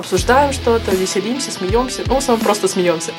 обсуждаем 0.00 0.52
что-то, 0.52 0.90
веселимся, 0.90 1.52
смеемся, 1.52 2.02
ну, 2.06 2.14
в 2.14 2.18
основном 2.18 2.44
просто 2.44 2.66
смеемся. 2.68 3.12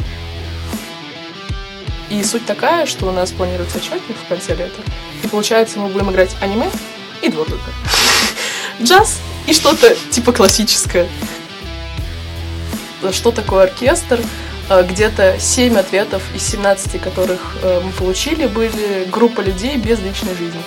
И 2.09 2.21
суть 2.23 2.45
такая, 2.45 2.85
что 2.85 3.07
у 3.07 3.11
нас 3.11 3.31
планируется 3.31 3.77
отчетник 3.77 4.17
в 4.17 4.27
конце 4.27 4.53
лета, 4.53 4.81
и 5.23 5.27
получается 5.27 5.79
мы 5.79 5.87
будем 5.87 6.11
играть 6.11 6.35
аниме 6.41 6.69
и 7.21 7.31
только. 7.31 7.55
Джаз 8.81 9.19
и 9.47 9.53
что-то 9.53 9.95
типа 10.09 10.33
классическое. 10.33 11.07
Что 13.11 13.31
такое 13.31 13.63
оркестр? 13.63 14.19
А, 14.69 14.83
где-то 14.83 15.37
7 15.39 15.77
ответов 15.77 16.21
из 16.35 16.43
17 16.47 17.01
которых 17.01 17.57
э, 17.61 17.81
мы 17.83 17.91
получили, 17.91 18.47
были 18.47 19.07
группа 19.11 19.41
людей 19.41 19.77
без 19.77 19.99
личной 19.99 20.35
жизни. 20.35 20.61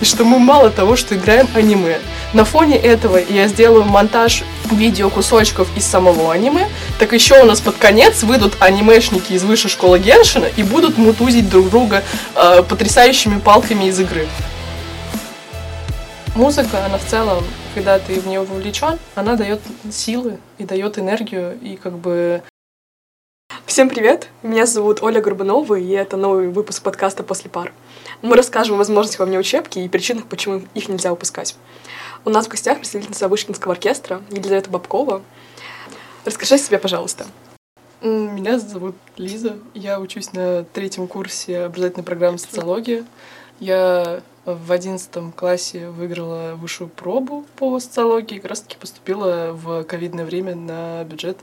И 0.00 0.04
что 0.04 0.24
мы 0.24 0.38
мало 0.38 0.70
того, 0.70 0.96
что 0.96 1.14
играем 1.14 1.48
аниме. 1.54 1.98
На 2.32 2.44
фоне 2.44 2.76
этого 2.76 3.18
я 3.18 3.48
сделаю 3.48 3.84
монтаж 3.84 4.44
видео 4.76 5.10
кусочков 5.10 5.68
из 5.76 5.84
самого 5.84 6.32
аниме, 6.32 6.68
так 6.98 7.12
еще 7.12 7.40
у 7.42 7.44
нас 7.44 7.60
под 7.60 7.76
конец 7.76 8.22
выйдут 8.22 8.56
анимешники 8.60 9.32
из 9.32 9.44
высшей 9.44 9.70
школы 9.70 9.98
Геншина 9.98 10.46
и 10.56 10.62
будут 10.62 10.98
мутузить 10.98 11.48
друг 11.48 11.70
друга 11.70 12.02
э, 12.34 12.62
потрясающими 12.62 13.38
палками 13.38 13.84
из 13.84 13.98
игры. 14.00 14.26
Музыка, 16.34 16.86
она 16.86 16.96
в 16.96 17.04
целом, 17.04 17.44
когда 17.74 17.98
ты 17.98 18.18
в 18.18 18.26
нее 18.26 18.40
вовлечен, 18.40 18.98
она 19.14 19.36
дает 19.36 19.60
силы 19.90 20.38
и 20.58 20.64
дает 20.64 20.98
энергию, 20.98 21.58
и 21.60 21.76
как 21.76 21.98
бы 21.98 22.42
Всем 23.66 23.88
привет! 23.88 24.28
Меня 24.42 24.66
зовут 24.66 25.02
Оля 25.02 25.20
Горбунова, 25.20 25.76
и 25.76 25.88
это 25.92 26.16
новый 26.16 26.48
выпуск 26.48 26.82
подкаста 26.82 27.22
«После 27.22 27.48
пар». 27.48 27.72
Мы 28.20 28.36
расскажем 28.36 28.74
о 28.74 28.78
возможностях 28.78 29.26
во 29.26 29.38
учебки 29.38 29.78
и 29.78 29.88
причинах, 29.88 30.26
почему 30.26 30.62
их 30.74 30.88
нельзя 30.88 31.12
упускать. 31.12 31.56
У 32.24 32.30
нас 32.30 32.46
в 32.46 32.48
гостях 32.48 32.78
представительница 32.78 33.26
Вышкинского 33.28 33.74
оркестра 33.74 34.22
Елизавета 34.30 34.70
Бабкова. 34.70 35.22
Расскажи 36.24 36.54
о 36.54 36.58
себе, 36.58 36.78
пожалуйста. 36.78 37.26
Меня 38.00 38.58
зовут 38.58 38.94
Лиза. 39.16 39.58
Я 39.74 39.98
учусь 39.98 40.32
на 40.32 40.64
третьем 40.64 41.08
курсе 41.08 41.64
образовательной 41.64 42.04
программы 42.04 42.38
социологии. 42.38 43.04
Я 43.58 44.22
в 44.44 44.70
одиннадцатом 44.70 45.32
классе 45.32 45.88
выиграла 45.88 46.54
высшую 46.54 46.88
пробу 46.90 47.44
по 47.56 47.78
социологии 47.80 48.38
как 48.38 48.50
раз-таки 48.50 48.76
поступила 48.76 49.50
в 49.52 49.84
ковидное 49.84 50.24
время 50.24 50.54
на 50.54 51.04
бюджет 51.04 51.38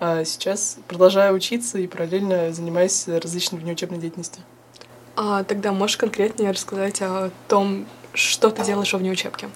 а 0.00 0.24
сейчас 0.24 0.78
продолжаю 0.86 1.34
учиться 1.34 1.78
и 1.78 1.86
параллельно 1.86 2.52
занимаюсь 2.52 3.08
различной 3.08 3.58
внеучебной 3.58 3.98
деятельностью. 3.98 4.42
А 5.16 5.42
тогда 5.42 5.72
можешь 5.72 5.96
конкретнее 5.96 6.52
рассказать 6.52 7.02
о 7.02 7.30
том, 7.48 7.86
что 8.12 8.50
ты 8.50 8.64
делаешь 8.64 8.92
во 8.92 8.98
внеучебке? 9.00 9.48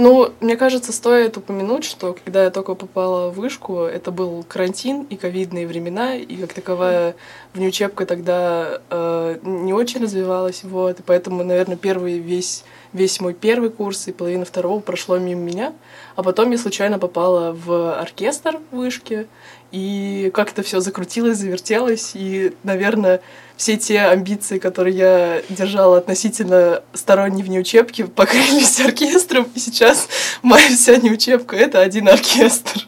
Ну, 0.00 0.32
мне 0.38 0.56
кажется, 0.56 0.92
стоит 0.92 1.36
упомянуть, 1.38 1.82
что 1.82 2.16
когда 2.24 2.44
я 2.44 2.50
только 2.50 2.76
попала 2.76 3.30
в 3.30 3.34
вышку, 3.34 3.80
это 3.80 4.12
был 4.12 4.44
карантин 4.46 5.02
и 5.02 5.16
ковидные 5.16 5.66
времена, 5.66 6.14
и 6.14 6.36
как 6.36 6.52
таковая 6.52 7.16
внеучебка 7.52 8.06
тогда 8.06 8.80
э, 8.90 9.38
не 9.42 9.72
очень 9.72 10.00
развивалась, 10.00 10.62
вот, 10.62 11.00
и 11.00 11.02
поэтому, 11.02 11.42
наверное, 11.42 11.76
первый 11.76 12.20
весь, 12.20 12.62
весь 12.92 13.20
мой 13.20 13.34
первый 13.34 13.70
курс 13.70 14.06
и 14.06 14.12
половина 14.12 14.44
второго 14.44 14.78
прошло 14.78 15.18
мимо 15.18 15.40
меня, 15.40 15.72
а 16.14 16.22
потом 16.22 16.52
я 16.52 16.58
случайно 16.58 17.00
попала 17.00 17.52
в 17.52 17.98
оркестр 17.98 18.60
вышки, 18.70 19.26
и 19.72 20.30
как-то 20.32 20.62
все 20.62 20.78
закрутилось, 20.78 21.38
завертелось, 21.38 22.12
и, 22.14 22.54
наверное, 22.62 23.20
все 23.58 23.76
те 23.76 24.02
амбиции, 24.02 24.58
которые 24.58 24.96
я 24.96 25.42
держала 25.50 25.98
относительно 25.98 26.82
сторонней 26.94 27.42
внеучебки, 27.42 28.04
покрылись 28.04 28.80
оркестром, 28.80 29.48
и 29.54 29.58
сейчас 29.58 30.08
моя 30.42 30.68
вся 30.68 30.96
неучебка— 30.96 31.56
это 31.58 31.80
один 31.80 32.08
оркестр. 32.08 32.87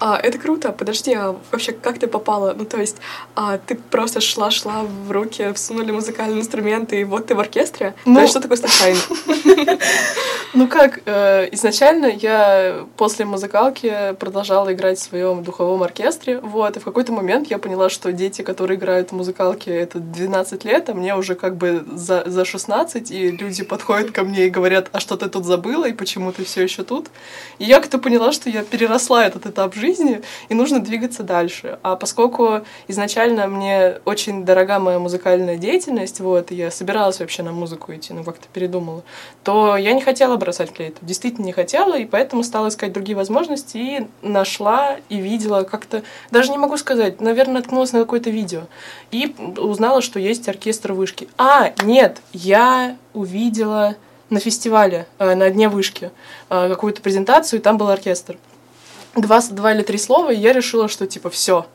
А, 0.00 0.18
это 0.18 0.38
круто. 0.38 0.72
Подожди, 0.72 1.12
а 1.14 1.36
вообще 1.50 1.72
как 1.72 1.98
ты 1.98 2.06
попала? 2.06 2.54
Ну, 2.56 2.64
то 2.64 2.78
есть, 2.78 2.96
а, 3.34 3.58
ты 3.58 3.74
просто 3.74 4.20
шла-шла 4.20 4.84
в 5.06 5.10
руки, 5.10 5.52
всунули 5.54 5.90
музыкальные 5.90 6.40
инструменты, 6.40 7.00
и 7.00 7.04
вот 7.04 7.26
ты 7.26 7.34
в 7.34 7.40
оркестре? 7.40 7.94
Ну, 8.04 8.14
то 8.14 8.20
есть, 8.20 8.30
что 8.30 8.40
такое 8.40 8.56
случайно? 8.56 8.98
Ну 10.54 10.66
как, 10.66 11.02
э, 11.04 11.48
изначально 11.52 12.06
я 12.06 12.86
после 12.96 13.26
музыкалки 13.26 14.14
продолжала 14.18 14.72
играть 14.72 14.98
в 14.98 15.02
своем 15.02 15.44
духовом 15.44 15.82
оркестре, 15.82 16.40
вот, 16.40 16.76
и 16.76 16.80
в 16.80 16.84
какой-то 16.84 17.12
момент 17.12 17.50
я 17.50 17.58
поняла, 17.58 17.90
что 17.90 18.12
дети, 18.12 18.40
которые 18.40 18.78
играют 18.78 19.10
в 19.10 19.12
музыкалке, 19.12 19.70
это 19.70 19.98
12 19.98 20.64
лет, 20.64 20.88
а 20.88 20.94
мне 20.94 21.14
уже 21.14 21.34
как 21.34 21.56
бы 21.56 21.84
за, 21.92 22.24
за 22.26 22.46
16, 22.46 23.10
и 23.10 23.30
люди 23.30 23.62
подходят 23.62 24.10
ко 24.10 24.22
мне 24.22 24.46
и 24.46 24.50
говорят, 24.50 24.88
а 24.92 25.00
что 25.00 25.16
ты 25.16 25.28
тут 25.28 25.44
забыла, 25.44 25.86
и 25.86 25.92
почему 25.92 26.32
ты 26.32 26.44
все 26.44 26.62
еще 26.62 26.82
тут? 26.82 27.08
И 27.58 27.64
я 27.64 27.78
как-то 27.78 27.98
поняла, 27.98 28.32
что 28.32 28.48
я 28.48 28.64
переросла 28.64 29.26
этот 29.26 29.44
этап 29.46 29.74
жизни, 29.74 29.87
жизни, 29.88 30.20
и 30.48 30.54
нужно 30.54 30.80
двигаться 30.80 31.22
дальше. 31.22 31.78
А 31.82 31.96
поскольку 31.96 32.60
изначально 32.88 33.46
мне 33.46 33.98
очень 34.04 34.44
дорога 34.44 34.78
моя 34.78 34.98
музыкальная 34.98 35.56
деятельность, 35.56 36.20
вот, 36.20 36.50
я 36.50 36.70
собиралась 36.70 37.20
вообще 37.20 37.42
на 37.42 37.52
музыку 37.52 37.94
идти, 37.94 38.12
но 38.12 38.22
как-то 38.22 38.46
передумала, 38.52 39.02
то 39.44 39.76
я 39.76 39.92
не 39.92 40.00
хотела 40.00 40.36
бросать 40.36 40.74
флейту, 40.74 40.98
действительно 41.02 41.46
не 41.46 41.52
хотела, 41.52 41.96
и 41.96 42.04
поэтому 42.04 42.42
стала 42.44 42.68
искать 42.68 42.92
другие 42.92 43.16
возможности, 43.16 43.76
и 43.78 44.06
нашла, 44.22 44.96
и 45.08 45.16
видела 45.16 45.62
как-то, 45.62 46.02
даже 46.30 46.50
не 46.50 46.58
могу 46.58 46.76
сказать, 46.76 47.20
наверное, 47.20 47.56
наткнулась 47.56 47.92
на 47.92 48.00
какое-то 48.00 48.30
видео, 48.30 48.62
и 49.10 49.34
узнала, 49.56 50.02
что 50.02 50.18
есть 50.20 50.48
оркестр 50.48 50.92
вышки. 50.92 51.28
А, 51.38 51.72
нет, 51.82 52.18
я 52.32 52.96
увидела 53.14 53.96
на 54.30 54.40
фестивале, 54.40 55.06
э, 55.18 55.34
на 55.34 55.50
дне 55.50 55.68
вышки, 55.68 56.10
э, 56.50 56.68
какую-то 56.68 57.00
презентацию, 57.00 57.60
и 57.60 57.62
там 57.62 57.78
был 57.78 57.88
оркестр 57.88 58.36
два, 59.20 59.40
два 59.50 59.72
или 59.72 59.82
три 59.82 59.98
слова, 59.98 60.30
и 60.30 60.38
я 60.38 60.52
решила, 60.52 60.88
что 60.88 61.06
типа 61.06 61.30
все. 61.30 61.66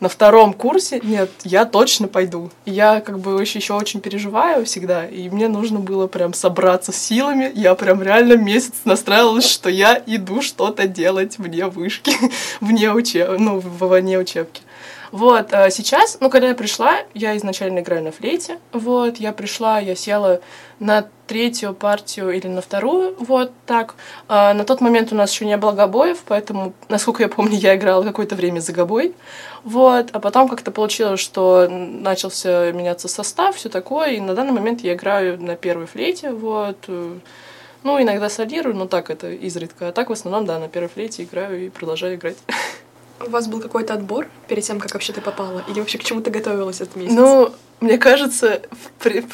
На 0.00 0.08
втором 0.08 0.52
курсе 0.52 1.00
нет, 1.02 1.30
я 1.42 1.64
точно 1.64 2.06
пойду. 2.06 2.50
Я 2.64 3.00
как 3.00 3.18
бы 3.18 3.40
еще, 3.40 3.58
еще 3.58 3.74
очень 3.74 4.00
переживаю 4.00 4.64
всегда, 4.64 5.06
и 5.06 5.28
мне 5.28 5.48
нужно 5.48 5.80
было 5.80 6.06
прям 6.06 6.34
собраться 6.34 6.92
с 6.92 6.96
силами. 6.96 7.50
Я 7.54 7.74
прям 7.74 8.02
реально 8.02 8.34
месяц 8.34 8.74
настраивалась, 8.84 9.48
что 9.48 9.68
я 9.68 10.00
иду 10.06 10.40
что-то 10.40 10.86
делать 10.86 11.38
вне 11.38 11.66
вышки, 11.66 12.12
вне 12.60 12.92
учеб... 12.92 13.38
ну, 13.38 13.58
вне 13.58 14.18
учебки. 14.18 14.62
Вот, 15.10 15.52
а 15.54 15.70
сейчас, 15.70 16.18
ну, 16.20 16.30
когда 16.30 16.48
я 16.48 16.54
пришла, 16.54 16.98
я 17.14 17.36
изначально 17.36 17.80
играю 17.80 18.04
на 18.04 18.12
флейте, 18.12 18.58
вот, 18.72 19.16
я 19.16 19.32
пришла, 19.32 19.80
я 19.80 19.96
села 19.96 20.40
на 20.80 21.08
третью 21.28 21.74
партию 21.74 22.30
или 22.30 22.48
на 22.48 22.60
вторую, 22.60 23.14
вот 23.18 23.52
так. 23.66 23.94
А 24.26 24.54
на 24.54 24.64
тот 24.64 24.80
момент 24.80 25.12
у 25.12 25.14
нас 25.14 25.30
еще 25.30 25.44
не 25.44 25.56
было 25.56 25.72
гобоев, 25.72 26.22
поэтому, 26.26 26.72
насколько 26.88 27.22
я 27.22 27.28
помню, 27.28 27.56
я 27.58 27.76
играла 27.76 28.02
какое-то 28.02 28.34
время 28.34 28.60
за 28.60 28.72
гобой, 28.72 29.14
вот, 29.62 30.08
а 30.12 30.18
потом 30.18 30.48
как-то 30.48 30.70
получилось, 30.70 31.20
что 31.20 31.68
начался 31.68 32.72
меняться 32.72 33.06
состав, 33.06 33.56
все 33.56 33.68
такое, 33.68 34.12
и 34.12 34.20
на 34.20 34.34
данный 34.34 34.52
момент 34.52 34.80
я 34.80 34.94
играю 34.94 35.40
на 35.40 35.54
первой 35.54 35.86
флейте, 35.86 36.32
вот, 36.32 36.88
ну, 36.88 38.02
иногда 38.02 38.28
солирую, 38.28 38.74
но 38.74 38.86
так 38.86 39.10
это 39.10 39.30
изредка, 39.30 39.88
а 39.88 39.92
так 39.92 40.08
в 40.08 40.12
основном, 40.12 40.46
да, 40.46 40.58
на 40.58 40.68
первой 40.68 40.88
флейте 40.88 41.24
играю 41.24 41.66
и 41.66 41.68
продолжаю 41.68 42.16
играть. 42.16 42.36
У 43.26 43.30
вас 43.30 43.48
был 43.48 43.60
какой-то 43.60 43.94
отбор 43.94 44.28
перед 44.46 44.64
тем, 44.64 44.80
как 44.80 44.94
вообще 44.94 45.12
ты 45.12 45.20
попала? 45.20 45.62
Или 45.68 45.80
вообще 45.80 45.98
к 45.98 46.04
чему 46.04 46.20
ты 46.20 46.30
готовилась 46.30 46.80
этот 46.80 46.96
месяц? 46.96 47.14
Ну, 47.14 47.52
мне 47.80 47.98
кажется, 47.98 48.62
при... 49.00 49.26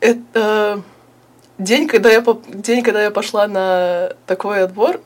это 0.00 0.82
день, 1.58 1.88
когда 1.88 2.10
я 2.10 2.24
день, 2.48 2.82
когда 2.82 3.02
я 3.02 3.10
пошла 3.10 3.46
на 3.46 4.12
такой 4.26 4.64
отбор, 4.64 5.00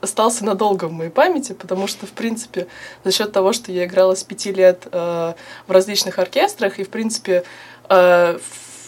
остался 0.00 0.44
надолго 0.44 0.86
в 0.86 0.92
моей 0.92 1.10
памяти, 1.10 1.52
потому 1.52 1.86
что, 1.86 2.06
в 2.06 2.12
принципе, 2.12 2.66
за 3.04 3.12
счет 3.12 3.32
того, 3.32 3.52
что 3.52 3.72
я 3.72 3.86
играла 3.86 4.14
с 4.14 4.22
пяти 4.22 4.52
лет 4.52 4.86
э, 4.90 5.34
в 5.66 5.70
различных 5.70 6.18
оркестрах, 6.18 6.78
и, 6.78 6.84
в 6.84 6.90
принципе, 6.90 7.44
э, 7.88 8.38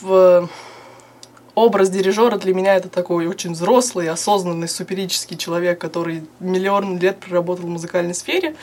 в 0.01 0.49
образ 1.55 1.91
дирижера 1.91 2.39
для 2.39 2.55
меня 2.55 2.77
это 2.77 2.89
такой 2.89 3.27
очень 3.27 3.53
взрослый, 3.53 4.09
осознанный, 4.09 4.69
суперический 4.69 5.37
человек, 5.37 5.81
который 5.81 6.25
миллион 6.41 6.99
лет 6.99 7.19
проработал 7.19 7.67
в 7.67 7.71
музыкальной 7.71 8.15
сфере. 8.15 8.55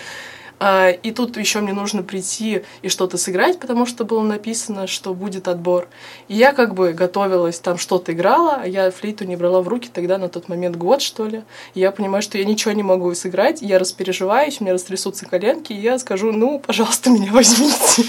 А, 0.60 0.90
и 0.90 1.12
тут 1.12 1.38
еще 1.38 1.60
мне 1.60 1.74
нужно 1.74 2.02
прийти 2.02 2.64
и 2.82 2.90
что-то 2.90 3.18
сыграть, 3.18 3.60
потому 3.60 3.86
что 3.86 4.06
было 4.06 4.22
написано, 4.22 4.88
что 4.88 5.14
будет 5.14 5.48
отбор. 5.48 5.88
И 6.28 6.36
я 6.36 6.54
как 6.54 6.74
бы 6.74 6.94
готовилась, 6.94 7.60
там 7.60 7.78
что-то 7.78 8.14
играла, 8.14 8.60
а 8.64 8.68
я 8.68 8.90
флейту 8.92 9.26
не 9.26 9.36
брала 9.36 9.62
в 9.62 9.68
руки 9.68 9.90
тогда 9.92 10.18
на 10.18 10.30
тот 10.30 10.48
момент 10.48 10.78
год, 10.78 11.02
что 11.02 11.28
ли. 11.28 11.44
И 11.74 11.82
я 11.82 11.92
понимаю, 11.92 12.22
что 12.22 12.38
я 12.38 12.46
ничего 12.46 12.72
не 12.72 12.84
могу 12.84 13.14
сыграть, 13.16 13.62
я 13.62 13.80
распереживаюсь, 13.80 14.58
у 14.60 14.64
меня 14.64 14.74
растрясутся 14.74 15.26
коленки, 15.26 15.74
и 15.74 15.80
я 15.80 16.00
скажу, 16.00 16.32
ну, 16.32 16.60
пожалуйста, 16.60 17.10
меня 17.12 17.32
возьмите. 17.32 18.04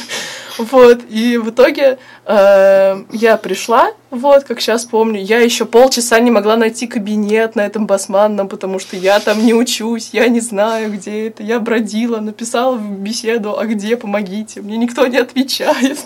Вот, 0.59 1.01
и 1.11 1.37
в 1.37 1.51
итоге 1.51 1.99
э, 2.25 3.05
я 3.13 3.37
пришла, 3.37 3.93
вот, 4.11 4.45
как 4.45 4.61
сейчас 4.61 4.85
помню, 4.85 5.21
я 5.21 5.41
еще 5.41 5.67
полчаса 5.67 6.19
не 6.21 6.31
могла 6.31 6.57
найти 6.57 6.87
кабинет 6.87 7.57
на 7.57 7.61
этом 7.61 7.87
басманном, 7.87 8.49
потому 8.49 8.79
что 8.79 8.97
я 8.97 9.21
там 9.21 9.45
не 9.45 9.53
учусь, 9.53 10.11
я 10.13 10.29
не 10.29 10.41
знаю, 10.41 10.93
где 10.93 11.29
это. 11.29 11.43
Я 11.43 11.61
бродила, 11.61 12.21
написала 12.37 12.77
в 12.77 12.99
беседу, 12.99 13.59
а 13.59 13.65
где, 13.65 13.97
помогите. 13.97 14.61
Мне 14.61 14.77
никто 14.77 15.07
не 15.07 15.17
отвечает. 15.17 15.99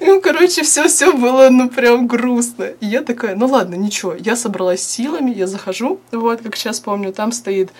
Ну, 0.00 0.20
короче, 0.20 0.62
все-все 0.62 1.12
было, 1.12 1.48
ну, 1.50 1.68
прям 1.68 2.08
грустно. 2.08 2.64
И 2.80 2.86
я 2.86 3.02
такая, 3.02 3.36
ну 3.36 3.46
ладно, 3.46 3.76
ничего. 3.76 4.14
Я 4.18 4.34
собралась 4.34 4.82
силами, 4.82 5.30
я 5.30 5.46
захожу, 5.46 6.00
вот, 6.10 6.42
как 6.42 6.56
сейчас 6.56 6.80
помню, 6.80 7.12
там 7.12 7.30
стоит 7.30 7.70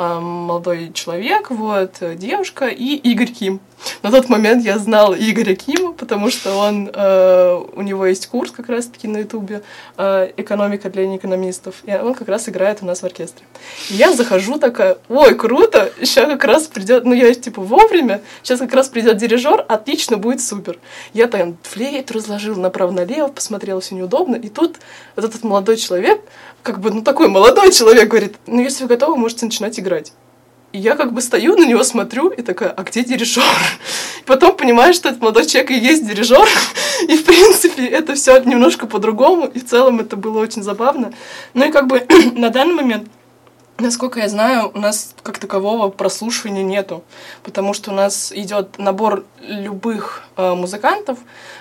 молодой 0.00 0.92
человек, 0.94 1.50
вот, 1.50 1.96
девушка 2.16 2.68
и 2.68 2.94
Игорь 2.94 3.30
Ким. 3.30 3.60
На 4.02 4.10
тот 4.10 4.28
момент 4.28 4.64
я 4.64 4.78
знала 4.78 5.14
Игоря 5.14 5.54
Кима, 5.54 5.92
потому 5.92 6.30
что 6.30 6.54
он, 6.56 6.90
э, 6.92 7.64
у 7.72 7.82
него 7.82 8.06
есть 8.06 8.26
курс 8.26 8.50
как 8.50 8.68
раз-таки 8.68 9.08
на 9.08 9.18
ютубе 9.18 9.62
э, 9.96 10.32
«Экономика 10.36 10.90
для 10.90 11.06
неэкономистов», 11.06 11.76
и 11.84 11.92
он 11.92 12.14
как 12.14 12.28
раз 12.28 12.48
играет 12.48 12.78
у 12.82 12.86
нас 12.86 13.00
в 13.00 13.04
оркестре. 13.04 13.44
И 13.90 13.94
я 13.94 14.12
захожу 14.12 14.58
такая, 14.58 14.98
ой, 15.08 15.34
круто, 15.34 15.92
сейчас 16.00 16.28
как 16.28 16.44
раз 16.44 16.66
придет, 16.66 17.04
ну 17.04 17.14
я 17.14 17.32
типа 17.34 17.62
вовремя, 17.62 18.20
сейчас 18.42 18.60
как 18.60 18.74
раз 18.74 18.88
придет 18.88 19.16
дирижер, 19.16 19.64
отлично, 19.68 20.16
будет 20.16 20.42
супер. 20.42 20.78
Я 21.14 21.26
там 21.26 21.56
флейт 21.62 22.10
разложил 22.10 22.56
направо-налево, 22.56 23.28
посмотрела, 23.28 23.80
все 23.80 23.94
неудобно, 23.94 24.36
и 24.36 24.48
тут 24.48 24.76
вот 25.16 25.24
этот 25.24 25.42
молодой 25.42 25.76
человек, 25.76 26.20
как 26.62 26.80
бы, 26.80 26.90
ну 26.90 27.02
такой 27.02 27.28
молодой 27.28 27.72
человек 27.72 28.08
говорит, 28.08 28.36
ну 28.46 28.60
если 28.60 28.82
вы 28.82 28.88
готовы, 28.88 29.16
можете 29.16 29.46
начинать 29.46 29.78
играть. 29.80 29.89
И 30.72 30.78
я 30.78 30.94
как 30.94 31.12
бы 31.12 31.20
стою 31.20 31.56
на 31.56 31.64
него, 31.64 31.82
смотрю, 31.82 32.28
и 32.28 32.42
такая, 32.42 32.70
а 32.70 32.82
где 32.84 33.02
дирижер? 33.02 33.42
Потом 34.26 34.56
понимаю, 34.56 34.94
что 34.94 35.08
этот 35.08 35.20
молодой 35.20 35.46
человек 35.46 35.72
и 35.72 35.78
есть 35.78 36.06
дирижер. 36.06 36.48
И, 37.08 37.16
в 37.16 37.24
принципе, 37.24 37.86
это 37.86 38.14
все 38.14 38.38
немножко 38.44 38.86
по-другому. 38.86 39.46
И 39.46 39.58
в 39.58 39.66
целом 39.66 40.00
это 40.00 40.16
было 40.16 40.38
очень 40.38 40.62
забавно. 40.62 41.12
Ну 41.54 41.66
и 41.66 41.72
как 41.72 41.86
бы 41.86 42.06
на 42.34 42.50
данный 42.50 42.74
момент 42.74 43.08
Насколько 43.80 44.20
я 44.20 44.28
знаю, 44.28 44.70
у 44.74 44.78
нас 44.78 45.14
как 45.22 45.38
такового 45.38 45.88
прослушивания 45.88 46.62
нету, 46.62 47.02
потому 47.42 47.72
что 47.72 47.92
у 47.92 47.94
нас 47.94 48.30
идет 48.30 48.78
набор 48.78 49.24
любых 49.40 50.24
э, 50.36 50.54
музыкантов, 50.54 51.18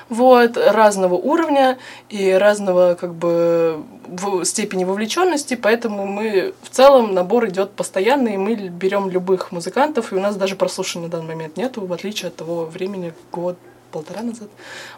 вот, 0.10 0.58
разного 0.58 1.14
уровня 1.14 1.78
и 2.10 2.30
разного 2.32 2.96
как 2.96 3.14
бы 3.16 3.82
в 4.12 4.44
степени 4.46 4.84
вовлеченности, 4.84 5.56
поэтому 5.56 6.06
мы 6.06 6.54
в 6.62 6.70
целом 6.70 7.14
набор 7.14 7.48
идет 7.48 7.72
постоянный, 7.72 8.36
и 8.36 8.38
мы 8.38 8.56
берем 8.56 9.10
любых 9.10 9.52
музыкантов, 9.52 10.12
и 10.12 10.16
у 10.16 10.20
нас 10.20 10.36
даже 10.36 10.56
прослушивания 10.56 11.08
на 11.08 11.12
данный 11.12 11.36
момент 11.36 11.58
нету, 11.58 11.86
в 11.86 11.94
отличие 11.94 12.30
от 12.30 12.36
того 12.36 12.66
времени, 12.66 13.14
год, 13.32 13.58
полтора 13.92 14.22
назад, 14.22 14.50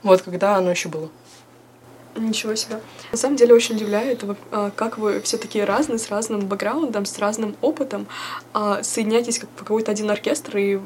вот, 0.04 0.22
когда 0.22 0.56
оно 0.56 0.72
еще 0.72 0.90
было. 0.90 1.10
Ничего 2.16 2.56
себе. 2.56 2.81
На 3.12 3.18
самом 3.18 3.38
деле 3.38 3.54
очень 3.54 3.75
удивляет, 3.75 4.24
а, 4.52 4.72
как 4.75 4.98
вы 4.98 5.22
все 5.22 5.38
такие 5.38 5.64
разные, 5.64 5.98
с 5.98 6.10
разным 6.10 6.42
бэкграундом, 6.42 7.06
с 7.06 7.18
разным 7.19 7.56
опытом, 7.62 8.06
а, 8.54 8.84
соединяетесь 8.84 9.40
как 9.40 9.50
в 9.56 9.60
какой-то 9.60 9.92
один 9.92 10.12
оркестр 10.12 10.57
и 10.57 10.80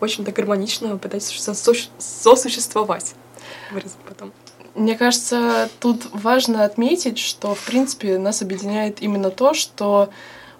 очень-то 0.00 0.30
гармонично 0.30 0.98
пытаетесь 0.98 1.40
сосуществовать. 1.98 3.14
потом. 4.06 4.32
Мне 4.78 4.96
кажется, 4.96 5.68
тут 5.80 6.06
важно 6.12 6.64
отметить, 6.64 7.18
что, 7.18 7.54
в 7.54 7.64
принципе, 7.66 8.16
нас 8.18 8.42
объединяет 8.42 9.02
именно 9.02 9.30
то, 9.30 9.52
что 9.52 10.10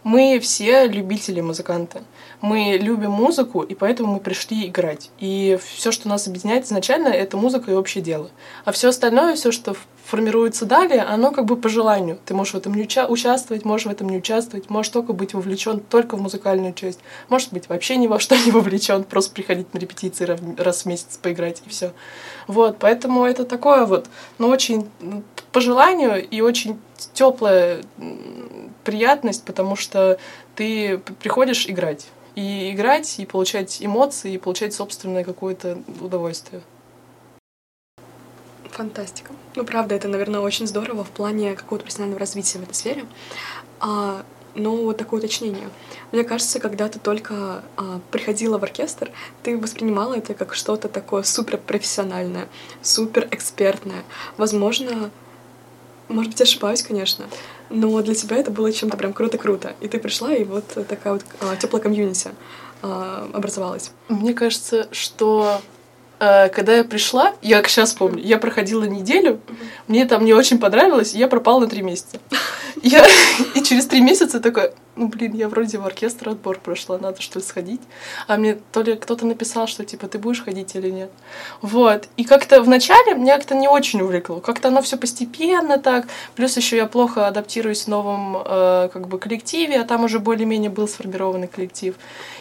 мы 0.08 0.40
все 0.40 0.86
любители 0.86 1.42
музыканты. 1.42 2.00
Мы 2.40 2.78
любим 2.80 3.10
музыку, 3.10 3.60
и 3.60 3.74
поэтому 3.74 4.14
мы 4.14 4.20
пришли 4.20 4.66
играть. 4.66 5.10
И 5.18 5.58
все, 5.62 5.92
что 5.92 6.08
нас 6.08 6.26
объединяет 6.26 6.64
изначально, 6.64 7.08
это 7.08 7.36
музыка 7.36 7.70
и 7.70 7.74
общее 7.74 8.02
дело. 8.02 8.30
А 8.64 8.72
все 8.72 8.88
остальное, 8.88 9.34
все, 9.34 9.52
что 9.52 9.76
формируется 10.06 10.64
далее, 10.64 11.02
оно 11.02 11.30
как 11.30 11.44
бы 11.44 11.56
по 11.56 11.68
желанию. 11.68 12.18
Ты 12.24 12.32
можешь 12.32 12.54
в 12.54 12.56
этом 12.56 12.72
не 12.72 12.84
уча- 12.84 13.06
участвовать, 13.06 13.66
можешь 13.66 13.86
в 13.86 13.90
этом 13.90 14.08
не 14.08 14.16
участвовать, 14.16 14.70
можешь 14.70 14.90
только 14.90 15.12
быть 15.12 15.34
вовлечен 15.34 15.80
только 15.80 16.16
в 16.16 16.22
музыкальную 16.22 16.72
часть. 16.72 17.00
Может 17.28 17.52
быть, 17.52 17.68
вообще 17.68 17.96
ни 17.96 18.06
во 18.06 18.18
что 18.18 18.34
не 18.34 18.50
вовлечен, 18.50 19.04
просто 19.04 19.34
приходить 19.34 19.74
на 19.74 19.78
репетиции 19.78 20.24
раз 20.56 20.84
в 20.84 20.86
месяц 20.86 21.18
поиграть 21.18 21.62
и 21.66 21.68
все. 21.68 21.92
Вот, 22.46 22.78
поэтому 22.78 23.26
это 23.26 23.44
такое 23.44 23.84
вот, 23.84 24.06
но 24.38 24.48
очень 24.48 24.88
ну, 25.00 25.22
по 25.52 25.60
желанию 25.60 26.26
и 26.26 26.40
очень 26.40 26.78
теплая 27.12 27.82
приятность, 28.88 29.44
потому 29.44 29.76
что 29.76 30.18
ты 30.56 30.96
приходишь 31.20 31.68
играть. 31.68 32.06
И 32.36 32.72
играть, 32.72 33.18
и 33.18 33.26
получать 33.26 33.82
эмоции, 33.82 34.32
и 34.32 34.38
получать 34.38 34.72
собственное 34.72 35.24
какое-то 35.24 35.82
удовольствие. 36.00 36.62
Фантастика. 38.70 39.32
Ну, 39.56 39.64
правда, 39.64 39.94
это, 39.94 40.08
наверное, 40.08 40.40
очень 40.40 40.66
здорово 40.66 41.04
в 41.04 41.10
плане 41.10 41.54
какого-то 41.54 41.84
профессионального 41.84 42.20
развития 42.20 42.60
в 42.60 42.62
этой 42.62 42.72
сфере. 42.72 43.04
А, 43.80 44.24
но 44.54 44.74
вот 44.74 44.96
такое 44.96 45.18
уточнение. 45.18 45.68
Мне 46.12 46.24
кажется, 46.24 46.60
когда 46.60 46.88
ты 46.88 46.98
только 46.98 47.62
а, 47.76 48.00
приходила 48.10 48.56
в 48.56 48.64
оркестр, 48.64 49.10
ты 49.42 49.58
воспринимала 49.58 50.14
это 50.14 50.32
как 50.32 50.54
что-то 50.54 50.88
такое 50.88 51.24
супер 51.24 51.58
профессиональное, 51.58 52.48
супер 52.80 53.28
экспертное. 53.32 54.02
Возможно, 54.38 55.10
может 56.08 56.32
быть, 56.32 56.40
ошибаюсь, 56.40 56.82
конечно, 56.82 57.26
но 57.70 58.00
для 58.02 58.14
тебя 58.14 58.36
это 58.36 58.50
было 58.50 58.72
чем-то 58.72 58.96
прям 58.96 59.12
круто-круто. 59.12 59.74
И 59.80 59.88
ты 59.88 59.98
пришла, 59.98 60.34
и 60.34 60.44
вот 60.44 60.64
такая 60.88 61.14
вот 61.14 61.24
а, 61.40 61.56
теплая 61.56 61.82
комьюнити 61.82 62.30
а, 62.82 63.28
образовалась. 63.32 63.90
Мне 64.08 64.34
кажется, 64.34 64.88
что 64.92 65.60
когда 66.18 66.76
я 66.76 66.84
пришла, 66.84 67.34
я 67.42 67.58
как 67.58 67.68
сейчас 67.68 67.94
помню, 67.94 68.22
я 68.22 68.38
проходила 68.38 68.84
неделю, 68.84 69.40
мне 69.86 70.04
там 70.04 70.24
не 70.24 70.34
очень 70.34 70.58
понравилось, 70.58 71.14
и 71.14 71.18
я 71.18 71.28
пропала 71.28 71.60
на 71.60 71.66
три 71.66 71.82
месяца. 71.82 72.18
Я, 72.82 73.04
и 73.54 73.62
через 73.62 73.86
три 73.86 74.00
месяца 74.00 74.38
такой, 74.40 74.70
ну 74.94 75.08
блин, 75.08 75.34
я 75.34 75.48
вроде 75.48 75.78
в 75.78 75.86
оркестр 75.86 76.30
отбор 76.30 76.58
прошла, 76.58 76.98
надо 76.98 77.20
что 77.20 77.38
ли 77.38 77.44
сходить. 77.44 77.80
А 78.26 78.36
мне 78.36 78.58
то 78.72 78.82
ли 78.82 78.94
кто-то 78.94 79.26
написал, 79.26 79.66
что 79.66 79.84
типа 79.84 80.08
ты 80.08 80.18
будешь 80.18 80.42
ходить 80.42 80.74
или 80.74 80.90
нет. 80.90 81.10
Вот. 81.60 82.08
И 82.16 82.24
как-то 82.24 82.62
вначале 82.62 83.14
меня 83.14 83.36
как-то 83.36 83.54
не 83.54 83.68
очень 83.68 84.00
увлекло. 84.00 84.40
Как-то 84.40 84.68
оно 84.68 84.82
все 84.82 84.96
постепенно 84.96 85.78
так. 85.78 86.06
Плюс 86.34 86.56
еще 86.56 86.76
я 86.76 86.86
плохо 86.86 87.26
адаптируюсь 87.26 87.84
в 87.84 87.88
новом 87.88 88.36
э, 88.44 88.90
как 88.92 89.08
бы 89.08 89.18
коллективе, 89.18 89.80
а 89.80 89.84
там 89.84 90.04
уже 90.04 90.18
более-менее 90.18 90.70
был 90.70 90.88
сформированный 90.88 91.48
коллектив. 91.48 91.94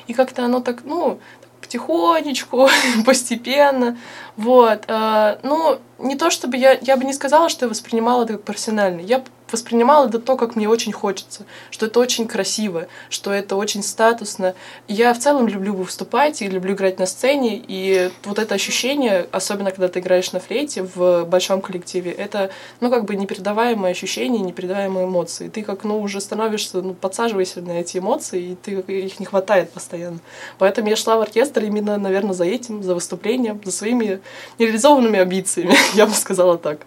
И 0.08 0.14
как-то 0.14 0.46
оно 0.46 0.62
так, 0.62 0.84
ну, 0.84 1.20
потихонечку, 1.68 2.70
постепенно. 3.06 3.98
Вот. 4.38 4.86
Э, 4.88 5.38
ну, 5.44 5.80
не 6.00 6.16
то 6.16 6.30
чтобы 6.30 6.58
я, 6.58 6.78
я 6.82 6.98
бы 6.98 7.04
не 7.04 7.14
сказала, 7.14 7.50
что 7.50 7.66
я 7.66 7.70
воспринимала 7.70 8.24
это 8.24 8.34
как 8.34 8.44
профессионально. 8.44 9.02
Я 9.02 9.24
воспринимала 9.52 10.08
это 10.08 10.20
то, 10.20 10.36
как 10.36 10.56
мне 10.56 10.68
очень 10.68 10.92
хочется, 10.92 11.46
что 11.70 11.86
это 11.86 12.00
очень 12.00 12.28
красиво, 12.28 12.88
что 13.10 13.32
это 13.32 13.56
очень 13.56 13.84
статусно. 13.84 14.56
Я 14.88 15.14
в 15.14 15.20
целом 15.20 15.48
люблю 15.48 15.74
выступать 15.74 16.42
и 16.42 16.48
люблю 16.48 16.74
играть 16.74 17.00
на 17.00 17.06
сцене, 17.06 17.62
и 17.68 18.12
вот 18.24 18.40
это 18.40 18.56
ощущение, 18.56 19.28
особенно 19.32 19.72
когда 19.72 19.88
ты 19.88 20.00
играешь 20.00 20.32
на 20.32 20.40
флейте 20.40 20.84
в 20.84 21.26
большом 21.26 21.62
коллективе, 21.62 22.12
это, 22.12 22.52
ну, 22.80 22.90
как 22.90 23.06
бы 23.06 23.16
непередаваемое 23.16 23.92
ощущение, 23.92 24.42
непередаваемые 24.42 25.06
эмоции. 25.06 25.50
Ты 25.50 25.64
как, 25.64 25.84
ну, 25.84 26.02
уже 26.02 26.22
становишься, 26.22 26.82
ну, 26.82 26.94
подсаживаешься 26.94 27.62
на 27.62 27.80
эти 27.80 27.98
эмоции, 27.98 28.52
и 28.52 28.56
ты, 28.56 28.72
их 28.72 29.20
не 29.20 29.26
хватает 29.26 29.72
постоянно. 29.72 30.20
Поэтому 30.58 30.90
я 30.90 30.96
шла 30.96 31.18
в 31.18 31.22
оркестр 31.22 31.64
именно, 31.64 31.98
наверное, 31.98 32.34
за 32.34 32.46
этим, 32.46 32.84
за 32.84 32.96
выступлением, 32.96 33.62
за 33.64 33.72
своими 33.72 34.20
нереализованными 34.60 35.20
амбициями, 35.20 35.76
я 35.94 36.06
бы 36.06 36.14
сказала 36.14 36.58
так. 36.58 36.86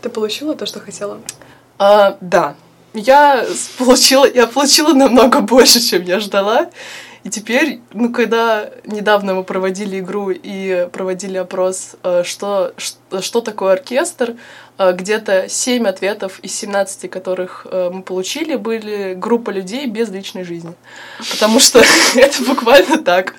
Ты 0.00 0.08
получила 0.08 0.54
то, 0.54 0.66
что 0.66 0.80
хотела? 0.80 1.20
А, 1.78 2.16
да, 2.20 2.54
я 2.94 3.44
получила, 3.78 4.26
я 4.26 4.46
получила 4.46 4.92
намного 4.92 5.40
больше, 5.40 5.80
чем 5.80 6.02
я 6.04 6.20
ждала. 6.20 6.70
И 7.24 7.30
теперь, 7.30 7.80
ну, 7.92 8.12
когда 8.12 8.70
недавно 8.84 9.34
мы 9.34 9.44
проводили 9.44 10.00
игру 10.00 10.30
и 10.30 10.88
проводили 10.92 11.36
опрос, 11.36 11.94
э, 12.02 12.24
что, 12.24 12.74
что 13.20 13.40
такое 13.40 13.74
оркестр, 13.74 14.34
где-то 14.78 15.48
7 15.48 15.86
ответов 15.86 16.38
из 16.40 16.54
17, 16.54 17.10
которых 17.10 17.66
э, 17.70 17.90
мы 17.92 18.02
получили, 18.02 18.56
были 18.56 19.14
группа 19.14 19.50
людей 19.50 19.86
без 19.86 20.08
личной 20.08 20.44
жизни. 20.44 20.74
Потому 21.30 21.60
что 21.60 21.82
это 22.16 22.42
буквально 22.44 22.98
так. 22.98 23.34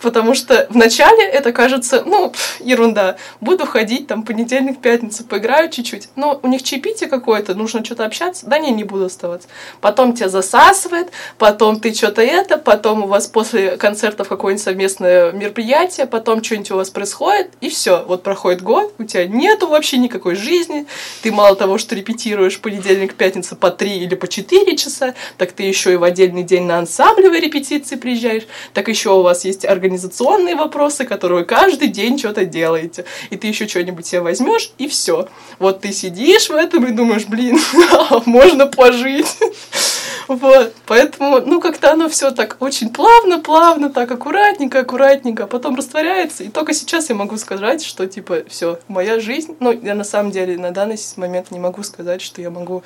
Потому 0.00 0.34
что 0.34 0.66
вначале 0.70 1.24
это 1.24 1.52
кажется, 1.52 2.02
ну, 2.04 2.32
ерунда. 2.60 3.16
Буду 3.40 3.66
ходить 3.66 4.06
там 4.06 4.22
понедельник, 4.22 4.80
пятница, 4.80 5.24
поиграю 5.24 5.70
чуть-чуть. 5.70 6.08
Но 6.16 6.40
у 6.42 6.48
них 6.48 6.62
чаепитие 6.62 7.08
какое-то, 7.08 7.54
нужно 7.54 7.84
что-то 7.84 8.04
общаться. 8.04 8.46
Да 8.46 8.58
не, 8.58 8.70
не 8.70 8.84
буду 8.84 9.06
оставаться. 9.06 9.48
Потом 9.80 10.14
тебя 10.14 10.28
засасывает, 10.28 11.08
потом 11.36 11.80
ты 11.80 11.92
что-то 11.92 12.22
это, 12.22 12.56
потом 12.58 13.04
у 13.04 13.06
вас 13.06 13.26
после 13.26 13.76
концертов 13.76 14.28
какое-нибудь 14.28 14.64
совместное 14.64 15.32
мероприятие, 15.32 16.06
потом 16.06 16.42
что-нибудь 16.42 16.70
у 16.70 16.76
вас 16.76 16.90
происходит, 16.90 17.50
и 17.60 17.68
все. 17.68 18.04
Вот 18.06 18.22
проходит 18.22 18.62
год, 18.62 18.94
у 18.98 19.04
тебя 19.04 19.26
нету 19.26 19.68
вообще 19.68 19.98
никакой 19.98 20.34
жизни, 20.34 20.77
ты 21.22 21.32
мало 21.32 21.56
того, 21.56 21.78
что 21.78 21.94
репетируешь 21.94 22.60
понедельник, 22.60 23.14
пятница 23.14 23.56
по 23.56 23.70
три 23.70 23.98
или 23.98 24.14
по 24.14 24.28
четыре 24.28 24.76
часа, 24.76 25.14
так 25.36 25.52
ты 25.52 25.62
еще 25.62 25.92
и 25.92 25.96
в 25.96 26.04
отдельный 26.04 26.42
день 26.42 26.64
на 26.64 26.78
ансамблевые 26.78 27.40
репетиции 27.40 27.96
приезжаешь, 27.96 28.46
так 28.72 28.88
еще 28.88 29.10
у 29.10 29.22
вас 29.22 29.44
есть 29.44 29.64
организационные 29.64 30.56
вопросы, 30.56 31.04
которые 31.04 31.44
каждый 31.44 31.88
день 31.88 32.18
что-то 32.18 32.44
делаете. 32.44 33.04
И 33.30 33.36
ты 33.36 33.46
еще 33.46 33.66
что-нибудь 33.68 34.06
себе 34.06 34.20
возьмешь, 34.20 34.72
и 34.78 34.88
все. 34.88 35.28
Вот 35.58 35.80
ты 35.80 35.92
сидишь 35.92 36.48
в 36.48 36.54
этом 36.54 36.84
и 36.86 36.92
думаешь, 36.92 37.26
блин, 37.26 37.58
можно 38.26 38.66
пожить. 38.66 39.36
Вот, 40.28 40.74
поэтому, 40.84 41.40
ну, 41.40 41.58
как-то 41.58 41.90
оно 41.90 42.10
все 42.10 42.30
так 42.30 42.58
очень 42.60 42.90
плавно, 42.90 43.38
плавно, 43.38 43.88
так 43.88 44.10
аккуратненько, 44.10 44.80
аккуратненько, 44.80 45.44
а 45.44 45.46
потом 45.46 45.74
растворяется. 45.74 46.44
И 46.44 46.48
только 46.48 46.74
сейчас 46.74 47.08
я 47.08 47.14
могу 47.14 47.38
сказать, 47.38 47.82
что, 47.82 48.06
типа, 48.06 48.42
все, 48.46 48.78
моя 48.88 49.20
жизнь, 49.20 49.56
ну, 49.58 49.72
я 49.72 49.94
на 49.94 50.04
самом 50.04 50.30
деле 50.30 50.58
на 50.68 50.74
данный 50.74 50.98
момент 51.16 51.50
не 51.50 51.58
могу 51.58 51.82
сказать, 51.82 52.20
что 52.20 52.42
я 52.42 52.50
могу 52.50 52.82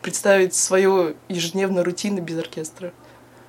представить 0.00 0.54
свою 0.54 1.16
ежедневную 1.28 1.84
рутину 1.84 2.22
без 2.22 2.38
оркестра. 2.38 2.92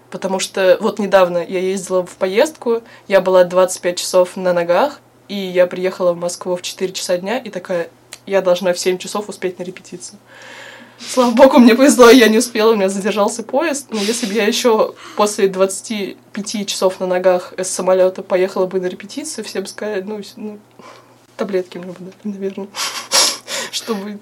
Потому 0.09 0.39
что 0.39 0.77
вот 0.81 0.99
недавно 0.99 1.37
я 1.37 1.59
ездила 1.59 2.05
в 2.05 2.15
поездку, 2.17 2.81
я 3.07 3.21
была 3.21 3.45
25 3.45 3.97
часов 3.97 4.35
на 4.35 4.51
ногах, 4.51 4.99
и 5.29 5.35
я 5.35 5.67
приехала 5.67 6.13
в 6.13 6.17
Москву 6.17 6.55
в 6.55 6.61
4 6.61 6.91
часа 6.91 7.17
дня, 7.17 7.39
и 7.39 7.49
такая, 7.49 7.89
я 8.25 8.41
должна 8.41 8.73
в 8.73 8.79
7 8.79 8.97
часов 8.97 9.29
успеть 9.29 9.57
на 9.59 9.63
репетицию. 9.63 10.19
Слава 10.99 11.31
богу, 11.31 11.59
мне 11.59 11.75
повезло, 11.75 12.09
я 12.09 12.27
не 12.27 12.39
успела, 12.39 12.73
у 12.73 12.75
меня 12.75 12.89
задержался 12.89 13.43
поезд. 13.43 13.87
Но 13.91 14.01
если 14.01 14.25
бы 14.25 14.33
я 14.33 14.45
еще 14.45 14.95
после 15.15 15.47
25 15.47 16.67
часов 16.67 16.99
на 16.99 17.05
ногах 17.05 17.53
с 17.57 17.67
самолета 17.67 18.23
поехала 18.23 18.65
бы 18.65 18.81
на 18.81 18.87
репетицию, 18.87 19.45
все 19.45 19.61
бы 19.61 19.67
сказали, 19.67 20.01
ну, 20.01 20.21
ну 20.35 20.59
таблетки 21.37 21.77
мне 21.77 21.91
бы 21.91 21.99
дали, 21.99 22.35
наверное. 22.35 22.67
Чтобы 23.77 24.17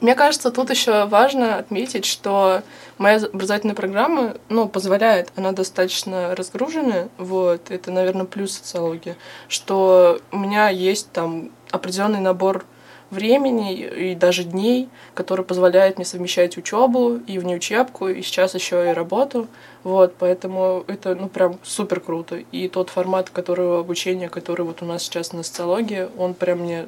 мне 0.00 0.14
кажется, 0.14 0.50
тут 0.50 0.70
еще 0.70 1.04
важно 1.06 1.56
отметить, 1.56 2.04
что 2.04 2.62
моя 2.98 3.18
образовательная 3.18 3.74
программа, 3.74 4.34
ну, 4.48 4.68
позволяет, 4.68 5.30
она 5.36 5.52
достаточно 5.52 6.34
разгружена, 6.34 7.08
вот, 7.18 7.70
это, 7.70 7.90
наверное, 7.90 8.24
плюс 8.24 8.52
социологии, 8.52 9.16
что 9.48 10.20
у 10.32 10.38
меня 10.38 10.68
есть 10.68 11.10
там 11.12 11.50
определенный 11.70 12.20
набор 12.20 12.64
времени 13.10 13.74
и 13.74 14.14
даже 14.14 14.44
дней, 14.44 14.88
который 15.14 15.44
позволяет 15.44 15.96
мне 15.96 16.04
совмещать 16.04 16.56
учебу 16.56 17.20
и 17.26 17.38
внеучебку, 17.38 18.08
и 18.08 18.22
сейчас 18.22 18.54
еще 18.54 18.90
и 18.90 18.92
работу. 18.92 19.46
Вот, 19.84 20.14
поэтому 20.18 20.84
это, 20.86 21.14
ну, 21.14 21.28
прям 21.28 21.58
супер 21.62 22.00
круто. 22.00 22.36
И 22.52 22.68
тот 22.68 22.90
формат, 22.90 23.30
которого 23.30 23.80
обучения, 23.80 24.28
который 24.28 24.62
вот 24.62 24.82
у 24.82 24.86
нас 24.86 25.02
сейчас 25.02 25.32
на 25.32 25.42
социологии, 25.42 26.08
он 26.18 26.34
прям 26.34 26.60
мне 26.60 26.86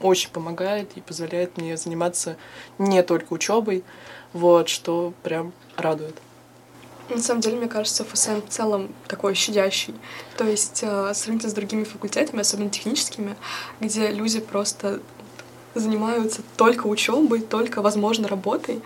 очень 0.00 0.30
помогает 0.30 0.96
и 0.96 1.00
позволяет 1.00 1.56
мне 1.56 1.76
заниматься 1.76 2.36
не 2.78 3.02
только 3.02 3.32
учебой, 3.32 3.84
вот, 4.32 4.68
что 4.68 5.12
прям 5.22 5.52
радует. 5.76 6.16
На 7.08 7.20
самом 7.20 7.40
деле, 7.40 7.56
мне 7.56 7.68
кажется, 7.68 8.04
ФСМ 8.04 8.40
в 8.40 8.48
целом 8.48 8.94
такой 9.08 9.34
щадящий. 9.34 9.94
То 10.36 10.44
есть, 10.44 10.80
э, 10.82 11.12
сравнительно 11.12 11.50
с 11.50 11.54
другими 11.54 11.82
факультетами, 11.82 12.40
особенно 12.40 12.70
техническими, 12.70 13.34
где 13.80 14.08
люди 14.12 14.38
просто 14.38 15.00
занимаются 15.74 16.42
только 16.56 16.86
учебой, 16.86 17.40
только, 17.40 17.82
возможно, 17.82 18.28
работой, 18.28 18.80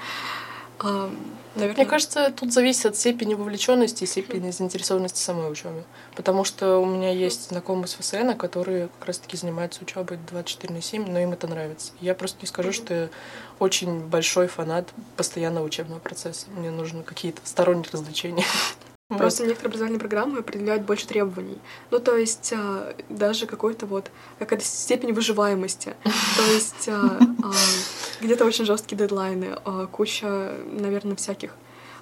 Наверное. 1.54 1.84
Мне 1.84 1.86
кажется, 1.86 2.32
тут 2.36 2.52
зависит 2.52 2.86
от 2.86 2.96
степени 2.96 3.34
вовлеченности 3.34 4.04
и 4.04 4.06
степени 4.06 4.50
заинтересованности 4.50 5.20
самой 5.20 5.50
учебы. 5.50 5.84
Потому 6.16 6.44
что 6.44 6.78
у 6.78 6.86
меня 6.86 7.10
есть 7.10 7.48
знакомые 7.48 7.86
с 7.86 7.94
ФСН, 7.94 8.32
которые 8.32 8.88
как 8.98 9.06
раз-таки 9.06 9.36
занимаются 9.36 9.82
учебой 9.82 10.18
24 10.30 10.74
на 10.74 10.82
7, 10.82 11.08
но 11.08 11.20
им 11.20 11.32
это 11.32 11.46
нравится. 11.46 11.92
Я 12.00 12.14
просто 12.14 12.38
не 12.42 12.48
скажу, 12.48 12.72
что 12.72 12.94
я 12.94 13.08
очень 13.60 14.00
большой 14.00 14.48
фанат 14.48 14.88
постоянного 15.16 15.64
учебного 15.64 16.00
процесса. 16.00 16.46
Мне 16.56 16.70
нужны 16.70 17.02
какие-то 17.02 17.40
сторонние 17.44 17.88
развлечения. 17.92 18.44
Просто 19.08 19.42
вот. 19.42 19.48
некоторые 19.48 19.68
образовательные 19.68 20.00
программы 20.00 20.38
определяют 20.38 20.84
больше 20.84 21.06
требований. 21.06 21.58
Ну, 21.90 21.98
то 21.98 22.16
есть 22.16 22.52
а, 22.56 22.96
даже 23.10 23.46
какой-то 23.46 23.84
вот 23.84 24.10
какая-то 24.38 24.64
степень 24.64 25.12
выживаемости. 25.12 25.94
То 26.02 26.52
есть 26.54 26.88
а, 26.88 27.18
а, 27.42 27.52
где-то 28.22 28.46
очень 28.46 28.64
жесткие 28.64 28.96
дедлайны, 28.96 29.58
а, 29.64 29.86
куча, 29.86 30.54
наверное, 30.72 31.16
всяких 31.16 31.54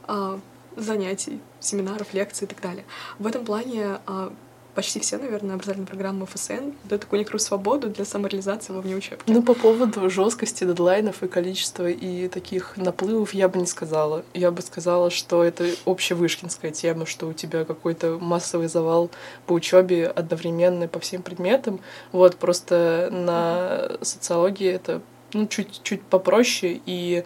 а, 0.04 0.38
занятий, 0.76 1.40
семинаров, 1.58 2.14
лекций 2.14 2.46
и 2.46 2.48
так 2.48 2.60
далее. 2.60 2.84
В 3.18 3.26
этом 3.26 3.44
плане 3.44 3.98
а, 4.06 4.32
почти 4.74 5.00
все, 5.00 5.18
наверное, 5.18 5.54
образовательные 5.54 5.86
программы 5.86 6.26
ФСН 6.26 6.72
дают 6.84 7.02
такую 7.02 7.18
некоторую 7.18 7.40
свободу 7.40 7.88
для 7.88 8.04
самореализации 8.04 8.72
во 8.72 8.80
внеучебке. 8.80 9.32
Ну, 9.32 9.42
по 9.42 9.54
поводу 9.54 10.08
жесткости 10.08 10.64
дедлайнов 10.64 11.22
и 11.22 11.28
количества 11.28 11.88
и 11.88 12.28
таких 12.28 12.76
наплывов 12.76 13.34
я 13.34 13.48
бы 13.48 13.58
не 13.58 13.66
сказала. 13.66 14.24
Я 14.34 14.50
бы 14.50 14.62
сказала, 14.62 15.10
что 15.10 15.44
это 15.44 15.66
общевышкинская 15.84 16.70
тема, 16.70 17.06
что 17.06 17.28
у 17.28 17.32
тебя 17.32 17.64
какой-то 17.64 18.18
массовый 18.20 18.68
завал 18.68 19.10
по 19.46 19.52
учебе 19.52 20.06
одновременно 20.06 20.88
по 20.88 21.00
всем 21.00 21.22
предметам. 21.22 21.80
Вот, 22.12 22.36
просто 22.36 23.08
на 23.10 23.98
социологии 24.02 24.68
это 24.68 25.02
ну, 25.34 25.46
чуть-чуть 25.46 26.02
попроще, 26.02 26.80
и 26.86 27.24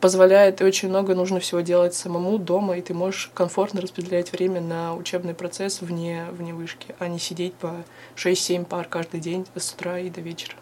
позволяет, 0.00 0.60
и 0.60 0.64
очень 0.64 0.88
много 0.88 1.14
нужно 1.14 1.40
всего 1.40 1.60
делать 1.60 1.94
самому 1.94 2.38
дома, 2.38 2.78
и 2.78 2.82
ты 2.82 2.94
можешь 2.94 3.30
комфортно 3.34 3.80
распределять 3.80 4.32
время 4.32 4.60
на 4.60 4.94
учебный 4.94 5.34
процесс 5.34 5.80
вне, 5.80 6.26
вне 6.32 6.54
вышки, 6.54 6.94
а 6.98 7.08
не 7.08 7.18
сидеть 7.18 7.54
по 7.54 7.84
6-7 8.16 8.64
пар 8.64 8.86
каждый 8.88 9.20
день 9.20 9.46
с 9.56 9.72
утра 9.72 9.98
и 9.98 10.10
до 10.10 10.20
вечера. 10.20 10.54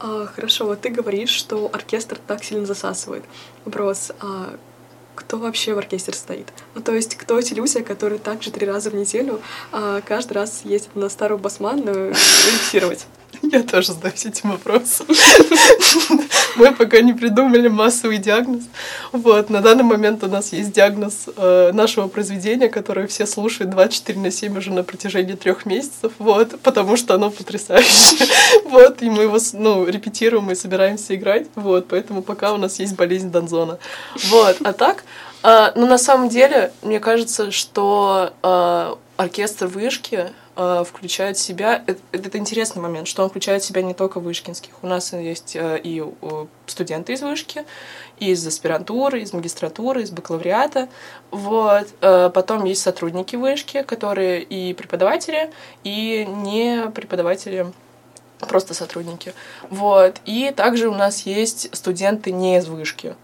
А, 0.00 0.26
хорошо, 0.26 0.66
вот 0.66 0.80
ты 0.80 0.90
говоришь, 0.90 1.30
что 1.30 1.70
оркестр 1.72 2.18
так 2.26 2.44
сильно 2.44 2.66
засасывает. 2.66 3.24
Вопрос, 3.64 4.12
а 4.20 4.56
кто 5.14 5.38
вообще 5.38 5.74
в 5.74 5.78
оркестре 5.78 6.14
стоит? 6.14 6.52
Ну, 6.74 6.80
то 6.80 6.94
есть, 6.94 7.16
кто 7.16 7.38
эти 7.38 7.52
люди, 7.52 7.82
которые 7.82 8.20
также 8.20 8.52
три 8.52 8.66
раза 8.66 8.90
в 8.90 8.94
неделю 8.94 9.40
а, 9.72 10.00
каждый 10.02 10.34
раз 10.34 10.62
ездят 10.64 10.94
на 10.94 11.08
старую 11.08 11.38
басманную 11.38 12.10
репетировать? 12.46 13.06
Я 13.42 13.62
тоже 13.62 13.88
задаюсь 13.88 14.26
этим 14.26 14.50
вопросом. 14.50 15.06
Мы 16.56 16.74
пока 16.74 17.00
не 17.00 17.12
придумали 17.12 17.68
массовый 17.68 18.18
диагноз. 18.18 18.64
Вот, 19.12 19.50
на 19.50 19.60
данный 19.60 19.84
момент 19.84 20.24
у 20.24 20.28
нас 20.28 20.52
есть 20.52 20.72
диагноз 20.72 21.28
э, 21.36 21.70
нашего 21.72 22.08
произведения, 22.08 22.68
которое 22.68 23.06
все 23.06 23.26
слушают 23.26 23.70
24 23.70 24.18
на 24.18 24.30
7 24.30 24.58
уже 24.58 24.72
на 24.72 24.82
протяжении 24.82 25.34
трех 25.34 25.66
месяцев, 25.66 26.12
вот, 26.18 26.58
потому 26.60 26.96
что 26.96 27.14
оно 27.14 27.30
потрясающее. 27.30 28.28
Вот, 28.64 29.02
и 29.02 29.10
мы 29.10 29.22
его, 29.22 29.38
ну, 29.52 29.86
репетируем 29.86 30.50
и 30.50 30.54
собираемся 30.54 31.14
играть, 31.14 31.46
вот, 31.54 31.88
поэтому 31.88 32.22
пока 32.22 32.52
у 32.52 32.56
нас 32.56 32.78
есть 32.78 32.96
болезнь 32.96 33.30
Донзона. 33.30 33.78
Вот, 34.24 34.56
а 34.62 34.72
так, 34.72 35.04
э, 35.42 35.72
ну, 35.74 35.86
на 35.86 35.98
самом 35.98 36.28
деле, 36.28 36.72
мне 36.82 37.00
кажется, 37.00 37.50
что 37.50 38.32
э, 38.42 38.94
оркестр 39.16 39.66
вышки 39.66 40.30
э, 40.58 40.84
включает 40.84 41.38
в 41.38 41.40
себя... 41.40 41.82
Это, 41.86 42.00
это 42.12 42.36
интересный 42.36 42.82
момент, 42.82 43.08
что 43.08 43.22
он 43.22 43.30
включает 43.30 43.62
в 43.62 43.66
себя 43.66 43.80
не 43.80 43.94
только 43.94 44.20
вышкинских. 44.20 44.72
У 44.82 44.86
нас 44.86 45.12
есть 45.12 45.56
э, 45.56 45.80
и 45.82 46.02
э, 46.02 46.46
студенты 46.66 47.14
из 47.14 47.22
вышки, 47.22 47.64
из 48.18 48.46
аспирантуры, 48.46 49.22
из 49.22 49.32
магистратуры, 49.32 50.02
из 50.02 50.10
бакалавриата. 50.10 50.88
Вот. 51.30 51.86
Э, 52.00 52.30
потом 52.34 52.64
есть 52.64 52.82
сотрудники 52.82 53.36
вышки, 53.36 53.82
которые 53.82 54.42
и 54.42 54.74
преподаватели, 54.74 55.50
и 55.84 56.26
не 56.28 56.90
преподаватели 56.90 57.72
просто 58.46 58.74
сотрудники. 58.74 59.34
Вот. 59.70 60.20
И 60.24 60.52
также 60.54 60.88
у 60.88 60.94
нас 60.94 61.22
есть 61.22 61.74
студенты 61.74 62.32
не 62.32 62.58
из 62.58 62.66
вышки. 62.66 63.14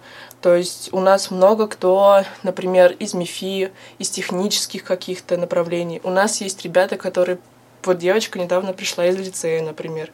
То 0.44 0.54
есть 0.54 0.90
у 0.92 1.00
нас 1.00 1.30
много 1.30 1.66
кто, 1.66 2.22
например, 2.42 2.92
из 2.98 3.14
МИФИ, 3.14 3.72
из 3.98 4.10
технических 4.10 4.84
каких-то 4.84 5.38
направлений. 5.38 6.02
У 6.04 6.10
нас 6.10 6.42
есть 6.42 6.62
ребята, 6.64 6.98
которые... 6.98 7.38
Вот 7.82 7.96
девочка 7.96 8.38
недавно 8.38 8.74
пришла 8.74 9.06
из 9.06 9.16
лицея, 9.16 9.62
например. 9.62 10.10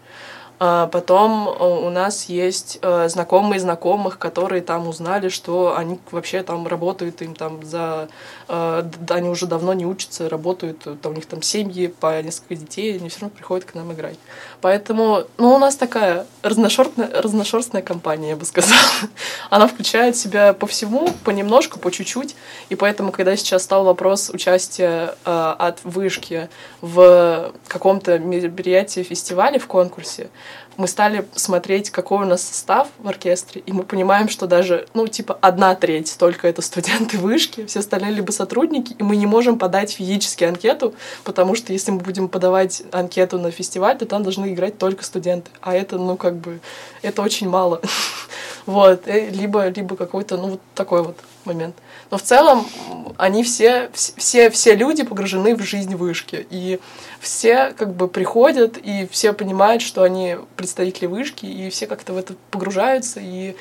А 0.63 0.89
потом 0.89 1.49
э, 1.49 1.65
у 1.65 1.89
нас 1.89 2.27
есть 2.27 2.79
э, 2.83 3.09
знакомые 3.09 3.59
знакомых, 3.59 4.19
которые 4.19 4.61
там 4.61 4.89
узнали, 4.89 5.31
что 5.31 5.75
они 5.75 5.99
вообще 6.11 6.43
там 6.43 6.67
работают, 6.67 7.23
им 7.23 7.35
там 7.35 7.65
за... 7.65 8.09
Э, 8.47 8.85
они 9.09 9.31
уже 9.31 9.47
давно 9.47 9.73
не 9.73 9.87
учатся, 9.87 10.29
работают, 10.29 10.87
у 10.87 11.13
них 11.13 11.25
там 11.25 11.41
семьи 11.41 11.87
по 11.87 12.21
несколько 12.23 12.57
детей, 12.57 12.97
они 12.99 13.09
все 13.09 13.23
равно 13.23 13.35
приходят 13.35 13.65
к 13.65 13.75
нам 13.75 13.93
играть. 13.95 14.19
Поэтому, 14.61 15.25
ну, 15.39 15.55
у 15.55 15.59
нас 15.59 15.77
такая 15.77 16.27
разношерстная, 16.43 17.11
разношерстная 17.23 17.83
компания, 17.83 18.31
я 18.31 18.37
бы 18.37 18.45
сказала. 18.45 18.81
Она 19.51 19.67
включает 19.67 20.17
себя 20.17 20.53
по 20.53 20.67
всему, 20.67 21.09
понемножку, 21.25 21.79
по 21.79 21.91
чуть-чуть, 21.91 22.37
и 22.69 22.75
поэтому, 22.75 23.13
когда 23.13 23.37
сейчас 23.37 23.63
стал 23.63 23.85
вопрос 23.85 24.31
участия 24.31 25.15
от 25.25 25.79
вышки 25.85 26.49
в 26.81 27.53
каком-то 27.69 28.19
мероприятии, 28.19 29.03
фестивале, 29.03 29.59
в 29.59 29.67
конкурсе, 29.67 30.29
мы 30.81 30.89
стали 30.89 31.27
смотреть, 31.35 31.91
какой 31.91 32.25
у 32.25 32.29
нас 32.29 32.43
состав 32.43 32.89
в 32.99 33.07
оркестре, 33.07 33.63
и 33.67 33.73
мы 33.73 33.83
понимаем, 33.83 34.31
что 34.31 34.47
даже, 34.47 34.87
ну, 34.95 35.07
типа, 35.07 35.39
одна 35.43 35.75
треть 35.75 36.17
только 36.19 36.49
это 36.49 36.63
студенты 36.63 37.19
вышки, 37.19 37.67
все 37.67 37.81
остальные 37.81 38.13
либо 38.13 38.33
сотрудники, 38.33 38.95
и 38.99 39.03
мы 39.03 39.17
не 39.17 39.27
можем 39.27 39.59
подать 39.59 39.93
физически 39.93 40.45
анкету, 40.45 40.95
потому 41.23 41.55
что 41.55 41.75
если 41.75 41.91
мы 41.91 41.99
будем 41.99 42.29
подавать 42.29 42.83
анкету 42.93 43.39
на 43.39 43.51
фестиваль, 43.51 43.99
то 43.99 44.07
там 44.07 44.23
должны 44.23 44.55
играть 44.55 44.79
только 44.79 45.05
студенты, 45.05 45.51
а 45.61 45.75
это, 45.75 45.99
ну, 45.99 46.17
как 46.17 46.37
бы, 46.37 46.61
это 47.03 47.23
очень 47.23 47.49
мало. 47.49 47.81
Вот, 48.67 49.09
э, 49.09 49.31
либо, 49.31 49.69
либо 49.69 49.97
какой-то, 49.97 50.37
ну, 50.37 50.49
вот 50.49 50.61
такой 50.75 51.03
вот 51.03 51.17
момент. 51.45 51.75
Но 52.11 52.19
в 52.19 52.23
целом 52.23 52.67
они 53.17 53.45
все, 53.45 53.91
все, 53.95 54.51
все 54.51 54.75
люди 54.75 55.05
погружены 55.05 55.55
в 55.55 55.63
жизнь 55.63 55.95
вышки. 55.95 56.47
И 56.51 56.81
все 57.21 57.73
как 57.77 57.95
бы 57.95 58.09
приходят, 58.09 58.79
и 58.79 59.07
все 59.11 59.33
понимают, 59.33 59.83
что 59.83 60.03
они 60.03 60.37
представители 60.57 61.07
вышки, 61.07 61.47
и 61.47 61.71
все 61.71 61.87
как-то 61.87 62.13
в 62.15 62.19
это 62.19 62.35
погружаются 62.51 63.21
и 63.21 63.55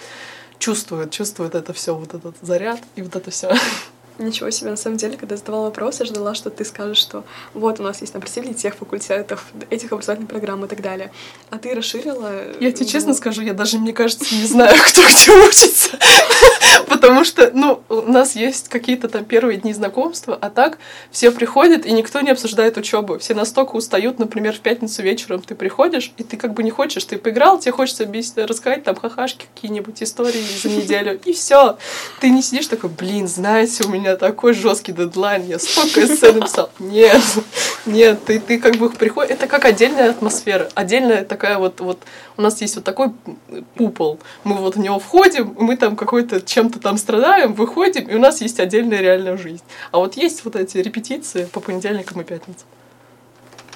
чувствуют, 0.59 1.11
чувствуют 1.11 1.55
это 1.55 1.73
все, 1.73 1.95
вот 1.95 2.13
этот 2.13 2.35
заряд 2.41 2.79
и 2.95 3.01
вот 3.01 3.15
это 3.15 3.31
все. 3.31 3.51
Ничего 4.17 4.49
себе, 4.49 4.71
на 4.71 4.75
самом 4.75 4.97
деле, 4.97 5.17
когда 5.17 5.35
я 5.35 5.39
задавала 5.39 5.65
вопрос, 5.65 6.01
я 6.01 6.05
ждала, 6.05 6.35
что 6.35 6.49
ты 6.49 6.65
скажешь, 6.65 6.97
что 6.97 7.23
вот 7.53 7.79
у 7.79 7.83
нас 7.83 8.01
есть 8.01 8.11
там 8.11 8.21
представители 8.21 8.53
тех 8.53 8.75
факультетов, 8.75 9.45
этих 9.69 9.93
образовательных 9.93 10.29
программ 10.29 10.65
и 10.65 10.67
так 10.67 10.81
далее. 10.81 11.11
А 11.49 11.57
ты 11.57 11.73
расширила... 11.73 12.33
Я 12.59 12.73
тебе 12.73 12.85
честно 12.85 13.13
скажу, 13.13 13.41
я 13.41 13.53
даже, 13.53 13.79
мне 13.79 13.93
кажется, 13.93 14.35
не 14.35 14.45
знаю, 14.45 14.77
кто 14.87 15.01
где 15.01 15.31
учится. 15.31 15.97
Потому 16.87 17.23
что, 17.23 17.51
ну, 17.53 17.81
у 17.89 18.01
нас 18.11 18.35
есть 18.35 18.69
какие-то 18.69 19.07
там 19.07 19.25
первые 19.25 19.57
дни 19.57 19.73
знакомства, 19.73 20.37
а 20.39 20.49
так 20.49 20.77
все 21.11 21.31
приходят, 21.31 21.85
и 21.85 21.91
никто 21.91 22.21
не 22.21 22.31
обсуждает 22.31 22.77
учебу. 22.77 23.19
Все 23.19 23.33
настолько 23.33 23.75
устают, 23.75 24.19
например, 24.19 24.53
в 24.53 24.59
пятницу 24.59 25.01
вечером 25.01 25.41
ты 25.41 25.55
приходишь, 25.55 26.11
и 26.17 26.23
ты 26.23 26.37
как 26.37 26.53
бы 26.53 26.63
не 26.63 26.71
хочешь, 26.71 27.03
ты 27.05 27.17
поиграл, 27.17 27.59
тебе 27.59 27.71
хочется 27.71 28.07
рассказать 28.35 28.83
там 28.83 28.95
хахашки 28.95 29.45
какие-нибудь 29.53 30.01
истории 30.03 30.43
за 30.61 30.69
неделю, 30.77 31.19
и 31.23 31.33
все. 31.33 31.77
Ты 32.19 32.29
не 32.29 32.41
сидишь 32.41 32.67
такой, 32.67 32.89
блин, 32.89 33.27
знаете, 33.27 33.83
у 33.85 33.89
меня 33.89 34.15
такой 34.15 34.53
жесткий 34.53 34.91
дедлайн, 34.91 35.45
я 35.45 35.59
столько 35.59 36.05
эссе 36.05 36.31
написал. 36.33 36.69
Нет, 36.79 37.21
нет, 37.85 38.23
ты, 38.25 38.39
ты 38.39 38.59
как 38.59 38.75
бы 38.75 38.89
приходишь, 38.89 39.31
это 39.31 39.47
как 39.47 39.65
отдельная 39.65 40.09
атмосфера, 40.09 40.69
отдельная 40.75 41.23
такая 41.23 41.57
вот, 41.57 41.79
вот, 41.79 41.99
у 42.37 42.41
нас 42.41 42.59
есть 42.61 42.75
вот 42.75 42.83
такой 42.83 43.11
пупол, 43.75 44.19
мы 44.43 44.55
вот 44.55 44.75
в 44.75 44.79
него 44.79 44.99
входим, 44.99 45.55
мы 45.59 45.77
там 45.77 45.95
какой-то 45.95 46.41
чем-то 46.49 46.79
там 46.79 46.97
страдаем, 46.97 47.53
выходим, 47.53 48.07
и 48.07 48.15
у 48.15 48.19
нас 48.19 48.41
есть 48.41 48.59
отдельная 48.59 48.99
реальная 48.99 49.37
жизнь. 49.37 49.63
А 49.91 49.99
вот 49.99 50.17
есть 50.17 50.43
вот 50.45 50.55
эти 50.55 50.77
репетиции 50.77 51.45
по 51.45 51.59
понедельникам 51.59 52.21
и 52.21 52.23
пятницам. 52.23 52.67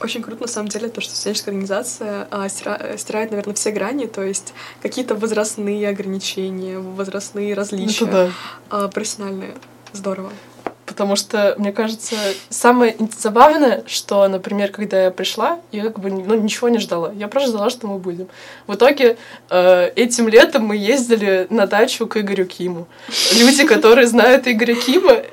Очень 0.01 0.24
круто, 0.24 0.42
на 0.42 0.48
самом 0.48 0.70
деле, 0.70 0.89
то, 0.89 1.00
что 1.00 1.15
студенческая 1.15 1.51
организация 1.51 2.27
а, 2.32 2.50
стира, 2.50 2.98
стирает, 2.98 3.30
наверное, 3.32 3.53
все 3.53 3.72
грани, 3.72 4.08
то 4.08 4.24
есть 4.24 4.53
какие-то 4.82 5.15
возрастные 5.15 5.88
ограничения, 5.88 6.80
возрастные 6.80 7.53
различия, 7.53 8.06
Это 8.06 8.12
да. 8.12 8.32
а, 8.70 8.88
профессиональные. 8.88 9.56
Здорово. 9.94 10.32
Потому 10.86 11.16
что, 11.16 11.56
мне 11.58 11.72
кажется, 11.72 12.16
самое 12.50 12.96
забавное, 13.18 13.84
что, 13.88 14.28
например, 14.28 14.72
когда 14.72 15.04
я 15.04 15.12
пришла, 15.12 15.60
я 15.72 15.84
как 15.84 16.00
бы 16.00 16.12
ну, 16.12 16.36
ничего 16.36 16.68
не 16.70 16.80
ждала. 16.80 17.13
Я 17.13 17.28
просто 17.28 17.50
ждала, 17.52 17.70
что 17.70 17.88
мы 17.88 18.00
будем. 18.00 18.28
В 18.68 18.75
итоге 18.75 19.18
э, 19.50 19.92
этим 19.96 20.28
летом 20.28 20.66
мы 20.66 20.75
ездили 20.75 21.48
на 21.50 21.68
дачу 21.68 22.06
к 22.06 22.18
Игорю 22.18 22.46
Киму. 22.46 22.88
Люди, 23.34 23.66
которые 23.66 24.08
знают 24.08 24.48
Игоря 24.48 24.75
Кима, 24.75 25.24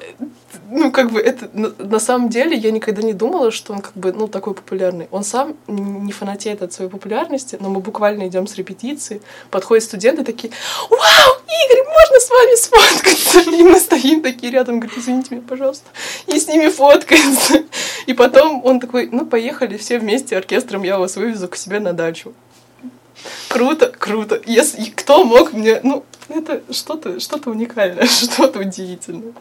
ну, 0.70 0.92
как 0.92 1.10
бы 1.10 1.20
это 1.20 1.50
на, 1.52 1.72
на 1.78 1.98
самом 1.98 2.28
деле 2.28 2.56
я 2.56 2.70
никогда 2.70 3.02
не 3.02 3.12
думала, 3.12 3.50
что 3.50 3.72
он 3.72 3.80
как 3.80 3.94
бы, 3.94 4.12
ну, 4.12 4.28
такой 4.28 4.54
популярный. 4.54 5.08
Он 5.10 5.24
сам 5.24 5.56
не 5.66 6.12
фанатеет 6.12 6.62
от 6.62 6.72
своей 6.72 6.90
популярности, 6.90 7.58
но 7.60 7.68
мы 7.68 7.80
буквально 7.80 8.28
идем 8.28 8.46
с 8.46 8.54
репетиции, 8.54 9.20
подходят 9.50 9.84
студенты 9.84 10.24
такие, 10.24 10.52
вау, 10.88 10.98
Игорь, 10.98 11.84
можно 11.86 12.20
с 12.20 12.30
вами 12.30 12.56
сфоткаться? 12.56 13.40
И 13.50 13.62
мы 13.62 13.80
стоим 13.80 14.22
такие 14.22 14.52
рядом, 14.52 14.80
говорит, 14.80 14.98
извините 14.98 15.34
меня, 15.34 15.44
пожалуйста, 15.46 15.88
и 16.26 16.38
с 16.38 16.46
ними 16.46 16.68
фоткается. 16.68 17.64
И 18.06 18.12
потом 18.12 18.64
он 18.64 18.80
такой, 18.80 19.08
ну, 19.10 19.26
поехали 19.26 19.76
все 19.76 19.98
вместе 19.98 20.36
оркестром, 20.36 20.84
я 20.84 20.98
вас 20.98 21.16
вывезу 21.16 21.48
к 21.48 21.56
себе 21.56 21.80
на 21.80 21.92
дачу. 21.92 22.32
Круто, 23.48 23.88
круто. 23.88 24.40
Если 24.46 24.90
кто 24.90 25.24
мог 25.24 25.52
мне, 25.52 25.80
ну, 25.82 26.04
это 26.28 26.62
что-то 26.70 27.20
что 27.20 27.38
уникальное, 27.50 28.06
что-то 28.06 28.60
удивительное. 28.60 29.34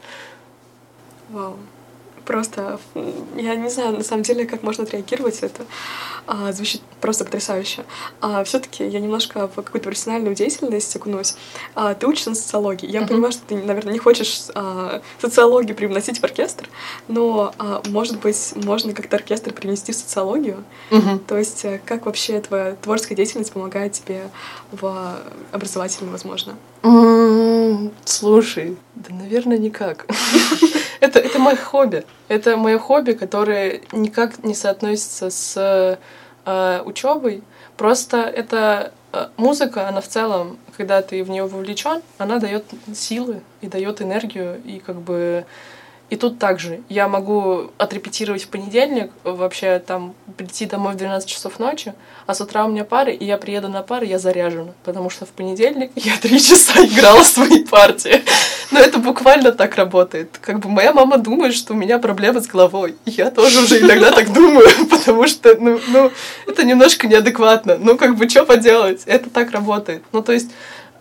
Вау. 1.29 1.57
Просто, 2.25 2.79
я 3.35 3.55
не 3.55 3.69
знаю, 3.69 3.97
на 3.97 4.03
самом 4.03 4.21
деле, 4.21 4.45
как 4.45 4.61
можно 4.61 4.83
отреагировать 4.83 5.39
это. 5.39 5.65
А, 6.27 6.51
звучит 6.51 6.81
просто 7.01 7.25
потрясающе. 7.25 7.85
А, 8.21 8.43
все-таки 8.43 8.87
я 8.87 8.99
немножко 8.99 9.47
в 9.47 9.55
какую-то 9.55 9.89
профессиональную 9.89 10.35
деятельность 10.35 10.95
окунусь. 10.95 11.35
А, 11.73 11.95
ты 11.95 12.05
учишься 12.05 12.29
на 12.29 12.35
социологии. 12.35 12.87
Я 12.87 13.01
uh-huh. 13.01 13.07
понимаю, 13.07 13.31
что 13.31 13.41
ты, 13.47 13.55
наверное, 13.55 13.93
не 13.93 13.97
хочешь 13.97 14.43
а, 14.53 15.01
социологию 15.19 15.75
привносить 15.75 16.19
в 16.19 16.23
оркестр, 16.23 16.69
но, 17.07 17.51
а, 17.57 17.81
может 17.87 18.19
быть, 18.19 18.53
можно 18.55 18.93
как-то 18.93 19.15
оркестр 19.15 19.51
привнести 19.51 19.91
в 19.91 19.95
социологию. 19.95 20.63
Uh-huh. 20.91 21.17
То 21.25 21.35
есть, 21.35 21.65
э, 21.65 21.81
как 21.83 22.05
вообще 22.05 22.39
твоя 22.41 22.75
творческая 22.75 23.15
деятельность 23.15 23.53
помогает 23.53 23.93
тебе 23.93 24.29
в 24.71 25.17
образовательном, 25.51 26.11
возможно? 26.11 26.55
Mm, 26.83 27.91
слушай, 28.05 28.77
да, 28.93 29.15
наверное, 29.15 29.57
никак. 29.57 30.05
это, 30.99 31.19
это 31.19 31.39
мое 31.39 31.55
хобби. 31.55 32.05
Это 32.27 32.57
мое 32.57 32.79
хобби, 32.79 33.13
которое 33.13 33.81
никак 33.91 34.43
не 34.43 34.53
соотносится 34.53 35.29
с 35.29 35.97
э, 36.45 36.81
учебой. 36.85 37.43
Просто 37.77 38.17
это 38.17 38.91
э, 39.13 39.27
музыка, 39.37 39.87
она 39.87 40.01
в 40.01 40.07
целом, 40.07 40.57
когда 40.75 41.01
ты 41.01 41.23
в 41.23 41.29
нее 41.29 41.45
вовлечен, 41.45 42.01
она 42.17 42.39
дает 42.39 42.65
силы 42.93 43.41
и 43.61 43.67
дает 43.67 44.01
энергию, 44.01 44.61
и 44.63 44.79
как 44.79 44.97
бы 44.97 45.45
и 46.09 46.15
тут 46.15 46.39
также 46.39 46.81
я 46.89 47.07
могу 47.07 47.69
отрепетировать 47.77 48.43
в 48.43 48.47
понедельник, 48.47 49.11
вообще 49.23 49.77
там 49.79 50.15
прийти 50.37 50.65
домой 50.65 50.93
в 50.93 50.97
12 50.97 51.29
часов 51.29 51.59
ночи, 51.59 51.93
а 52.25 52.33
с 52.33 52.41
утра 52.41 52.65
у 52.65 52.69
меня 52.69 52.83
пары, 52.83 53.13
и 53.13 53.25
я 53.25 53.37
приеду 53.37 53.69
на 53.69 53.83
пары, 53.83 54.07
я 54.07 54.17
заряжена, 54.17 54.73
потому 54.83 55.11
что 55.11 55.25
в 55.27 55.29
понедельник 55.29 55.91
я 55.95 56.17
три 56.17 56.39
часа 56.41 56.83
играла 56.85 57.21
свои 57.21 57.63
партии. 57.63 58.23
Но 58.79 58.85
это 58.85 58.99
буквально 58.99 59.51
так 59.51 59.75
работает. 59.75 60.37
Как 60.41 60.59
бы 60.59 60.69
моя 60.69 60.93
мама 60.93 61.17
думает, 61.17 61.53
что 61.53 61.73
у 61.73 61.75
меня 61.75 61.99
проблемы 61.99 62.41
с 62.41 62.47
головой. 62.47 62.95
Я 63.05 63.29
тоже 63.29 63.61
уже 63.61 63.79
иногда 63.79 64.11
так 64.11 64.31
думаю, 64.31 64.67
потому 64.89 65.27
что, 65.27 65.55
ну, 65.55 65.79
ну, 65.89 66.11
это 66.47 66.63
немножко 66.63 67.07
неадекватно. 67.07 67.77
Ну, 67.77 67.97
как 67.97 68.15
бы, 68.15 68.29
что 68.29 68.45
поделать? 68.45 69.03
Это 69.05 69.29
так 69.29 69.51
работает. 69.51 70.03
Ну, 70.11 70.21
то 70.21 70.31
есть, 70.31 70.51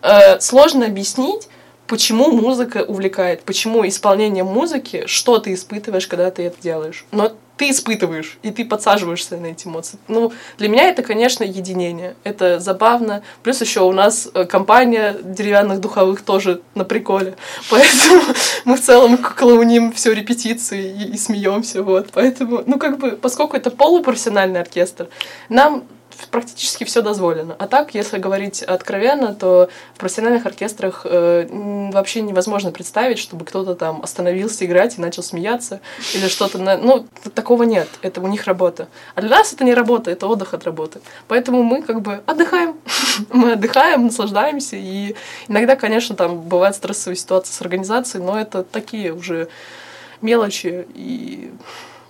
э, 0.01 0.39
сложно 0.39 0.85
объяснить, 0.85 1.47
почему 1.87 2.31
музыка 2.31 2.83
увлекает, 2.83 3.43
почему 3.43 3.87
исполнение 3.87 4.43
музыки, 4.43 5.03
что 5.07 5.39
ты 5.39 5.53
испытываешь, 5.53 6.07
когда 6.07 6.29
ты 6.31 6.43
это 6.43 6.61
делаешь. 6.61 7.05
Но 7.11 7.31
ты 7.59 7.71
испытываешь, 7.71 8.37
и 8.41 8.51
ты 8.51 8.63
подсаживаешься 8.63 9.35
на 9.35 9.47
эти 9.47 9.67
эмоции. 9.67 9.99
Ну, 10.07 10.31
для 10.57 10.69
меня 10.69 10.83
это, 10.83 11.03
конечно, 11.03 11.43
единение. 11.43 12.15
Это 12.23 12.61
забавно. 12.61 13.21
Плюс 13.43 13.59
еще 13.59 13.81
у 13.81 13.91
нас 13.91 14.29
э, 14.33 14.45
компания 14.45 15.17
деревянных 15.21 15.81
духовых 15.81 16.21
тоже 16.21 16.61
на 16.73 16.85
приколе. 16.85 17.35
Поэтому 17.69 18.21
мы 18.63 18.77
в 18.77 18.81
целом 18.81 19.17
клоуним 19.17 19.91
все 19.91 20.13
репетиции 20.13 20.89
и, 20.89 21.15
и 21.15 21.17
смеемся. 21.17 21.83
Вот. 21.83 22.11
Поэтому, 22.13 22.63
ну, 22.65 22.79
как 22.79 22.97
бы, 22.97 23.11
поскольку 23.11 23.57
это 23.57 23.71
полупрофессиональный 23.71 24.61
оркестр, 24.61 25.09
нам 25.49 25.83
практически 26.31 26.83
все 26.83 27.01
дозволено. 27.01 27.55
А 27.57 27.67
так, 27.67 27.93
если 27.93 28.17
говорить 28.17 28.61
откровенно, 28.61 29.33
то 29.33 29.69
в 29.95 29.99
профессиональных 29.99 30.45
оркестрах 30.45 31.01
э, 31.05 31.47
вообще 31.91 32.21
невозможно 32.21 32.71
представить, 32.71 33.19
чтобы 33.19 33.45
кто-то 33.45 33.75
там 33.75 34.01
остановился 34.01 34.65
играть 34.65 34.97
и 34.97 35.01
начал 35.01 35.23
смеяться 35.23 35.81
или 36.13 36.27
что-то. 36.27 36.57
На... 36.57 36.77
Ну, 36.77 37.07
такого 37.33 37.63
нет. 37.63 37.87
Это 38.01 38.21
у 38.21 38.27
них 38.27 38.45
работа. 38.45 38.87
А 39.15 39.21
для 39.21 39.29
нас 39.29 39.53
это 39.53 39.63
не 39.63 39.73
работа, 39.73 40.11
это 40.11 40.27
отдых 40.27 40.53
от 40.53 40.63
работы. 40.63 41.01
Поэтому 41.27 41.63
мы 41.63 41.81
как 41.81 42.01
бы 42.01 42.21
отдыхаем. 42.25 42.75
мы 43.33 43.53
отдыхаем, 43.53 44.05
наслаждаемся. 44.05 44.75
И 44.75 45.15
иногда, 45.47 45.75
конечно, 45.75 46.15
там 46.15 46.41
бывают 46.41 46.75
стрессовые 46.75 47.17
ситуации 47.17 47.53
с 47.53 47.61
организацией, 47.61 48.23
но 48.23 48.39
это 48.39 48.63
такие 48.63 49.13
уже 49.13 49.49
мелочи 50.21 50.85
и 50.93 51.51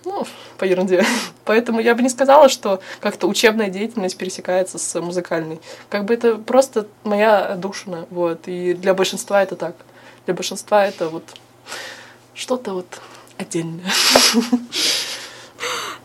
ну, 0.04 0.26
по 0.58 0.64
ерунде. 0.64 1.04
Поэтому 1.44 1.80
я 1.80 1.94
бы 1.94 2.02
не 2.02 2.08
сказала, 2.08 2.48
что 2.48 2.80
как-то 3.00 3.26
учебная 3.26 3.68
деятельность 3.68 4.16
пересекается 4.16 4.78
с 4.78 5.00
музыкальной. 5.00 5.60
Как 5.88 6.04
бы 6.04 6.14
это 6.14 6.36
просто 6.36 6.86
моя 7.04 7.56
душина, 7.56 8.06
вот. 8.10 8.46
И 8.46 8.74
для 8.74 8.94
большинства 8.94 9.42
это 9.42 9.56
так. 9.56 9.74
Для 10.26 10.34
большинства 10.34 10.86
это 10.86 11.08
вот 11.08 11.24
что-то 12.34 12.72
вот 12.74 13.00
отдельное. 13.38 13.90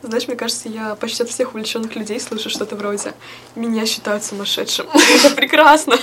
Знаешь, 0.05 0.27
мне 0.27 0.37
кажется, 0.37 0.69
я 0.69 0.95
почти 0.95 1.23
от 1.23 1.29
всех 1.29 1.53
увлеченных 1.53 1.95
людей 1.95 2.19
слышу 2.19 2.49
что-то 2.49 2.75
вроде 2.75 3.13
«меня 3.55 3.85
считают 3.85 4.23
сумасшедшим». 4.23 4.87
Это 5.15 5.35
прекрасно. 5.35 5.97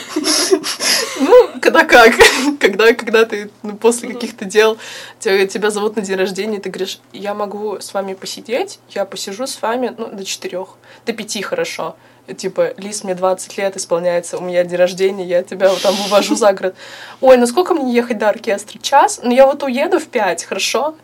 Ну, 1.21 1.51
когда 1.61 1.85
как? 1.85 2.15
Когда, 2.59 2.95
когда 2.95 3.25
ты 3.25 3.51
ну, 3.63 3.77
после 3.77 4.13
каких-то 4.13 4.45
дел 4.45 4.79
тебя, 5.21 5.71
зовут 5.71 5.97
на 5.97 6.03
день 6.03 6.17
рождения, 6.17 6.59
ты 6.59 6.71
говоришь, 6.71 7.01
я 7.13 7.35
могу 7.35 7.81
с 7.81 7.95
вами 7.95 8.15
посидеть, 8.15 8.81
я 8.91 9.05
посижу 9.05 9.47
с 9.47 9.61
вами 9.61 9.95
ну, 9.97 10.09
до 10.09 10.25
четырех, 10.25 10.69
до 11.07 11.13
пяти 11.13 11.43
хорошо 11.43 11.97
типа, 12.37 12.75
Лиз, 12.77 13.05
мне 13.05 13.15
20 13.15 13.59
лет 13.59 13.77
исполняется, 13.77 14.39
у 14.39 14.41
меня 14.41 14.65
день 14.65 14.79
рождения, 14.79 15.25
я 15.25 15.43
тебя 15.43 15.69
вот 15.69 15.83
там 15.83 15.95
вывожу 15.95 16.37
за 16.37 16.53
город. 16.53 16.77
Ой, 17.21 17.37
ну 17.37 17.47
сколько 17.47 17.75
мне 17.75 17.93
ехать 17.93 18.19
до 18.19 18.29
оркестра? 18.29 18.79
Час? 18.79 19.21
Ну 19.23 19.33
я 19.33 19.47
вот 19.47 19.63
уеду 19.63 19.99
в 19.99 20.07
пять, 20.07 20.45
хорошо? 20.45 20.95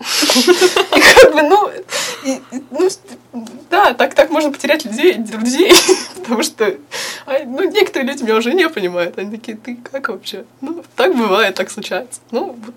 И 0.00 1.00
как 1.00 1.34
бы, 1.34 1.42
ну, 1.42 1.70
и, 2.24 2.40
ну, 2.70 2.88
да, 3.68 3.92
так, 3.92 4.14
так 4.14 4.30
можно 4.30 4.50
потерять 4.50 4.84
людей, 4.86 5.14
друзей, 5.14 5.72
потому 6.16 6.42
что, 6.42 6.74
а, 7.26 7.40
ну, 7.44 7.70
некоторые 7.70 8.10
люди 8.10 8.22
меня 8.22 8.36
уже 8.36 8.54
не 8.54 8.68
понимают, 8.68 9.18
они 9.18 9.36
такие, 9.36 9.58
ты 9.58 9.76
как 9.76 10.08
вообще? 10.08 10.46
Ну, 10.62 10.82
так 10.96 11.14
бывает, 11.14 11.54
так 11.54 11.70
случается. 11.70 12.20
Ну, 12.30 12.56
вот, 12.64 12.74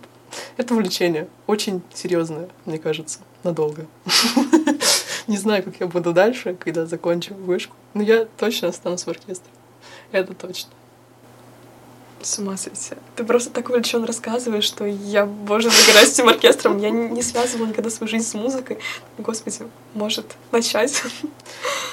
это 0.58 0.74
увлечение, 0.74 1.28
очень 1.48 1.82
серьезное, 1.94 2.50
мне 2.66 2.78
кажется, 2.78 3.20
надолго. 3.44 3.86
Не 5.28 5.38
знаю, 5.38 5.64
как 5.64 5.76
я 5.80 5.88
буду 5.88 6.12
дальше, 6.12 6.58
когда 6.60 6.86
закончу 6.86 7.34
вышку, 7.34 7.76
но 7.94 8.04
я 8.04 8.26
точно 8.38 8.68
останусь 8.68 9.04
в 9.04 9.08
оркестре, 9.08 9.50
это 10.12 10.34
точно. 10.34 10.72
С 12.24 12.40
ума 12.40 12.56
сойти. 12.56 12.96
Ты 13.16 13.24
просто 13.26 13.50
так 13.50 13.70
увлечен 13.70 14.06
рассказываешь, 14.06 14.64
что 14.64 14.86
я, 14.86 15.26
боже, 15.26 15.70
загораюсь 15.70 16.14
этим 16.14 16.30
оркестром. 16.30 16.78
Я 16.78 16.90
не, 16.90 17.10
не 17.10 17.22
связывала 17.22 17.68
никогда 17.68 17.90
свою 17.90 18.10
жизнь 18.10 18.26
с 18.26 18.34
музыкой. 18.34 18.78
Господи, 19.18 19.58
может 19.94 20.26
начать. 20.52 21.04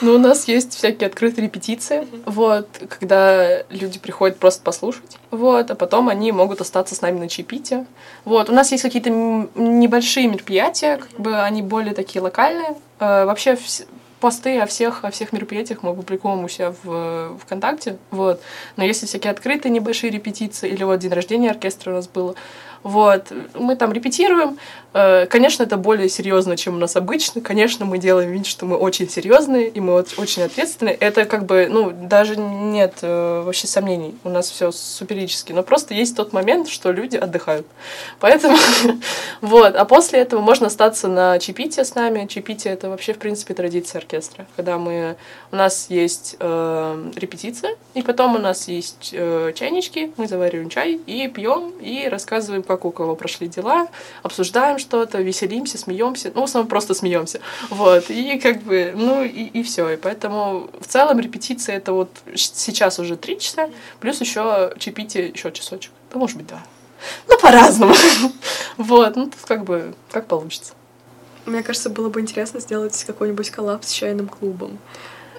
Ну, 0.00 0.14
у 0.14 0.18
нас 0.18 0.48
есть 0.48 0.74
всякие 0.74 1.08
открытые 1.08 1.44
репетиции, 1.44 2.00
mm-hmm. 2.00 2.22
вот, 2.26 2.68
когда 2.88 3.62
люди 3.68 3.98
приходят 3.98 4.38
просто 4.38 4.62
послушать, 4.62 5.18
вот, 5.30 5.70
а 5.70 5.74
потом 5.74 6.08
они 6.08 6.32
могут 6.32 6.62
остаться 6.62 6.94
с 6.94 7.02
нами 7.02 7.18
на 7.18 7.28
чаепитие. 7.28 7.86
Вот, 8.24 8.48
у 8.48 8.52
нас 8.52 8.70
есть 8.72 8.82
какие-то 8.82 9.10
небольшие 9.10 10.26
мероприятия, 10.26 10.96
как 10.96 11.20
бы 11.20 11.38
они 11.38 11.60
более 11.60 11.94
такие 11.94 12.22
локальные. 12.22 12.76
Э, 12.98 13.26
вообще 13.26 13.58
посты 14.20 14.60
о 14.60 14.66
всех, 14.66 15.04
о 15.04 15.10
всех 15.10 15.32
мероприятиях 15.32 15.82
мы 15.82 15.94
публикуем 15.94 16.44
у 16.44 16.48
себя 16.48 16.74
в 16.82 17.38
ВКонтакте, 17.38 17.96
вот. 18.10 18.40
Но 18.76 18.84
если 18.84 19.06
всякие 19.06 19.30
открытые 19.30 19.72
небольшие 19.72 20.10
репетиции, 20.10 20.70
или 20.70 20.84
вот 20.84 20.98
день 21.00 21.12
рождения 21.12 21.50
оркестра 21.50 21.90
у 21.90 21.94
нас 21.94 22.06
было, 22.06 22.34
вот, 22.82 23.32
мы 23.54 23.76
там 23.76 23.92
репетируем. 23.92 24.58
Э, 24.92 25.26
конечно, 25.26 25.62
это 25.62 25.76
более 25.76 26.08
серьезно, 26.08 26.56
чем 26.56 26.76
у 26.76 26.78
нас 26.78 26.96
обычно. 26.96 27.40
Конечно, 27.40 27.84
мы 27.84 27.98
делаем 27.98 28.32
вид, 28.32 28.46
что 28.46 28.66
мы 28.66 28.76
очень 28.76 29.08
серьезные 29.08 29.68
и 29.68 29.80
мы 29.80 29.94
очень 29.94 30.42
ответственные. 30.42 30.94
Это 30.94 31.26
как 31.26 31.44
бы, 31.44 31.68
ну, 31.70 31.90
даже 31.90 32.36
нет 32.36 32.94
э, 33.02 33.42
вообще 33.44 33.66
сомнений. 33.66 34.16
У 34.24 34.30
нас 34.30 34.50
все 34.50 34.72
суперически. 34.72 35.52
Но 35.52 35.62
просто 35.62 35.94
есть 35.94 36.16
тот 36.16 36.32
момент, 36.32 36.68
что 36.68 36.90
люди 36.90 37.16
отдыхают. 37.16 37.66
Поэтому 38.18 38.56
вот. 39.40 39.76
А 39.76 39.84
после 39.84 40.20
этого 40.20 40.40
можно 40.40 40.66
остаться 40.66 41.06
на 41.06 41.38
чипите 41.38 41.84
с 41.84 41.94
нами. 41.94 42.26
Чипите 42.26 42.70
это 42.70 42.88
вообще, 42.88 43.12
в 43.12 43.18
принципе, 43.18 43.54
традиция 43.54 44.00
оркестра. 44.00 44.46
Когда 44.56 44.78
мы... 44.78 45.16
У 45.52 45.56
нас 45.56 45.86
есть 45.90 46.36
э, 46.40 47.10
репетиция, 47.14 47.76
и 47.94 48.02
потом 48.02 48.36
у 48.36 48.38
нас 48.38 48.68
есть 48.68 49.10
чайнички, 49.10 50.12
мы 50.16 50.28
завариваем 50.28 50.70
чай 50.70 51.00
и 51.06 51.28
пьем, 51.28 51.72
и 51.80 52.08
рассказываем 52.08 52.62
как 52.70 52.84
у 52.84 52.92
кого 52.92 53.16
прошли 53.16 53.48
дела, 53.48 53.88
обсуждаем 54.22 54.78
что-то, 54.78 55.20
веселимся, 55.20 55.76
смеемся. 55.76 56.30
Ну, 56.32 56.42
в 56.42 56.44
основном 56.44 56.68
просто 56.68 56.94
смеемся. 56.94 57.40
Вот. 57.68 58.10
И 58.10 58.38
как 58.38 58.62
бы, 58.62 58.92
ну 58.94 59.24
и, 59.24 59.46
и 59.58 59.62
все. 59.64 59.90
И 59.90 59.96
поэтому 59.96 60.70
в 60.78 60.86
целом 60.86 61.18
репетиция 61.18 61.76
это 61.78 61.92
вот 61.92 62.10
сейчас 62.36 63.00
уже 63.00 63.16
три 63.16 63.40
часа, 63.40 63.70
плюс 63.98 64.20
еще 64.20 64.72
чипите 64.78 65.28
еще 65.28 65.50
часочек. 65.50 65.90
Ну, 66.12 66.20
может 66.20 66.36
быть, 66.36 66.46
два. 66.46 66.62
Ну, 67.28 67.38
по-разному. 67.40 67.94
Вот, 68.76 69.16
ну, 69.16 69.24
тут 69.24 69.40
как 69.46 69.64
бы, 69.64 69.94
как 70.12 70.26
получится. 70.26 70.72
Мне 71.44 71.62
кажется, 71.62 71.90
было 71.90 72.08
бы 72.08 72.20
интересно 72.20 72.60
сделать 72.60 73.04
какой-нибудь 73.04 73.50
коллапс 73.50 73.88
с 73.88 73.92
чайным 73.92 74.28
клубом. 74.28 74.78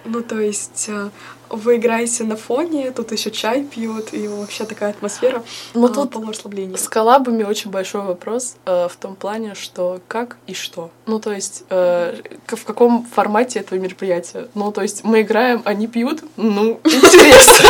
Ну, 0.04 0.22
то 0.22 0.40
есть 0.40 0.86
э, 0.90 1.10
вы 1.52 1.78
играете 1.78 2.24
на 2.24 2.36
фоне, 2.36 2.92
тут 2.92 3.12
еще 3.12 3.32
чай 3.32 3.64
пьют, 3.64 4.14
и 4.14 4.28
вообще 4.28 4.66
такая 4.66 4.92
атмосфера 4.92 5.44
Но 5.74 5.88
а, 5.88 5.90
тут 5.90 6.16
расслабления. 6.16 6.78
С 6.78 6.88
коллабами 6.88 7.44
очень 7.44 7.72
большой 7.72 8.02
вопрос 8.02 8.56
э, 8.66 8.88
в 8.88 8.96
том 8.96 9.16
плане, 9.16 9.56
что 9.56 10.00
как 10.08 10.38
и 10.48 10.54
что. 10.54 10.92
Ну, 11.06 11.20
то 11.20 11.32
есть, 11.32 11.64
э, 11.70 12.22
в 12.48 12.64
каком 12.64 13.06
формате 13.06 13.60
этого 13.60 13.80
мероприятия. 13.80 14.48
Ну, 14.56 14.72
то 14.72 14.82
есть, 14.82 15.04
мы 15.04 15.22
играем, 15.22 15.62
они 15.66 15.88
пьют, 15.88 16.24
ну, 16.38 16.80
интересно. 16.84 17.70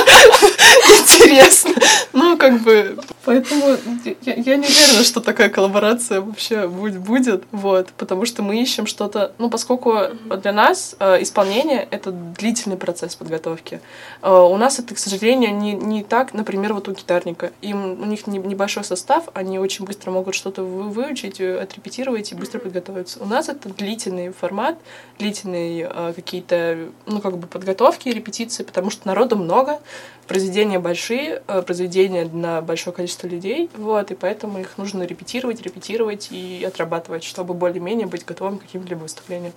Интересно. 1.00 1.74
Ну, 2.14 2.38
как 2.38 2.62
бы, 2.62 2.98
поэтому 3.26 3.78
я, 4.22 4.34
я 4.34 4.56
не 4.58 4.68
уверена, 4.68 5.04
что 5.04 5.22
такая 5.22 5.50
коллаборация 5.50 6.22
вообще 6.22 6.68
будет, 6.68 7.00
будет, 7.00 7.44
вот, 7.52 7.90
потому 7.98 8.26
что 8.26 8.42
мы 8.42 8.62
ищем 8.62 8.86
что-то, 8.86 9.32
ну, 9.38 9.50
поскольку 9.50 9.98
для 10.42 10.52
нас 10.52 10.96
э, 11.00 11.22
исполнение— 11.22 11.88
это 11.92 12.12
длительный 12.12 12.78
процесс 12.78 13.16
подготовки, 13.16 13.71
музыки. 13.72 13.82
Э, 14.22 14.32
у 14.32 14.58
нас 14.58 14.80
это, 14.80 14.96
к 14.96 15.00
сожалению, 15.00 15.56
не, 15.56 15.74
не 15.74 16.04
так, 16.04 16.34
например, 16.34 16.74
вот 16.74 16.88
у 16.88 16.92
гитарника. 16.94 17.52
Им, 17.62 18.02
у 18.02 18.06
них 18.06 18.28
не, 18.28 18.40
небольшой 18.40 18.84
состав, 18.84 19.30
они 19.34 19.60
очень 19.60 19.86
быстро 19.86 20.12
могут 20.12 20.36
что-то 20.36 20.64
выучить, 20.64 21.40
э, 21.40 21.60
отрепетировать 21.60 22.32
и 22.32 22.36
быстро 22.36 22.60
подготовиться. 22.60 23.22
У 23.22 23.26
нас 23.26 23.50
это 23.50 23.70
длительный 23.70 24.32
формат, 24.32 24.78
длительные 25.20 25.90
э, 25.94 26.14
какие-то, 26.16 26.90
ну, 27.06 27.22
как 27.22 27.38
бы 27.38 27.48
подготовки, 27.48 28.10
репетиции, 28.10 28.64
потому 28.64 28.90
что 28.90 29.08
народу 29.08 29.36
много, 29.36 29.80
произведения 30.28 30.80
большие, 30.80 31.42
произведения 31.66 32.26
на 32.26 32.62
большое 32.62 32.96
количество 32.96 33.28
людей, 33.28 33.70
вот, 33.76 34.12
и 34.12 34.16
поэтому 34.16 34.60
их 34.60 34.78
нужно 34.78 35.04
репетировать, 35.04 35.62
репетировать 35.62 36.30
и 36.32 36.64
отрабатывать, 36.66 37.24
чтобы 37.24 37.54
более-менее 37.54 38.08
быть 38.08 38.24
готовым 38.24 38.58
к 38.58 38.62
каким-либо 38.62 39.00
выступлениям. 39.00 39.52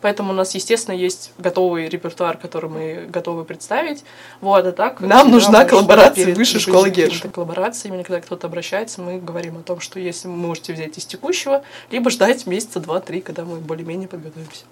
Поэтому 0.00 0.32
у 0.32 0.34
нас, 0.34 0.54
естественно, 0.54 0.94
есть 0.94 1.32
готовый 1.38 1.88
репертуар, 1.88 2.36
который 2.36 2.70
мы 2.70 3.06
готовы 3.08 3.44
представить. 3.44 4.04
Вот, 4.40 4.66
а 4.66 4.72
так... 4.72 5.00
Нам 5.00 5.30
нужна 5.30 5.64
коллаборация 5.64 6.34
высшей 6.34 6.60
школы 6.60 6.90
Герша. 6.90 7.28
Коллаборация, 7.28 7.88
именно 7.88 8.04
когда 8.04 8.20
кто-то 8.20 8.46
обращается, 8.46 9.00
мы 9.00 9.18
говорим 9.18 9.58
о 9.58 9.62
том, 9.62 9.80
что 9.80 9.98
если 9.98 10.28
вы 10.28 10.34
можете 10.34 10.72
взять 10.72 10.98
из 10.98 11.06
текущего, 11.06 11.62
либо 11.90 12.10
ждать 12.10 12.46
месяца 12.46 12.80
два-три, 12.80 13.20
когда 13.20 13.44
мы 13.44 13.56
более-менее 13.56 14.08
подготовимся. 14.08 14.64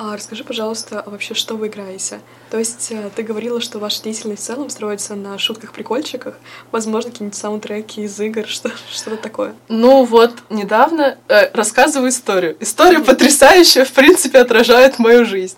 А 0.00 0.14
расскажи, 0.14 0.44
пожалуйста, 0.44 1.02
а 1.04 1.10
вообще, 1.10 1.34
что 1.34 1.56
вы 1.56 1.66
играете? 1.66 2.20
То 2.52 2.58
есть 2.58 2.92
э, 2.92 3.10
ты 3.16 3.24
говорила, 3.24 3.60
что 3.60 3.80
ваша 3.80 4.00
деятельность 4.04 4.44
в 4.44 4.46
целом 4.46 4.70
строится 4.70 5.16
на 5.16 5.36
шутках-прикольчиках, 5.38 6.38
возможно, 6.70 7.10
какие-нибудь 7.10 7.36
саундтреки 7.36 8.02
из 8.02 8.20
игр, 8.20 8.44
что, 8.46 8.70
что-то 8.92 9.16
такое. 9.16 9.56
Ну 9.68 10.04
вот, 10.04 10.34
недавно 10.50 11.18
э, 11.26 11.50
рассказываю 11.52 12.10
историю. 12.10 12.56
История 12.60 13.00
потрясающая, 13.00 13.84
в 13.84 13.90
принципе, 13.90 14.38
отражает 14.38 15.00
мою 15.00 15.24
жизнь. 15.24 15.56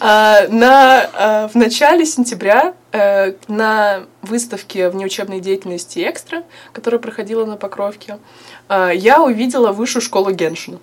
А, 0.00 0.48
на, 0.48 1.10
а, 1.12 1.48
в 1.48 1.54
начале 1.54 2.06
сентября 2.06 2.72
э, 2.92 3.34
на 3.46 4.06
выставке 4.22 4.88
внеучебной 4.88 5.40
деятельности 5.40 5.98
«Экстра», 5.98 6.44
которая 6.72 6.98
проходила 6.98 7.44
на 7.44 7.56
Покровке, 7.56 8.20
э, 8.70 8.92
я 8.94 9.20
увидела 9.20 9.72
высшую 9.72 10.00
школу 10.00 10.30
Геншина. 10.30 10.78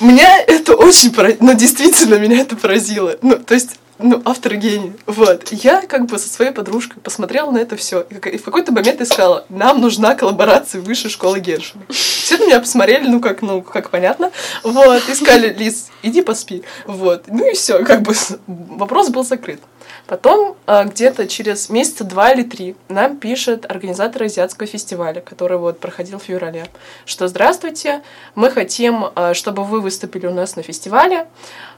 Меня 0.00 0.40
это 0.46 0.74
очень 0.74 1.12
поразило, 1.12 1.38
ну, 1.40 1.54
действительно, 1.54 2.14
меня 2.16 2.40
это 2.40 2.54
поразило. 2.54 3.16
Ну, 3.20 3.36
то 3.36 3.54
есть, 3.54 3.70
ну, 3.98 4.22
автор 4.24 4.54
гений. 4.54 4.92
Вот. 5.06 5.48
Я 5.50 5.82
как 5.82 6.06
бы 6.06 6.18
со 6.18 6.28
своей 6.28 6.52
подружкой 6.52 7.02
посмотрела 7.02 7.50
на 7.50 7.58
это 7.58 7.76
все 7.76 8.02
и 8.02 8.38
в 8.38 8.44
какой-то 8.44 8.70
момент 8.70 9.00
искала, 9.00 9.44
нам 9.48 9.80
нужна 9.80 10.14
коллаборация 10.14 10.80
высшей 10.80 11.10
школы 11.10 11.40
Гершина. 11.40 11.82
Все 11.90 12.38
на 12.38 12.44
меня 12.46 12.60
посмотрели, 12.60 13.08
ну, 13.08 13.20
как, 13.20 13.42
ну, 13.42 13.60
как 13.60 13.90
понятно. 13.90 14.30
Вот. 14.62 15.02
Искали, 15.08 15.52
Лиз, 15.52 15.88
иди 16.02 16.22
поспи. 16.22 16.62
Вот. 16.86 17.24
Ну 17.26 17.50
и 17.50 17.54
все, 17.54 17.84
как 17.84 18.02
бы 18.02 18.14
вопрос 18.46 19.08
был 19.08 19.24
закрыт. 19.24 19.60
Потом 20.08 20.56
а, 20.66 20.84
где-то 20.84 21.28
через 21.28 21.68
месяца 21.68 22.02
два 22.02 22.32
или 22.32 22.42
три 22.42 22.76
нам 22.88 23.18
пишет 23.18 23.70
организатор 23.70 24.22
азиатского 24.22 24.66
фестиваля, 24.66 25.20
который 25.20 25.58
вот 25.58 25.80
проходил 25.80 26.18
в 26.18 26.22
феврале, 26.22 26.66
что 27.04 27.28
«Здравствуйте, 27.28 28.00
мы 28.34 28.50
хотим, 28.50 29.04
а, 29.14 29.34
чтобы 29.34 29.64
вы 29.64 29.82
выступили 29.82 30.26
у 30.26 30.32
нас 30.32 30.56
на 30.56 30.62
фестивале». 30.62 31.26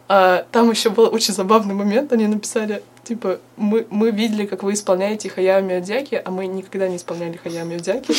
А, 0.07 0.47
там 0.53 0.71
еще 0.71 0.91
был 0.91 1.13
очень 1.13 1.35
забавный 1.35 1.75
момент, 1.75 2.13
они 2.13 2.29
написали, 2.29 2.85
типа, 3.03 3.41
мы, 3.57 3.89
мы 3.91 4.13
видели, 4.13 4.47
как 4.47 4.63
вы 4.63 4.75
исполняете 4.75 5.29
Хаяо 5.29 5.61
Миядзяки, 5.61 6.23
а 6.25 6.31
мы 6.31 6.47
никогда 6.47 6.87
не 6.87 6.99
исполняли 6.99 7.37
Хаяо 7.37 7.65
Миядзяки. 7.65 8.15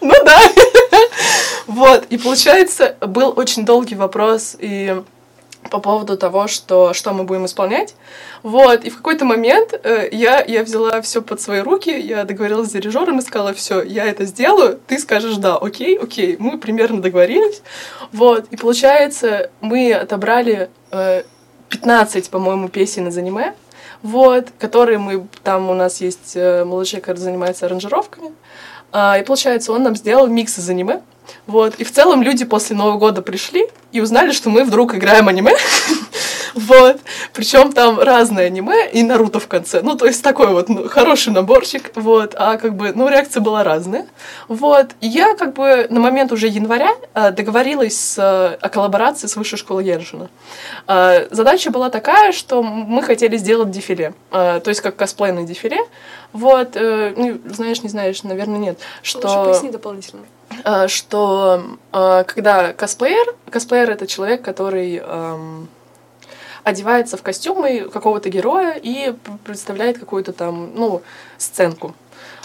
Ну 0.00 0.14
да. 0.24 0.38
Вот, 1.66 2.06
и 2.10 2.18
получается, 2.18 2.96
был 3.00 3.32
очень 3.36 3.64
долгий 3.64 3.96
вопрос, 3.96 4.56
и 4.60 5.02
по 5.70 5.78
поводу 5.78 6.16
того, 6.16 6.48
что, 6.48 6.92
что 6.92 7.12
мы 7.12 7.24
будем 7.24 7.46
исполнять. 7.46 7.94
Вот, 8.42 8.84
и 8.84 8.90
в 8.90 8.96
какой-то 8.96 9.24
момент 9.24 9.78
э, 9.82 10.08
я, 10.12 10.42
я 10.42 10.62
взяла 10.62 11.00
все 11.02 11.22
под 11.22 11.40
свои 11.40 11.60
руки, 11.60 11.90
я 11.90 12.24
договорилась 12.24 12.68
с 12.68 12.72
дирижером 12.72 13.18
и 13.18 13.22
сказала, 13.22 13.52
все, 13.52 13.82
я 13.82 14.04
это 14.04 14.24
сделаю, 14.24 14.78
ты 14.86 14.98
скажешь 14.98 15.36
да, 15.36 15.56
окей, 15.56 15.98
окей. 15.98 16.36
Мы 16.38 16.58
примерно 16.58 17.02
договорились. 17.02 17.62
Вот, 18.12 18.46
и 18.50 18.56
получается, 18.56 19.50
мы 19.60 19.92
отобрали 19.92 20.70
э, 20.90 21.22
15, 21.68 22.30
по-моему, 22.30 22.68
песен 22.68 23.08
из 23.08 23.18
аниме, 23.18 23.54
вот, 24.02 24.48
которые 24.58 24.98
мы, 24.98 25.26
там 25.42 25.70
у 25.70 25.74
нас 25.74 26.00
есть 26.00 26.32
э, 26.34 26.64
молодой 26.64 27.00
который 27.00 27.18
занимается 27.18 27.66
аранжировками, 27.66 28.32
э, 28.92 29.20
и 29.20 29.24
получается, 29.24 29.72
он 29.72 29.82
нам 29.82 29.96
сделал 29.96 30.26
микс 30.26 30.58
из 30.58 30.68
аниме, 30.68 31.02
вот. 31.46 31.74
И 31.76 31.84
в 31.84 31.92
целом 31.92 32.22
люди 32.22 32.44
после 32.44 32.76
Нового 32.76 32.98
года 32.98 33.22
пришли 33.22 33.68
и 33.92 34.00
узнали, 34.00 34.32
что 34.32 34.50
мы 34.50 34.64
вдруг 34.64 34.94
играем 34.94 35.28
аниме. 35.28 35.54
Вот. 36.56 37.00
Причем 37.34 37.70
там 37.70 38.00
разное 38.00 38.46
аниме 38.46 38.88
и 38.90 39.02
Наруто 39.02 39.38
в 39.38 39.46
конце. 39.46 39.82
Ну, 39.82 39.94
то 39.94 40.06
есть 40.06 40.24
такой 40.24 40.46
вот 40.46 40.70
ну, 40.70 40.88
хороший 40.88 41.30
наборчик. 41.34 41.92
Вот. 41.94 42.34
А 42.34 42.56
как 42.56 42.74
бы, 42.74 42.92
ну, 42.94 43.08
реакция 43.08 43.42
была 43.42 43.62
разная. 43.62 44.06
Вот. 44.48 44.92
И 45.02 45.06
я 45.06 45.34
как 45.34 45.52
бы 45.52 45.86
на 45.90 46.00
момент 46.00 46.32
уже 46.32 46.46
января 46.46 46.92
э, 47.12 47.30
договорилась 47.30 48.00
с, 48.00 48.18
э, 48.18 48.56
о 48.58 48.68
коллаборации 48.70 49.26
с 49.26 49.36
Высшей 49.36 49.58
школой 49.58 49.84
Ержина. 49.84 50.30
Э, 50.88 51.28
задача 51.30 51.70
была 51.70 51.90
такая, 51.90 52.32
что 52.32 52.62
мы 52.62 53.02
хотели 53.02 53.36
сделать 53.36 53.70
дефиле. 53.70 54.14
Э, 54.32 54.60
то 54.64 54.70
есть 54.70 54.80
как 54.80 54.96
косплейное 54.96 55.44
дефиле. 55.44 55.80
Вот. 56.32 56.70
Э, 56.74 57.12
ну, 57.14 57.38
знаешь, 57.52 57.82
не 57.82 57.90
знаешь, 57.90 58.22
наверное, 58.22 58.58
нет. 58.58 58.78
Что... 59.02 59.28
Лучше 59.28 59.44
поясни 59.44 59.70
дополнительно. 59.70 60.22
Э, 60.66 60.88
что 60.88 61.78
э, 61.92 62.24
когда 62.26 62.72
косплеер, 62.72 63.36
косплеер 63.50 63.88
это 63.88 64.08
человек, 64.08 64.42
который 64.42 64.96
эм, 64.96 65.68
одевается 66.64 67.16
в 67.16 67.22
костюмы 67.22 67.88
какого-то 67.88 68.28
героя 68.30 68.72
и 68.72 69.14
представляет 69.44 69.98
какую-то 69.98 70.32
там, 70.32 70.72
ну, 70.74 71.02
сценку. 71.38 71.94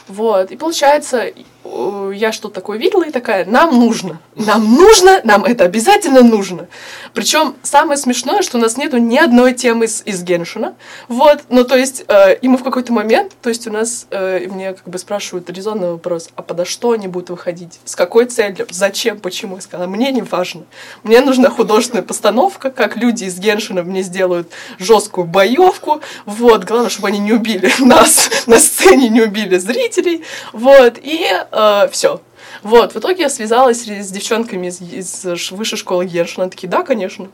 Вот. 0.08 0.52
И 0.52 0.58
получается, 0.58 1.34
я 1.64 2.32
что-то 2.32 2.56
такое 2.56 2.78
видела 2.78 3.04
и 3.04 3.12
такая, 3.12 3.46
нам 3.46 3.80
нужно, 3.80 4.20
нам 4.36 4.76
нужно, 4.76 5.22
нам 5.24 5.46
это 5.46 5.64
обязательно 5.64 6.22
нужно. 6.22 6.68
Причем 7.14 7.56
самое 7.62 7.98
смешное, 7.98 8.42
что 8.42 8.58
у 8.58 8.62
нас 8.62 8.78
нету 8.78 8.98
ни 8.98 9.18
одной 9.18 9.54
темы 9.54 9.86
из, 9.86 10.02
из 10.06 10.24
Геншина. 10.24 10.76
Вот, 11.08 11.42
ну 11.50 11.64
то 11.64 11.78
есть, 11.78 12.06
э, 12.08 12.36
и 12.36 12.48
мы 12.48 12.58
в 12.58 12.64
какой-то 12.64 12.92
момент, 12.94 13.34
то 13.42 13.50
есть 13.50 13.68
у 13.68 13.72
нас, 13.72 14.08
э, 14.10 14.48
мне 14.50 14.74
как 14.74 14.88
бы 14.88 14.98
спрашивают 14.98 15.50
резонный 15.50 15.92
вопрос, 15.92 16.30
а 16.36 16.42
подо 16.42 16.66
что 16.66 16.92
они 16.92 17.08
будут 17.08 17.30
выходить? 17.30 17.80
С 17.86 17.96
какой 17.96 18.26
целью? 18.26 18.68
Зачем? 18.70 19.20
Почему? 19.20 19.56
Я 19.56 19.62
сказала, 19.62 19.88
мне 19.88 20.12
не 20.12 20.22
важно. 20.22 20.64
Мне 21.04 21.22
нужна 21.22 21.50
художественная 21.50 22.04
постановка, 22.04 22.72
как 22.72 22.98
люди 22.98 23.26
из 23.26 23.38
Геншина 23.40 23.84
мне 23.84 24.02
сделают 24.02 24.52
жесткую 24.80 25.28
боевку. 25.28 26.02
Вот, 26.26 26.64
главное, 26.64 26.90
чтобы 26.90 27.10
они 27.10 27.20
не 27.20 27.34
убили 27.34 27.72
нас 27.80 28.30
на 28.48 28.60
сцене, 28.60 29.10
не 29.10 29.22
убили 29.22 29.58
зрителей. 29.58 30.24
Вот, 30.54 30.98
и 31.02 31.28
э, 31.52 31.88
все. 31.92 32.22
Вот, 32.64 32.94
в 32.94 33.00
итоге 33.00 33.24
я 33.24 33.30
связалась 33.30 33.88
с 33.88 34.12
девчонками 34.12 34.68
из, 34.68 34.82
из 34.82 35.52
высшей 35.52 35.78
школы 35.78 36.06
Гершина. 36.06 36.50
Такие, 36.50 36.68
да, 36.68 36.84
конечно. 36.84 37.30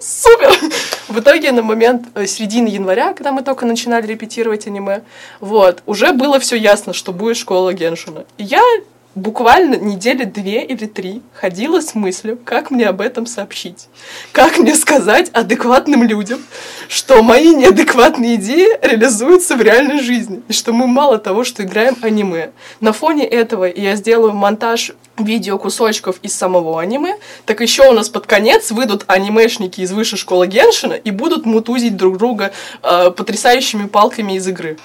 Супер! 0.00 0.52
В 1.08 1.20
итоге 1.20 1.52
на 1.52 1.62
момент 1.62 2.08
э, 2.14 2.26
середины 2.26 2.68
января, 2.68 3.12
когда 3.12 3.32
мы 3.32 3.42
только 3.42 3.66
начинали 3.66 4.06
репетировать 4.06 4.66
аниме, 4.66 5.02
вот, 5.40 5.82
уже 5.86 6.12
было 6.12 6.38
все 6.40 6.56
ясно, 6.56 6.92
что 6.92 7.12
будет 7.12 7.36
школа 7.36 7.72
Геншина. 7.72 8.24
И 8.38 8.44
я 8.44 8.62
буквально 9.14 9.74
недели 9.74 10.24
две 10.24 10.64
или 10.64 10.86
три 10.86 11.22
ходила 11.34 11.80
с 11.80 11.94
мыслью, 11.94 12.38
как 12.44 12.70
мне 12.70 12.86
об 12.86 13.00
этом 13.00 13.26
сообщить. 13.26 13.88
Как 14.32 14.58
мне 14.58 14.74
сказать 14.74 15.30
адекватным 15.32 16.02
людям, 16.02 16.40
что 16.88 17.22
мои 17.22 17.54
неадекватные 17.54 18.36
идеи 18.36 18.78
реализуются 18.82 19.56
в 19.56 19.62
реальной 19.62 20.00
жизни. 20.00 20.42
И 20.48 20.52
что 20.52 20.72
мы 20.72 20.86
мало 20.86 21.18
того, 21.18 21.44
что 21.44 21.62
играем 21.62 21.96
аниме. 22.02 22.52
На 22.80 22.92
фоне 22.92 23.26
этого 23.26 23.64
я 23.64 23.96
сделаю 23.96 24.32
монтаж 24.32 24.92
видео 25.18 25.58
кусочков 25.58 26.16
из 26.22 26.34
самого 26.34 26.80
аниме, 26.80 27.16
так 27.44 27.60
еще 27.60 27.88
у 27.88 27.92
нас 27.92 28.08
под 28.08 28.26
конец 28.26 28.70
выйдут 28.70 29.04
анимешники 29.08 29.82
из 29.82 29.92
высшей 29.92 30.18
школы 30.18 30.46
Геншина 30.46 30.94
и 30.94 31.10
будут 31.10 31.44
мутузить 31.44 31.96
друг 31.96 32.16
друга 32.16 32.52
э, 32.82 33.10
потрясающими 33.10 33.86
палками 33.86 34.34
из 34.34 34.48
игры. 34.48 34.78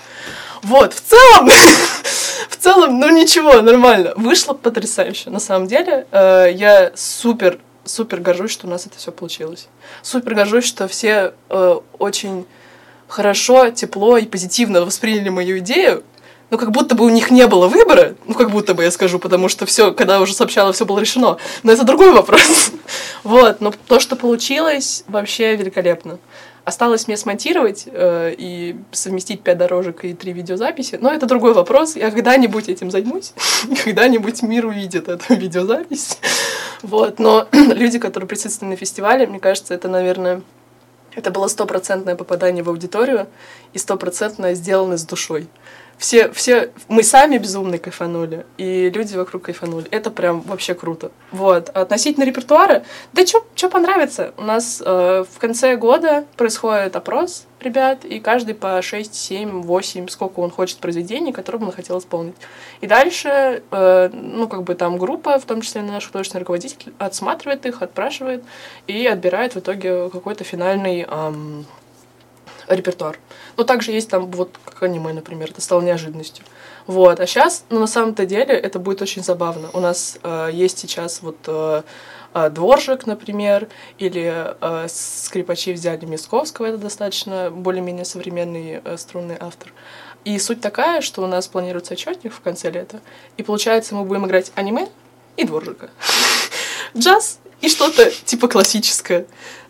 Вот, 0.63 0.93
в 0.93 1.01
целом, 1.01 1.49
в 2.49 2.57
целом, 2.57 2.99
ну 2.99 3.09
ничего, 3.09 3.61
нормально. 3.61 4.13
Вышло 4.15 4.53
потрясающе. 4.53 5.29
На 5.29 5.39
самом 5.39 5.67
деле, 5.67 6.07
э, 6.11 6.49
я 6.53 6.91
супер, 6.95 7.59
супер 7.85 8.19
горжусь, 8.19 8.51
что 8.51 8.67
у 8.67 8.69
нас 8.69 8.85
это 8.85 8.97
все 8.97 9.11
получилось. 9.11 9.67
Супер 10.01 10.35
горжусь, 10.35 10.65
что 10.65 10.87
все 10.87 11.33
э, 11.49 11.79
очень 11.99 12.45
хорошо, 13.07 13.69
тепло 13.69 14.17
и 14.17 14.25
позитивно 14.25 14.85
восприняли 14.85 15.29
мою 15.29 15.59
идею. 15.59 16.03
Ну, 16.49 16.57
как 16.57 16.71
будто 16.71 16.95
бы 16.95 17.03
у 17.03 17.09
них 17.09 17.29
не 17.29 17.45
было 17.45 17.67
выбора, 17.67 18.15
ну, 18.25 18.33
как 18.33 18.51
будто 18.51 18.73
бы 18.73 18.83
я 18.83 18.91
скажу, 18.91 19.19
потому 19.19 19.49
что 19.49 19.65
все, 19.65 19.91
когда 19.91 20.21
уже 20.21 20.33
сообщала, 20.33 20.71
все 20.71 20.85
было 20.85 20.99
решено. 20.99 21.37
Но 21.63 21.73
это 21.73 21.83
другой 21.83 22.13
вопрос. 22.13 22.71
вот, 23.23 23.59
но 23.59 23.73
то, 23.87 23.99
что 23.99 24.15
получилось, 24.15 25.03
вообще 25.07 25.57
великолепно. 25.57 26.19
Осталось 26.67 27.07
мне 27.07 27.15
смонтировать 27.15 27.85
э, 27.89 28.35
и 28.37 28.75
совместить 28.91 29.41
пять 29.41 29.57
дорожек 29.57 30.03
и 30.03 30.13
три 30.13 30.33
видеозаписи. 30.33 30.99
Но 30.99 31.13
это 31.13 31.25
другой 31.25 31.53
вопрос. 31.53 31.95
Я 31.95 32.11
когда-нибудь 32.11 32.67
этим 32.67 32.91
займусь. 32.91 33.31
когда-нибудь 33.85 34.41
мир 34.41 34.65
увидит 34.65 35.07
эту 35.07 35.33
видеозапись. 35.33 36.19
вот. 36.81 37.19
Но 37.19 37.47
люди, 37.53 37.99
которые 37.99 38.27
присутствовали 38.27 38.73
на 38.73 38.77
фестивале, 38.77 39.27
мне 39.27 39.39
кажется, 39.39 39.73
это, 39.73 39.87
наверное, 39.87 40.41
это 41.15 41.31
было 41.31 41.47
стопроцентное 41.47 42.15
попадание 42.15 42.65
в 42.65 42.69
аудиторию 42.69 43.27
и 43.71 43.77
стопроцентное 43.77 44.53
сделано 44.53 44.97
с 44.97 45.05
душой 45.05 45.47
все, 45.97 46.31
все, 46.31 46.69
мы 46.87 47.01
сами 47.01 47.37
безумно 47.39 47.79
кайфанули, 47.79 48.45
и 48.57 48.91
люди 48.91 49.15
вокруг 49.15 49.43
кайфанули. 49.43 49.87
Это 49.89 50.11
прям 50.11 50.41
вообще 50.41 50.75
круто. 50.75 51.11
Вот. 51.31 51.71
А 51.73 51.81
относительно 51.81 52.23
репертуара, 52.23 52.83
да 53.13 53.25
что 53.25 53.69
понравится? 53.69 54.33
У 54.37 54.43
нас 54.43 54.81
э, 54.85 55.25
в 55.29 55.39
конце 55.39 55.75
года 55.75 56.25
происходит 56.35 56.95
опрос 56.95 57.47
ребят, 57.59 58.05
и 58.05 58.19
каждый 58.19 58.53
по 58.53 58.79
6, 58.79 59.15
7, 59.15 59.63
8, 59.63 60.07
сколько 60.09 60.39
он 60.39 60.51
хочет 60.51 60.77
произведений, 60.77 61.33
которые 61.33 61.63
он 61.63 61.71
хотел 61.71 61.97
исполнить. 61.97 62.35
И 62.81 62.87
дальше, 62.87 63.63
э, 63.71 64.09
ну, 64.13 64.47
как 64.47 64.63
бы 64.63 64.75
там 64.75 64.97
группа, 64.97 65.39
в 65.39 65.45
том 65.45 65.61
числе 65.61 65.81
наш 65.81 66.05
художественный 66.05 66.41
руководитель, 66.41 66.93
отсматривает 66.99 67.65
их, 67.65 67.81
отпрашивает 67.81 68.43
и 68.85 69.07
отбирает 69.07 69.55
в 69.55 69.59
итоге 69.59 70.09
какой-то 70.09 70.43
финальный 70.43 71.01
эм, 71.01 71.65
репертуар. 72.67 73.19
Но 73.55 73.63
также 73.63 73.91
есть 73.91 74.09
там 74.09 74.29
вот 74.31 74.57
как 74.63 74.83
аниме, 74.83 75.13
например, 75.13 75.51
это 75.51 75.61
стало 75.61 75.81
неожиданностью. 75.81 76.45
Вот. 76.85 77.19
А 77.19 77.27
сейчас, 77.27 77.65
ну, 77.69 77.79
на 77.79 77.87
самом-то 77.87 78.25
деле, 78.25 78.53
это 78.53 78.79
будет 78.79 79.01
очень 79.01 79.23
забавно. 79.23 79.69
У 79.73 79.79
нас 79.79 80.17
э, 80.23 80.49
есть 80.53 80.79
сейчас 80.79 81.21
вот 81.21 81.37
э, 81.47 81.81
э, 82.33 82.49
Дворжик, 82.49 83.05
например, 83.05 83.67
или 83.97 84.55
э, 84.61 84.87
скрипачи 84.89 85.73
взяли 85.73 86.05
Мисковского, 86.05 86.67
это 86.67 86.77
достаточно 86.77 87.51
более-менее 87.51 88.05
современный 88.05 88.81
э, 88.83 88.97
струнный 88.97 89.37
автор. 89.39 89.73
И 90.23 90.39
суть 90.39 90.61
такая, 90.61 91.01
что 91.01 91.23
у 91.23 91.27
нас 91.27 91.47
планируется 91.47 91.93
отчетник 91.93 92.33
в 92.33 92.41
конце 92.41 92.69
лета, 92.69 93.01
и 93.37 93.43
получается 93.43 93.95
мы 93.95 94.03
будем 94.03 94.25
играть 94.25 94.51
аниме 94.55 94.87
и 95.35 95.43
Дворжика. 95.45 95.89
Джаз 96.97 97.39
и 97.61 97.69
что-то 97.69 98.11
типа 98.11 98.47
классическое. 98.47 99.25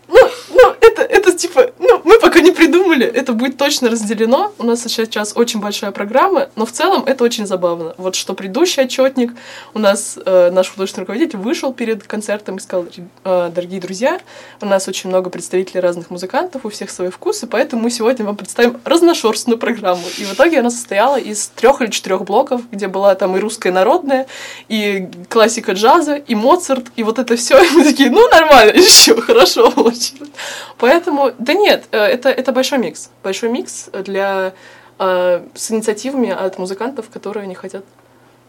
Ну, 0.08 0.20
ну, 0.50 0.76
это, 0.82 1.02
это 1.02 1.27
типа, 1.38 1.71
ну, 1.80 2.02
мы 2.04 2.19
пока 2.19 2.41
не 2.41 2.52
придумали, 2.52 3.06
это 3.06 3.34
будет 3.34 3.58
точно 3.58 3.89
разделено. 3.89 4.52
У 4.58 4.63
нас 4.63 4.82
сейчас 4.82 5.34
очень 5.36 5.60
большая 5.60 5.91
программа, 5.91 6.50
но 6.56 6.65
в 6.65 6.71
целом 6.71 7.04
это 7.06 7.23
очень 7.23 7.45
забавно. 7.45 7.93
Вот 7.97 8.15
что 8.15 8.34
предыдущий 8.34 8.84
отчетник, 8.84 9.34
у 9.73 9.80
нас 9.80 10.17
э, 10.26 10.50
наш 10.52 10.69
художественный 10.69 11.04
руководитель 11.04 11.38
вышел 11.38 11.73
перед 11.73 12.04
концертом 12.04 12.58
и 12.58 12.60
сказал, 12.60 12.88
э, 13.23 13.52
дорогие 13.54 13.80
друзья, 13.80 14.19
у 14.62 14.65
нас 14.65 14.88
очень 14.88 15.10
много 15.10 15.30
представителей 15.30 15.80
разных 15.80 16.10
музыкантов, 16.10 16.65
у 16.65 16.69
всех 16.69 16.89
свои 16.89 17.10
вкусы, 17.10 17.47
поэтому 17.47 17.84
мы 17.84 17.91
сегодня 17.91 18.26
вам 18.26 18.36
представим 18.36 18.80
разношерстную 18.84 19.58
программу. 19.58 20.04
И 20.17 20.23
в 20.23 20.34
итоге 20.34 20.60
она 20.60 20.69
состояла 20.69 21.17
из 21.17 21.47
трех 21.47 21.82
или 21.82 21.89
четырех 21.89 22.23
блоков, 22.23 22.62
где 22.71 22.88
была 22.88 23.15
там 23.15 23.36
и 23.38 23.39
русская 23.39 23.71
народная, 23.71 24.28
и 24.69 25.08
классика 25.30 25.73
джаза, 25.73 26.15
и 26.15 26.36
Моцарт, 26.36 26.88
и 26.95 27.04
вот 27.04 27.19
это 27.19 27.36
все. 27.36 27.62
И 27.67 27.69
мы 27.71 27.84
такие, 27.84 28.10
ну 28.10 28.28
нормально, 28.30 28.71
еще 28.76 29.19
хорошо 29.21 29.71
получилось. 29.71 30.30
Поэтому, 30.78 31.27
да 31.38 31.54
нет, 31.54 31.86
э, 31.92 31.98
это, 31.98 32.30
это 32.30 32.52
большой 32.52 32.80
микс. 32.80 33.10
Большой 33.24 33.50
микс 33.50 33.90
для, 33.92 34.54
э, 35.00 35.46
с 35.54 35.72
инициативами 35.72 36.30
от 36.30 36.58
музыкантов, 36.58 37.10
которые 37.10 37.44
они 37.44 37.56
хотят. 37.56 37.84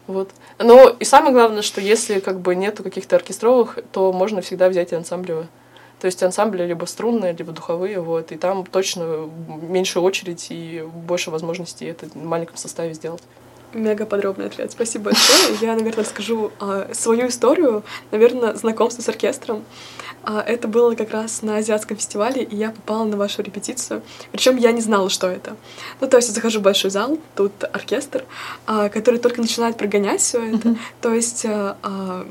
Вот. 0.07 0.31
Но 0.57 0.89
и 0.89 1.03
самое 1.03 1.33
главное, 1.33 1.61
что 1.61 1.81
если 1.81 2.19
как 2.19 2.39
бы 2.39 2.55
нету 2.55 2.83
каких-то 2.83 3.15
оркестровых, 3.15 3.77
то 3.91 4.11
можно 4.11 4.41
всегда 4.41 4.69
взять 4.69 4.91
и 4.91 4.95
ансамблевые. 4.95 5.47
То 5.99 6.05
есть 6.05 6.23
ансамбли 6.23 6.63
либо 6.63 6.85
струнные, 6.85 7.33
либо 7.33 7.51
духовые, 7.51 7.99
вот, 7.99 8.31
и 8.31 8.37
там 8.37 8.65
точно 8.65 9.29
меньше 9.61 9.99
очередь 9.99 10.47
и 10.49 10.83
больше 11.05 11.29
возможностей 11.29 11.85
это 11.85 12.07
в 12.07 12.15
маленьком 12.15 12.57
составе 12.57 12.93
сделать. 12.93 13.21
Мега 13.73 14.05
подробный 14.05 14.47
ответ. 14.47 14.71
Спасибо 14.71 15.05
большое. 15.05 15.57
Я, 15.61 15.75
наверное, 15.75 16.03
расскажу 16.03 16.51
а, 16.59 16.89
свою 16.93 17.27
историю, 17.27 17.83
наверное, 18.11 18.53
знакомство 18.55 19.01
с 19.01 19.09
оркестром. 19.09 19.63
А, 20.23 20.41
это 20.41 20.67
было 20.67 20.95
как 20.95 21.11
раз 21.11 21.41
на 21.41 21.57
азиатском 21.57 21.97
фестивале, 21.97 22.43
и 22.43 22.55
я 22.55 22.71
попала 22.71 23.05
на 23.05 23.17
вашу 23.17 23.41
репетицию. 23.41 24.01
Причем 24.31 24.57
я 24.57 24.71
не 24.71 24.81
знала, 24.81 25.09
что 25.09 25.27
это. 25.27 25.55
Ну, 26.01 26.07
то 26.07 26.17
есть 26.17 26.29
я 26.29 26.35
захожу 26.35 26.59
в 26.59 26.63
большой 26.63 26.91
зал, 26.91 27.17
тут 27.35 27.51
оркестр, 27.63 28.25
а, 28.65 28.89
который 28.89 29.19
только 29.19 29.41
начинает 29.41 29.77
прогонять 29.77 30.21
все 30.21 30.43
это. 30.43 30.69
Mm-hmm. 30.69 30.77
То 31.01 31.13
есть 31.13 31.45
а, 31.45 31.77
а, 31.83 32.27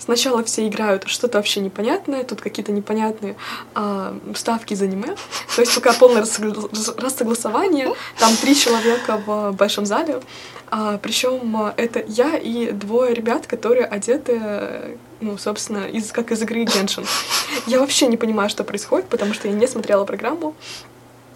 сначала 0.00 0.42
все 0.42 0.66
играют 0.66 1.04
что-то 1.06 1.38
вообще 1.38 1.60
непонятное, 1.60 2.24
тут 2.24 2.40
какие-то 2.40 2.72
непонятные 2.72 3.36
а, 3.74 4.16
ставки 4.34 4.72
из 4.72 4.82
аниме. 4.82 5.14
То 5.54 5.62
есть 5.62 5.74
пока 5.74 5.92
полное 5.92 6.22
рассогласование, 6.22 7.92
там 8.18 8.34
три 8.36 8.56
человека 8.56 9.22
в 9.24 9.52
большом 9.52 9.86
зале. 9.86 10.20
А, 10.70 10.98
причем 10.98 11.56
это 11.76 12.04
я 12.06 12.36
и 12.36 12.70
двое 12.72 13.14
ребят, 13.14 13.46
которые 13.46 13.84
одеты, 13.84 14.98
ну, 15.20 15.36
собственно, 15.36 15.86
из, 15.86 16.12
как 16.12 16.30
из 16.30 16.40
игры 16.42 16.64
Genshin. 16.64 17.06
Я 17.66 17.80
вообще 17.80 18.06
не 18.06 18.16
понимаю, 18.16 18.48
что 18.50 18.64
происходит, 18.64 19.08
потому 19.08 19.34
что 19.34 19.48
я 19.48 19.54
не 19.54 19.66
смотрела 19.66 20.04
программу. 20.04 20.54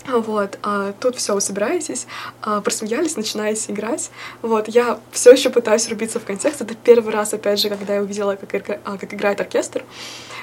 Вот, 0.06 0.58
а 0.62 0.92
тут 0.92 1.16
все, 1.16 1.34
вы 1.34 1.40
собираетесь, 1.40 2.06
а, 2.42 2.60
просмеялись, 2.60 3.16
начинаете 3.16 3.72
играть. 3.72 4.10
Вот, 4.42 4.68
я 4.68 5.00
все 5.12 5.32
еще 5.32 5.48
пытаюсь 5.48 5.88
рубиться 5.88 6.20
в 6.20 6.24
контекст. 6.24 6.60
Это 6.60 6.74
первый 6.74 7.12
раз, 7.12 7.32
опять 7.32 7.58
же, 7.58 7.70
когда 7.70 7.94
я 7.94 8.02
увидела, 8.02 8.36
как, 8.36 8.80
а, 8.84 8.98
как 8.98 9.14
играет 9.14 9.40
оркестр. 9.40 9.82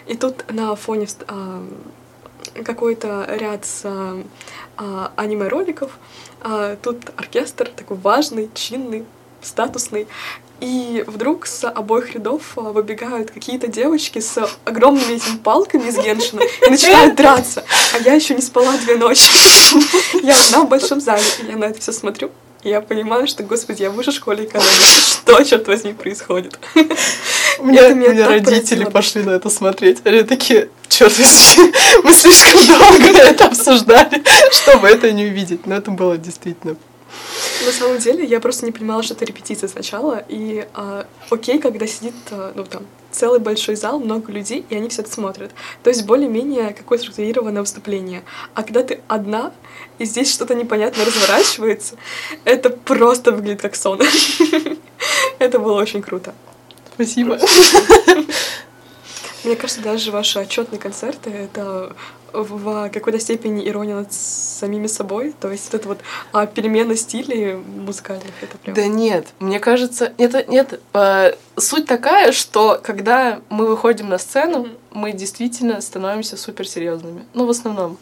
И 0.07 0.17
тут 0.17 0.51
на 0.51 0.75
фоне 0.75 1.07
а, 1.27 1.63
какой-то 2.63 3.27
ряд 3.39 3.65
с 3.65 3.83
а, 3.85 5.11
аниме-роликов. 5.15 5.91
А, 6.41 6.75
тут 6.77 7.11
оркестр 7.15 7.69
такой 7.69 7.97
важный, 7.97 8.49
чинный, 8.55 9.05
статусный. 9.41 10.07
И 10.61 11.03
вдруг 11.07 11.47
с 11.47 11.67
обоих 11.67 12.13
рядов 12.13 12.53
а, 12.55 12.61
выбегают 12.61 13.31
какие-то 13.31 13.67
девочки 13.67 14.19
с 14.19 14.47
огромными 14.63 15.15
этими 15.15 15.37
палками 15.37 15.89
из 15.89 15.97
Геншина 15.97 16.41
и 16.65 16.69
начинают 16.69 17.15
драться. 17.15 17.63
А 17.93 17.97
я 17.97 18.13
еще 18.13 18.35
не 18.35 18.41
спала 18.41 18.77
две 18.77 18.95
ночи. 18.95 19.29
Я 20.21 20.39
одна 20.39 20.61
в 20.61 20.69
большом 20.69 21.01
зале, 21.01 21.23
и 21.41 21.49
я 21.49 21.57
на 21.57 21.65
это 21.65 21.79
все 21.79 21.91
смотрю. 21.91 22.29
И 22.63 22.69
я 22.69 22.81
понимаю, 22.81 23.25
что, 23.25 23.41
господи, 23.41 23.81
я 23.81 23.89
в 23.89 23.95
высшей 23.95 24.13
школе 24.13 24.45
экономики. 24.45 24.99
Что, 24.99 25.43
черт 25.43 25.67
возьми, 25.67 25.93
происходит? 25.93 26.59
У 27.57 27.65
меня, 27.65 27.87
у 27.87 27.95
меня 27.95 28.27
родители 28.27 28.83
пошли 28.83 29.23
на 29.23 29.31
это 29.31 29.49
смотреть. 29.49 29.99
Они 30.03 30.21
такие, 30.23 30.69
черт 30.87 31.17
возьми, 31.17 31.73
мы 32.03 32.13
слишком 32.13 32.67
долго 32.67 33.19
это 33.19 33.45
обсуждали, 33.45 34.21
чтобы 34.51 34.89
это 34.89 35.11
не 35.11 35.25
увидеть. 35.25 35.65
Но 35.65 35.75
это 35.75 35.89
было 35.89 36.17
действительно 36.17 36.75
на 37.65 37.71
самом 37.71 37.97
деле, 37.99 38.25
я 38.25 38.39
просто 38.39 38.65
не 38.65 38.71
понимала, 38.71 39.03
что 39.03 39.13
это 39.13 39.25
репетиция 39.25 39.67
сначала. 39.67 40.23
И 40.27 40.67
э, 40.73 41.03
окей, 41.29 41.59
когда 41.59 41.85
сидит, 41.87 42.15
э, 42.31 42.51
ну 42.55 42.63
там, 42.63 42.83
целый 43.11 43.39
большой 43.39 43.75
зал, 43.75 43.99
много 43.99 44.31
людей, 44.31 44.65
и 44.69 44.75
они 44.75 44.89
все 44.89 45.01
это 45.01 45.11
смотрят. 45.11 45.51
То 45.83 45.89
есть 45.89 46.05
более-менее 46.05 46.73
какое 46.73 46.97
структурированное 46.97 47.61
выступление. 47.61 48.23
А 48.53 48.63
когда 48.63 48.83
ты 48.83 49.01
одна, 49.07 49.51
и 49.99 50.05
здесь 50.05 50.31
что-то 50.31 50.55
непонятно 50.55 51.05
разворачивается, 51.05 51.95
это 52.45 52.69
просто 52.69 53.31
выглядит 53.31 53.61
как 53.61 53.75
сон. 53.75 54.01
Это 55.39 55.57
было 55.57 55.73
очень 55.81 56.03
круто. 56.03 56.35
Спасибо. 56.93 57.39
Мне 59.43 59.55
кажется, 59.55 59.81
даже 59.81 60.11
ваши 60.11 60.37
отчетные 60.37 60.79
концерты— 60.79 61.29
это 61.31 61.95
в 62.33 62.89
какой-то 62.89 63.19
степени 63.19 63.67
ирония 63.67 63.95
над 63.95 64.13
самими 64.13 64.87
собой, 64.87 65.33
то 65.39 65.51
есть 65.51 65.73
эта 65.73 65.87
вот 65.87 65.99
а, 66.31 66.45
перемена 66.45 66.95
стилей 66.95 67.55
музыкальных, 67.55 68.31
это 68.41 68.57
прям... 68.57 68.75
Да 68.75 68.87
нет, 68.87 69.27
мне 69.39 69.59
кажется, 69.59 70.13
это 70.17 70.43
нет, 70.45 70.79
э, 70.93 71.33
суть 71.57 71.85
такая, 71.85 72.31
что 72.31 72.79
когда 72.81 73.41
мы 73.49 73.67
выходим 73.67 74.09
на 74.09 74.17
сцену, 74.17 74.65
mm-hmm. 74.65 74.77
мы 74.91 75.11
действительно 75.13 75.81
становимся 75.81 76.37
суперсерьезными, 76.37 77.25
ну 77.33 77.45
в 77.45 77.49
основном, 77.49 77.97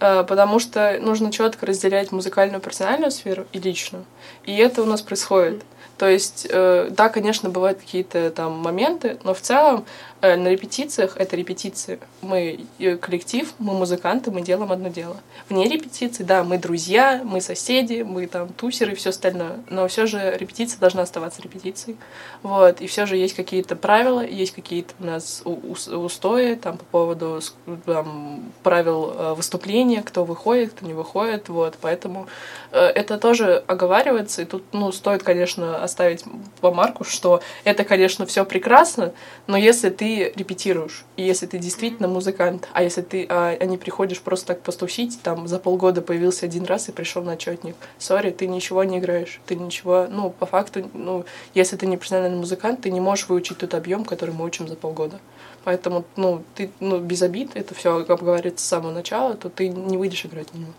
э, 0.00 0.24
потому 0.24 0.58
что 0.58 0.98
нужно 1.00 1.32
четко 1.32 1.66
разделять 1.66 2.12
музыкальную 2.12 2.60
персональную 2.60 3.10
сферу 3.10 3.46
и 3.52 3.58
личную, 3.58 4.04
и 4.44 4.56
это 4.56 4.82
у 4.82 4.86
нас 4.86 5.02
происходит. 5.02 5.54
Mm-hmm. 5.54 5.76
То 5.98 6.08
есть, 6.08 6.46
э, 6.50 6.88
да, 6.90 7.08
конечно, 7.08 7.48
бывают 7.48 7.78
какие-то 7.78 8.30
там 8.30 8.52
моменты, 8.52 9.18
но 9.24 9.32
в 9.32 9.40
целом 9.40 9.86
на 10.22 10.48
репетициях 10.48 11.16
это 11.16 11.36
репетиции. 11.36 11.98
Мы 12.22 12.66
э, 12.78 12.96
коллектив, 12.96 13.52
мы 13.58 13.74
музыканты, 13.74 14.30
мы 14.30 14.40
делаем 14.40 14.72
одно 14.72 14.88
дело. 14.88 15.16
Вне 15.48 15.68
репетиции, 15.68 16.22
да, 16.22 16.42
мы 16.42 16.58
друзья, 16.58 17.20
мы 17.24 17.40
соседи, 17.40 18.02
мы 18.02 18.26
там 18.26 18.48
тусеры 18.48 18.92
и 18.92 18.94
все 18.94 19.10
остальное. 19.10 19.60
Но 19.68 19.86
все 19.88 20.06
же 20.06 20.36
репетиция 20.38 20.80
должна 20.80 21.02
оставаться 21.02 21.42
репетицией. 21.42 21.96
Вот. 22.42 22.80
И 22.80 22.86
все 22.86 23.06
же 23.06 23.16
есть 23.16 23.34
какие-то 23.34 23.76
правила, 23.76 24.24
есть 24.24 24.54
какие-то 24.54 24.94
у 25.00 25.04
нас 25.04 25.42
устои 25.44 26.54
там 26.54 26.78
по 26.78 26.84
поводу 26.84 27.40
там, 27.84 28.42
правил 28.62 29.34
выступления, 29.34 30.02
кто 30.02 30.24
выходит, 30.24 30.72
кто 30.72 30.86
не 30.86 30.94
выходит. 30.94 31.48
Вот. 31.48 31.76
Поэтому 31.80 32.26
это 32.70 33.18
тоже 33.18 33.62
оговаривается. 33.66 34.42
И 34.42 34.44
тут, 34.44 34.64
ну, 34.72 34.92
стоит, 34.92 35.22
конечно, 35.22 35.82
оставить 35.82 36.24
помарку, 36.60 37.04
что 37.04 37.40
это, 37.64 37.84
конечно, 37.84 38.26
все 38.26 38.44
прекрасно, 38.44 39.12
но 39.46 39.56
если 39.56 39.90
ты 40.06 40.32
репетируешь, 40.36 41.04
и 41.16 41.24
если 41.24 41.46
ты 41.46 41.58
действительно 41.58 42.06
музыкант, 42.06 42.68
а 42.72 42.84
если 42.84 43.02
ты 43.02 43.26
а, 43.28 43.56
а 43.58 43.64
не 43.64 43.76
приходишь 43.76 44.20
просто 44.20 44.46
так 44.46 44.62
постусить, 44.62 45.18
там 45.20 45.48
за 45.48 45.58
полгода 45.58 46.00
появился 46.00 46.46
один 46.46 46.64
раз 46.64 46.88
и 46.88 46.92
пришел 46.92 47.24
на 47.24 47.32
отчетник, 47.32 47.74
сори, 47.98 48.30
ты 48.30 48.46
ничего 48.46 48.84
не 48.84 48.98
играешь, 48.98 49.40
ты 49.46 49.56
ничего, 49.56 50.06
ну, 50.08 50.30
по 50.30 50.46
факту, 50.46 50.88
ну, 50.94 51.24
если 51.54 51.74
ты 51.74 51.88
не 51.88 51.96
профессиональный 51.96 52.38
музыкант, 52.38 52.82
ты 52.82 52.92
не 52.92 53.00
можешь 53.00 53.28
выучить 53.28 53.58
тот 53.58 53.74
объем, 53.74 54.04
который 54.04 54.32
мы 54.32 54.44
учим 54.44 54.68
за 54.68 54.76
полгода. 54.76 55.18
Поэтому, 55.64 56.04
ну, 56.14 56.44
ты, 56.54 56.70
ну, 56.78 57.00
без 57.00 57.22
обид, 57.22 57.50
это 57.54 57.74
все 57.74 57.98
обговорится 57.98 58.64
с 58.64 58.68
самого 58.68 58.92
начала, 58.92 59.34
то 59.34 59.48
ты 59.48 59.68
не 59.68 59.96
выйдешь 59.96 60.24
играть 60.24 60.54
на 60.54 60.58
него. 60.58 60.72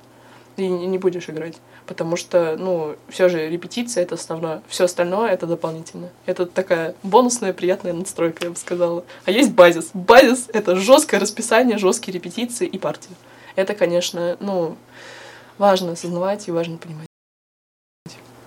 И 0.57 0.67
не 0.67 0.97
будешь 0.97 1.29
играть 1.29 1.55
потому 1.87 2.17
что, 2.17 2.55
ну, 2.57 2.95
все 3.09 3.29
же 3.29 3.49
репетиция 3.49 4.03
это 4.03 4.15
основное, 4.15 4.61
все 4.67 4.83
остальное 4.83 5.31
это 5.31 5.47
дополнительно. 5.47 6.09
Это 6.25 6.45
такая 6.45 6.93
бонусная 7.01 7.53
приятная 7.53 7.93
надстройка, 7.93 8.45
я 8.45 8.51
бы 8.51 8.57
сказала. 8.57 9.03
А 9.25 9.31
есть 9.31 9.53
базис. 9.53 9.89
Базис 9.93 10.47
это 10.53 10.75
жесткое 10.75 11.19
расписание, 11.19 11.77
жесткие 11.77 12.13
репетиции 12.13 12.67
и 12.67 12.77
партии. 12.77 13.15
Это, 13.55 13.73
конечно, 13.73 14.37
ну, 14.39 14.75
важно 15.57 15.93
осознавать 15.93 16.47
и 16.47 16.51
важно 16.51 16.77
понимать. 16.77 17.07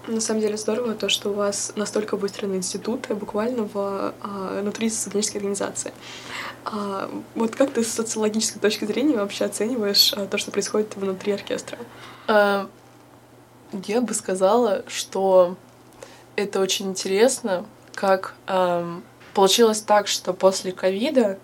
На 0.07 0.21
самом 0.21 0.41
деле 0.41 0.57
здорово 0.57 0.95
то, 0.95 1.09
что 1.09 1.31
у 1.31 1.35
вас 1.35 1.73
настолько 1.77 2.17
выстроены 2.17 2.57
институты 2.57 3.15
буквально 3.15 3.69
в, 3.73 4.13
а, 4.23 4.61
внутри 4.61 4.91
студенческой 4.91 5.37
организации. 5.39 5.93
А, 6.65 7.11
вот 7.35 7.55
как 7.55 7.73
ты 7.73 7.83
с 7.83 7.89
социологической 7.89 8.61
точки 8.61 8.85
зрения 8.85 9.17
вообще 9.17 9.45
оцениваешь 9.45 10.13
а, 10.15 10.27
то, 10.27 10.39
что 10.39 10.51
происходит 10.51 10.97
внутри 10.97 11.33
оркестра? 11.33 11.79
А, 12.27 12.69
я 13.87 14.01
бы 14.01 14.15
сказала, 14.15 14.85
что 14.89 15.57
это 16.37 16.61
очень 16.61 16.89
интересно, 16.89 17.65
как 17.95 18.35
эм, 18.47 19.03
получилось 19.35 19.81
так, 19.81 20.09
что 20.09 20.33
после 20.33 20.73
ковида 20.73 21.39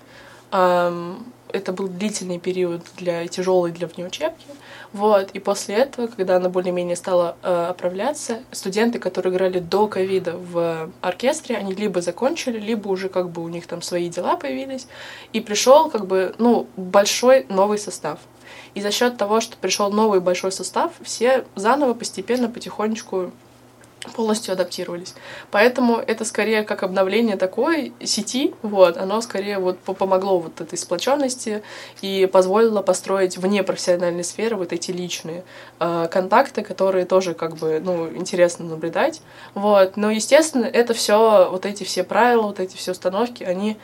это 1.53 1.73
был 1.73 1.89
длительный 1.89 2.39
период 2.39 2.83
для 2.97 3.27
тяжелый 3.27 3.73
для 3.73 3.87
внеучебки. 3.87 4.47
Вот, 4.93 5.31
и 5.33 5.39
после 5.39 5.77
этого, 5.77 6.07
когда 6.07 6.37
она 6.37 6.49
более-менее 6.49 6.97
стала 6.97 7.37
э, 7.43 7.67
оправляться, 7.71 8.43
студенты, 8.53 8.99
которые 8.99 9.35
играли 9.35 9.59
до 9.59 9.89
ковида 9.89 10.37
в 10.37 10.91
оркестре, 11.01 11.57
они 11.57 11.75
либо 11.75 12.01
закончили, 12.01 12.59
либо 12.59 12.89
уже 12.89 13.09
как 13.09 13.31
бы 13.31 13.43
у 13.43 13.49
них 13.49 13.67
там 13.67 13.83
свои 13.83 14.09
дела 14.09 14.37
появились, 14.37 14.87
и 15.33 15.41
пришел 15.41 15.91
как 15.91 16.07
бы, 16.07 16.35
ну, 16.39 16.67
большой 16.77 17.47
новый 17.49 17.79
состав. 17.79 18.21
И 18.75 18.81
за 18.81 18.91
счет 18.91 19.17
того, 19.17 19.41
что 19.41 19.57
пришел 19.57 19.91
новый 19.91 20.21
большой 20.21 20.53
состав, 20.53 20.93
все 21.03 21.45
заново, 21.57 21.95
постепенно, 21.95 22.49
потихонечку 22.49 23.33
полностью 24.15 24.53
адаптировались. 24.53 25.15
Поэтому 25.51 25.97
это 25.97 26.25
скорее 26.25 26.63
как 26.63 26.83
обновление 26.83 27.37
такой 27.37 27.93
сети, 28.03 28.55
вот, 28.63 28.97
оно 28.97 29.21
скорее 29.21 29.59
вот 29.59 29.79
помогло 29.79 30.39
вот 30.39 30.61
этой 30.61 30.79
сплоченности 30.79 31.63
и 32.03 32.29
позволило 32.31 32.83
построить 32.83 33.37
вне 33.37 33.63
профессиональной 33.63 34.25
сферы 34.25 34.57
вот 34.57 34.73
эти 34.73 34.91
личные 34.91 35.45
э, 35.81 36.09
контакты, 36.11 36.63
которые 36.63 37.05
тоже 37.05 37.35
как 37.35 37.57
бы, 37.57 37.81
ну, 37.85 38.09
интересно 38.09 38.65
наблюдать, 38.65 39.23
вот. 39.55 39.97
Но, 39.97 40.11
естественно, 40.11 40.65
это 40.65 40.95
все, 40.95 41.49
вот 41.51 41.67
эти 41.67 41.85
все 41.85 42.05
правила, 42.05 42.43
вот 42.43 42.61
эти 42.61 42.77
все 42.77 42.93
установки, 42.93 43.45
они 43.45 43.77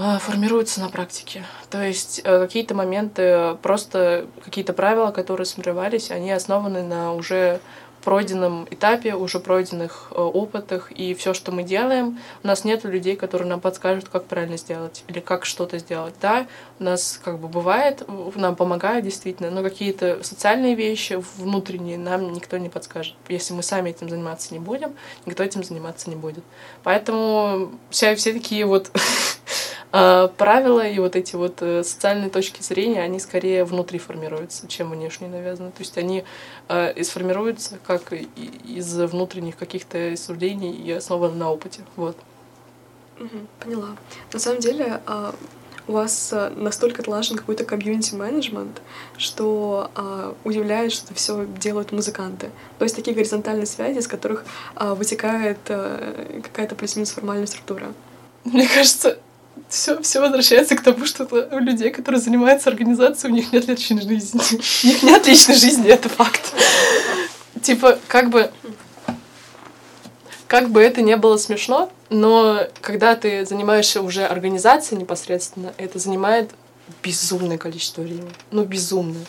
а, 0.00 0.20
формируются 0.20 0.80
на 0.80 0.90
практике. 0.90 1.44
То 1.70 1.82
есть 1.82 2.20
э, 2.22 2.38
какие-то 2.38 2.72
моменты, 2.72 3.56
просто 3.62 4.26
какие-то 4.44 4.72
правила, 4.72 5.10
которые 5.10 5.44
сформировались, 5.44 6.12
они 6.12 6.30
основаны 6.30 6.84
на 6.84 7.14
уже 7.14 7.60
пройденном 8.04 8.66
этапе, 8.70 9.14
уже 9.14 9.40
пройденных 9.40 10.08
э, 10.10 10.20
опытах, 10.20 10.92
и 10.92 11.14
все, 11.14 11.34
что 11.34 11.52
мы 11.52 11.62
делаем, 11.62 12.18
у 12.42 12.46
нас 12.46 12.64
нет 12.64 12.84
людей, 12.84 13.16
которые 13.16 13.48
нам 13.48 13.60
подскажут, 13.60 14.08
как 14.08 14.24
правильно 14.24 14.56
сделать 14.56 15.04
или 15.08 15.20
как 15.20 15.44
что-то 15.44 15.78
сделать. 15.78 16.14
Да, 16.20 16.46
нас 16.78 17.20
как 17.22 17.38
бы 17.38 17.48
бывает, 17.48 18.02
нам 18.36 18.56
помогают 18.56 19.04
действительно, 19.04 19.50
но 19.50 19.62
какие-то 19.62 20.22
социальные 20.22 20.74
вещи 20.74 21.22
внутренние 21.36 21.98
нам 21.98 22.32
никто 22.32 22.58
не 22.58 22.68
подскажет. 22.68 23.14
Если 23.28 23.54
мы 23.54 23.62
сами 23.62 23.90
этим 23.90 24.08
заниматься 24.08 24.52
не 24.52 24.60
будем, 24.60 24.94
никто 25.26 25.42
этим 25.42 25.64
заниматься 25.64 26.10
не 26.10 26.16
будет. 26.16 26.44
Поэтому 26.82 27.72
все, 27.90 28.14
все 28.14 28.32
такие 28.32 28.64
вот 28.64 28.90
А 29.90 30.28
правила 30.28 30.86
и 30.86 30.98
вот 30.98 31.16
эти 31.16 31.34
вот 31.34 31.62
э, 31.62 31.82
социальные 31.82 32.28
точки 32.28 32.62
зрения, 32.62 33.00
они 33.00 33.18
скорее 33.18 33.64
внутри 33.64 33.98
формируются, 33.98 34.68
чем 34.68 34.90
внешне 34.90 35.28
навязаны. 35.28 35.70
То 35.70 35.80
есть 35.80 35.96
они 35.96 36.24
э, 36.68 37.02
сформируются 37.02 37.78
как 37.86 38.12
из 38.12 38.94
внутренних 38.94 39.56
каких-то 39.56 40.14
суждений 40.16 40.72
и 40.72 40.92
основаны 40.92 41.36
на 41.36 41.50
опыте. 41.50 41.80
Вот. 41.96 42.18
поняла. 43.60 43.96
На 44.30 44.38
самом 44.38 44.60
деле, 44.60 45.00
э, 45.06 45.32
у 45.88 45.92
вас 45.92 46.28
э, 46.32 46.50
настолько 46.54 47.02
отлажен 47.02 47.36
какой-то 47.36 47.64
комьюнити-менеджмент, 47.64 48.80
что 49.16 49.90
э, 49.96 50.32
удивляет, 50.44 50.92
что 50.92 51.06
это 51.06 51.14
все 51.14 51.46
делают 51.58 51.92
музыканты. 51.92 52.50
То 52.78 52.84
есть 52.84 52.94
такие 52.94 53.16
горизонтальные 53.16 53.66
связи, 53.66 53.98
из 53.98 54.06
которых 54.06 54.44
э, 54.76 54.94
вытекает 54.94 55.58
э, 55.68 56.40
какая-то 56.44 56.74
плюс-минус 56.74 57.10
формальная 57.10 57.46
структура. 57.46 57.92
Мне 58.44 58.68
кажется, 58.68 59.18
все, 59.68 60.00
все 60.02 60.20
возвращается 60.20 60.76
к 60.76 60.82
тому, 60.82 61.06
что 61.06 61.26
у 61.50 61.58
людей, 61.58 61.90
которые 61.90 62.20
занимаются 62.20 62.70
организацией, 62.70 63.32
у 63.32 63.36
них 63.36 63.52
нет 63.52 63.66
личной 63.66 64.02
жизни. 64.02 64.40
У 64.84 64.86
них 64.86 65.02
нет 65.02 65.26
личной 65.26 65.54
жизни, 65.54 65.88
это 65.88 66.08
факт. 66.08 66.54
Типа, 67.62 67.98
как 68.06 68.30
бы... 68.30 68.50
Как 70.48 70.70
бы 70.70 70.82
это 70.82 71.02
не 71.02 71.16
было 71.16 71.36
смешно, 71.36 71.90
но 72.08 72.60
когда 72.80 73.14
ты 73.14 73.44
занимаешься 73.44 74.00
уже 74.00 74.24
организацией 74.24 74.98
непосредственно, 74.98 75.74
это 75.76 75.98
занимает 75.98 76.50
безумное 77.02 77.58
количество 77.58 78.00
времени. 78.00 78.30
Ну, 78.50 78.64
безумное. 78.64 79.26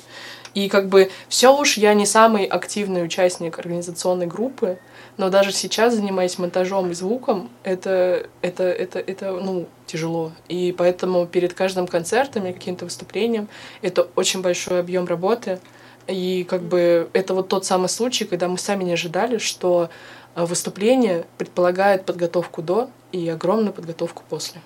И 0.54 0.70
как 0.70 0.88
бы 0.88 1.12
все 1.28 1.56
уж 1.56 1.78
я 1.78 1.94
не 1.94 2.06
самый 2.06 2.46
активный 2.46 3.04
участник 3.04 3.60
организационной 3.60 4.28
группы, 4.28 4.80
Но 5.18 5.30
даже 5.30 5.52
сейчас, 5.52 5.96
занимаясь 5.96 6.40
монтажом 6.40 6.92
и 6.92 6.94
звуком, 6.94 7.50
это, 7.64 8.28
это, 8.42 8.64
это, 8.64 9.00
это 9.00 9.32
ну, 9.34 9.68
тяжело. 9.86 10.32
И 10.48 10.74
поэтому 10.78 11.28
перед 11.28 11.54
каждым 11.54 11.88
концертом 11.88 12.46
или 12.46 12.54
каким-то 12.54 12.86
выступлением 12.86 13.50
это 13.82 14.08
очень 14.16 14.42
большой 14.42 14.80
объем 14.80 15.06
работы. 15.06 15.60
И 16.08 16.46
как 16.50 16.62
бы 16.64 17.10
это 17.12 17.34
вот 17.34 17.50
тот 17.50 17.66
самый 17.66 17.90
случай, 17.90 18.24
когда 18.24 18.48
мы 18.48 18.58
сами 18.58 18.86
не 18.86 18.94
ожидали, 18.94 19.38
что 19.38 19.90
выступление 20.36 21.26
предполагает 21.38 22.06
подготовку 22.06 22.62
до 22.62 22.90
и 23.12 23.28
огромную 23.28 23.74
подготовку 23.74 24.24
после. 24.30 24.62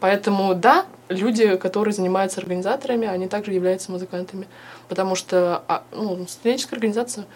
Поэтому 0.00 0.54
да, 0.54 0.86
люди, 1.08 1.56
которые 1.56 1.94
занимаются 1.94 2.40
организаторами, 2.40 3.06
они 3.08 3.28
также 3.28 3.52
являются 3.52 3.90
музыкантами. 3.90 4.46
Потому 4.88 5.14
что 5.14 5.64
а, 5.66 5.84
ну, 5.92 6.26
студенческая 6.28 6.76
организация, 6.76 7.26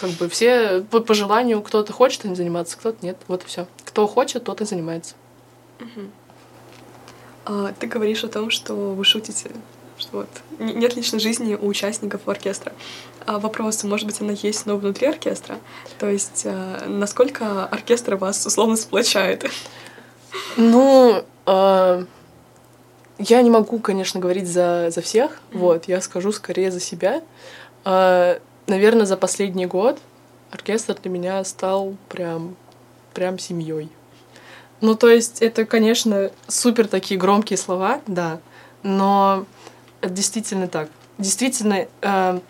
как 0.00 0.10
бы 0.10 0.28
все 0.28 0.80
по, 0.90 1.00
по 1.00 1.14
желанию 1.14 1.62
кто-то 1.62 1.92
хочет 1.92 2.20
этим 2.20 2.36
заниматься, 2.36 2.76
кто-то 2.78 3.04
нет. 3.04 3.18
Вот 3.28 3.42
и 3.42 3.46
все. 3.46 3.66
Кто 3.84 4.06
хочет, 4.06 4.44
тот 4.44 4.60
и 4.60 4.64
занимается. 4.64 5.14
Угу. 5.80 6.00
А, 7.46 7.72
ты 7.78 7.86
говоришь 7.86 8.24
о 8.24 8.28
том, 8.28 8.50
что 8.50 8.74
вы 8.74 9.04
шутите, 9.04 9.50
что 9.98 10.18
вот 10.18 10.28
нет 10.58 10.96
личной 10.96 11.20
жизни 11.20 11.54
у 11.54 11.66
участников 11.66 12.26
оркестра. 12.26 12.72
А 13.26 13.38
вопрос, 13.38 13.82
может 13.84 14.06
быть, 14.06 14.20
она 14.20 14.32
есть, 14.32 14.66
но 14.66 14.76
внутри 14.76 15.06
оркестра? 15.06 15.58
То 15.98 16.08
есть, 16.08 16.42
а, 16.44 16.84
насколько 16.86 17.64
оркестр 17.64 18.16
вас 18.16 18.44
условно 18.44 18.76
сплочает? 18.76 19.46
Ну, 20.56 21.24
э, 21.46 22.04
я 23.18 23.42
не 23.42 23.50
могу, 23.50 23.78
конечно, 23.78 24.20
говорить 24.20 24.46
за, 24.46 24.90
за 24.90 25.00
всех. 25.00 25.30
Mm-hmm. 25.30 25.58
Вот, 25.58 25.84
я 25.86 26.00
скажу 26.00 26.32
скорее 26.32 26.70
за 26.70 26.80
себя. 26.80 27.22
Э, 27.84 28.38
наверное, 28.66 29.06
за 29.06 29.16
последний 29.16 29.66
год 29.66 29.98
оркестр 30.50 30.96
для 31.02 31.10
меня 31.10 31.42
стал 31.44 31.96
прям, 32.08 32.56
прям 33.14 33.38
семьей. 33.38 33.88
Ну, 34.80 34.94
то 34.96 35.08
есть, 35.08 35.40
это, 35.40 35.64
конечно, 35.64 36.30
супер 36.46 36.88
такие 36.88 37.18
громкие 37.18 37.56
слова, 37.56 38.00
да, 38.06 38.40
но 38.82 39.46
это 40.02 40.12
действительно 40.12 40.68
так. 40.68 40.90
Действительно, 41.16 41.86
э, 42.02 42.40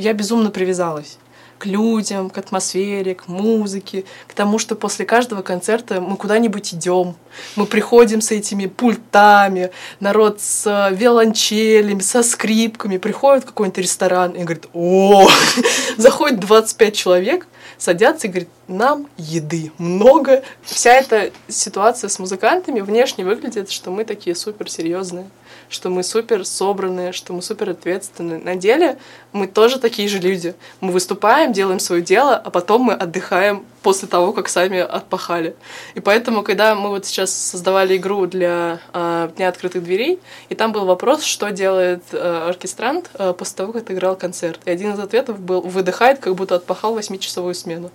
я 0.00 0.12
безумно 0.12 0.50
привязалась 0.50 1.18
к 1.60 1.66
людям, 1.66 2.30
к 2.30 2.38
атмосфере, 2.38 3.14
к 3.14 3.28
музыке, 3.28 4.04
к 4.26 4.32
тому, 4.32 4.58
что 4.58 4.74
после 4.74 5.04
каждого 5.04 5.42
концерта 5.42 6.00
мы 6.00 6.16
куда-нибудь 6.16 6.72
идем, 6.72 7.16
мы 7.54 7.66
приходим 7.66 8.22
с 8.22 8.30
этими 8.30 8.64
пультами, 8.64 9.70
народ 10.00 10.40
с 10.40 10.66
э, 10.66 10.94
виолончелями, 10.94 12.00
со 12.00 12.22
скрипками, 12.22 12.96
приходит 12.96 13.44
в 13.44 13.48
какой-нибудь 13.48 13.78
ресторан 13.78 14.32
и 14.32 14.42
говорит, 14.42 14.68
о, 14.72 15.28
заходит 15.98 16.40
25 16.40 16.96
человек, 16.96 17.46
садятся 17.76 18.26
и 18.26 18.30
говорят, 18.30 18.48
нам 18.66 19.06
еды 19.18 19.70
много. 19.76 20.42
Вся 20.62 20.94
эта 20.94 21.30
ситуация 21.48 22.08
с 22.08 22.18
музыкантами 22.18 22.80
внешне 22.80 23.26
выглядит, 23.26 23.70
что 23.70 23.90
мы 23.90 24.04
такие 24.04 24.34
супер 24.34 24.70
серьезные 24.70 25.26
что 25.70 25.88
мы 25.88 26.02
супер 26.02 26.44
собранные, 26.44 27.12
что 27.12 27.32
мы 27.32 27.42
супер 27.42 27.70
ответственные. 27.70 28.40
На 28.40 28.56
деле 28.56 28.98
мы 29.32 29.46
тоже 29.46 29.78
такие 29.78 30.08
же 30.08 30.18
люди. 30.18 30.54
Мы 30.80 30.92
выступаем, 30.92 31.52
делаем 31.52 31.78
свое 31.78 32.02
дело, 32.02 32.36
а 32.36 32.50
потом 32.50 32.82
мы 32.82 32.92
отдыхаем 32.92 33.64
после 33.82 34.08
того, 34.08 34.32
как 34.32 34.48
сами 34.48 34.78
отпахали. 34.78 35.54
И 35.94 36.00
поэтому, 36.00 36.42
когда 36.42 36.74
мы 36.74 36.90
вот 36.90 37.06
сейчас 37.06 37.32
создавали 37.32 37.96
игру 37.96 38.26
для 38.26 38.80
э, 38.92 39.30
Дня 39.36 39.48
открытых 39.48 39.84
дверей, 39.84 40.20
и 40.48 40.54
там 40.54 40.72
был 40.72 40.84
вопрос, 40.84 41.22
что 41.22 41.50
делает 41.50 42.02
э, 42.12 42.48
оркестрант 42.48 43.10
э, 43.14 43.32
после 43.32 43.56
того, 43.56 43.72
как 43.72 43.90
играл 43.90 44.16
концерт. 44.16 44.60
И 44.64 44.70
один 44.70 44.92
из 44.94 44.98
ответов 44.98 45.38
был 45.38 45.62
«выдыхает, 45.62 46.18
как 46.18 46.34
будто 46.34 46.56
отпахал 46.56 46.94
восьмичасовую 46.94 47.54
смену». 47.54 47.90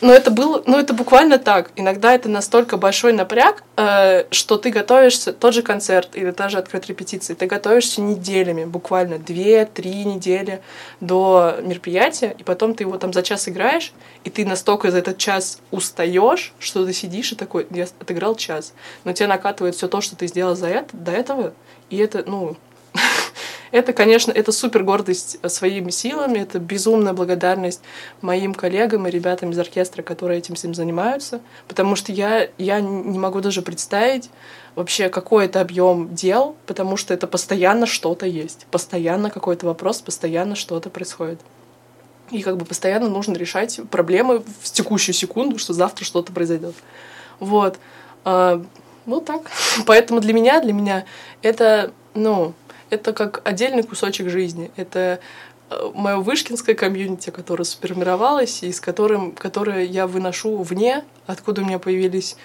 Но 0.00 0.12
это 0.12 0.30
было, 0.30 0.62
ну 0.64 0.78
это 0.78 0.94
буквально 0.94 1.38
так. 1.38 1.72
Иногда 1.74 2.14
это 2.14 2.28
настолько 2.28 2.76
большой 2.76 3.12
напряг, 3.12 3.64
э, 3.76 4.24
что 4.30 4.56
ты 4.56 4.70
готовишься, 4.70 5.32
тот 5.32 5.54
же 5.54 5.62
концерт 5.62 6.10
или 6.14 6.30
даже 6.30 6.58
открытой 6.58 6.90
репетиции, 6.90 7.34
ты 7.34 7.46
готовишься 7.46 8.00
неделями, 8.00 8.64
буквально 8.64 9.18
две-три 9.18 10.04
недели 10.04 10.62
до 11.00 11.56
мероприятия, 11.62 12.34
и 12.38 12.44
потом 12.44 12.74
ты 12.74 12.84
его 12.84 12.96
там 12.96 13.12
за 13.12 13.22
час 13.22 13.48
играешь, 13.48 13.92
и 14.22 14.30
ты 14.30 14.46
настолько 14.46 14.90
за 14.90 14.98
этот 14.98 15.18
час 15.18 15.58
устаешь, 15.72 16.52
что 16.60 16.86
ты 16.86 16.92
сидишь 16.92 17.32
и 17.32 17.34
такой, 17.34 17.66
я 17.70 17.86
отыграл 18.00 18.36
час, 18.36 18.74
но 19.04 19.12
тебя 19.12 19.28
накатывает 19.28 19.74
все 19.74 19.88
то, 19.88 20.00
что 20.00 20.14
ты 20.14 20.28
сделал 20.28 20.54
за 20.54 20.68
это, 20.68 20.96
до 20.96 21.10
этого, 21.10 21.54
и 21.90 21.96
это, 21.96 22.22
ну, 22.24 22.56
это, 23.70 23.92
конечно, 23.92 24.32
это 24.32 24.52
супер 24.52 24.82
гордость 24.82 25.38
своими 25.50 25.90
силами, 25.90 26.38
это 26.38 26.58
безумная 26.58 27.12
благодарность 27.12 27.80
моим 28.20 28.54
коллегам 28.54 29.06
и 29.06 29.10
ребятам 29.10 29.50
из 29.50 29.58
оркестра, 29.58 30.02
которые 30.02 30.38
этим 30.38 30.54
всем 30.54 30.74
занимаются, 30.74 31.40
потому 31.66 31.96
что 31.96 32.12
я, 32.12 32.48
я 32.58 32.80
не 32.80 33.18
могу 33.18 33.40
даже 33.40 33.62
представить 33.62 34.30
вообще, 34.74 35.08
какой 35.08 35.46
это 35.46 35.60
объем 35.60 36.14
дел, 36.14 36.56
потому 36.66 36.96
что 36.96 37.12
это 37.12 37.26
постоянно 37.26 37.86
что-то 37.86 38.26
есть, 38.26 38.66
постоянно 38.70 39.30
какой-то 39.30 39.66
вопрос, 39.66 40.00
постоянно 40.00 40.54
что-то 40.54 40.90
происходит. 40.90 41.40
И 42.30 42.42
как 42.42 42.58
бы 42.58 42.64
постоянно 42.64 43.08
нужно 43.08 43.34
решать 43.36 43.80
проблемы 43.90 44.42
в 44.62 44.70
текущую 44.70 45.14
секунду, 45.14 45.58
что 45.58 45.72
завтра 45.72 46.04
что-то 46.04 46.32
произойдет. 46.32 46.74
Вот. 47.40 47.78
А, 48.24 48.62
ну 49.06 49.20
так. 49.20 49.50
Поэтому 49.86 50.20
для 50.20 50.32
меня, 50.32 50.60
для 50.60 50.72
меня 50.72 51.04
это, 51.42 51.92
ну, 52.14 52.52
это 52.90 53.12
как 53.12 53.40
отдельный 53.44 53.82
кусочек 53.82 54.28
жизни. 54.28 54.70
Это 54.76 55.20
э, 55.70 55.90
мое 55.94 56.16
вышкинское 56.16 56.74
комьюнити, 56.74 57.30
которое 57.30 57.64
сформировалось, 57.64 58.62
и 58.62 58.72
с 58.72 58.80
которым, 58.80 59.32
которое 59.32 59.84
я 59.84 60.06
выношу 60.06 60.62
вне, 60.62 61.04
откуда 61.26 61.62
у 61.62 61.64
меня 61.64 61.78
появились 61.78 62.36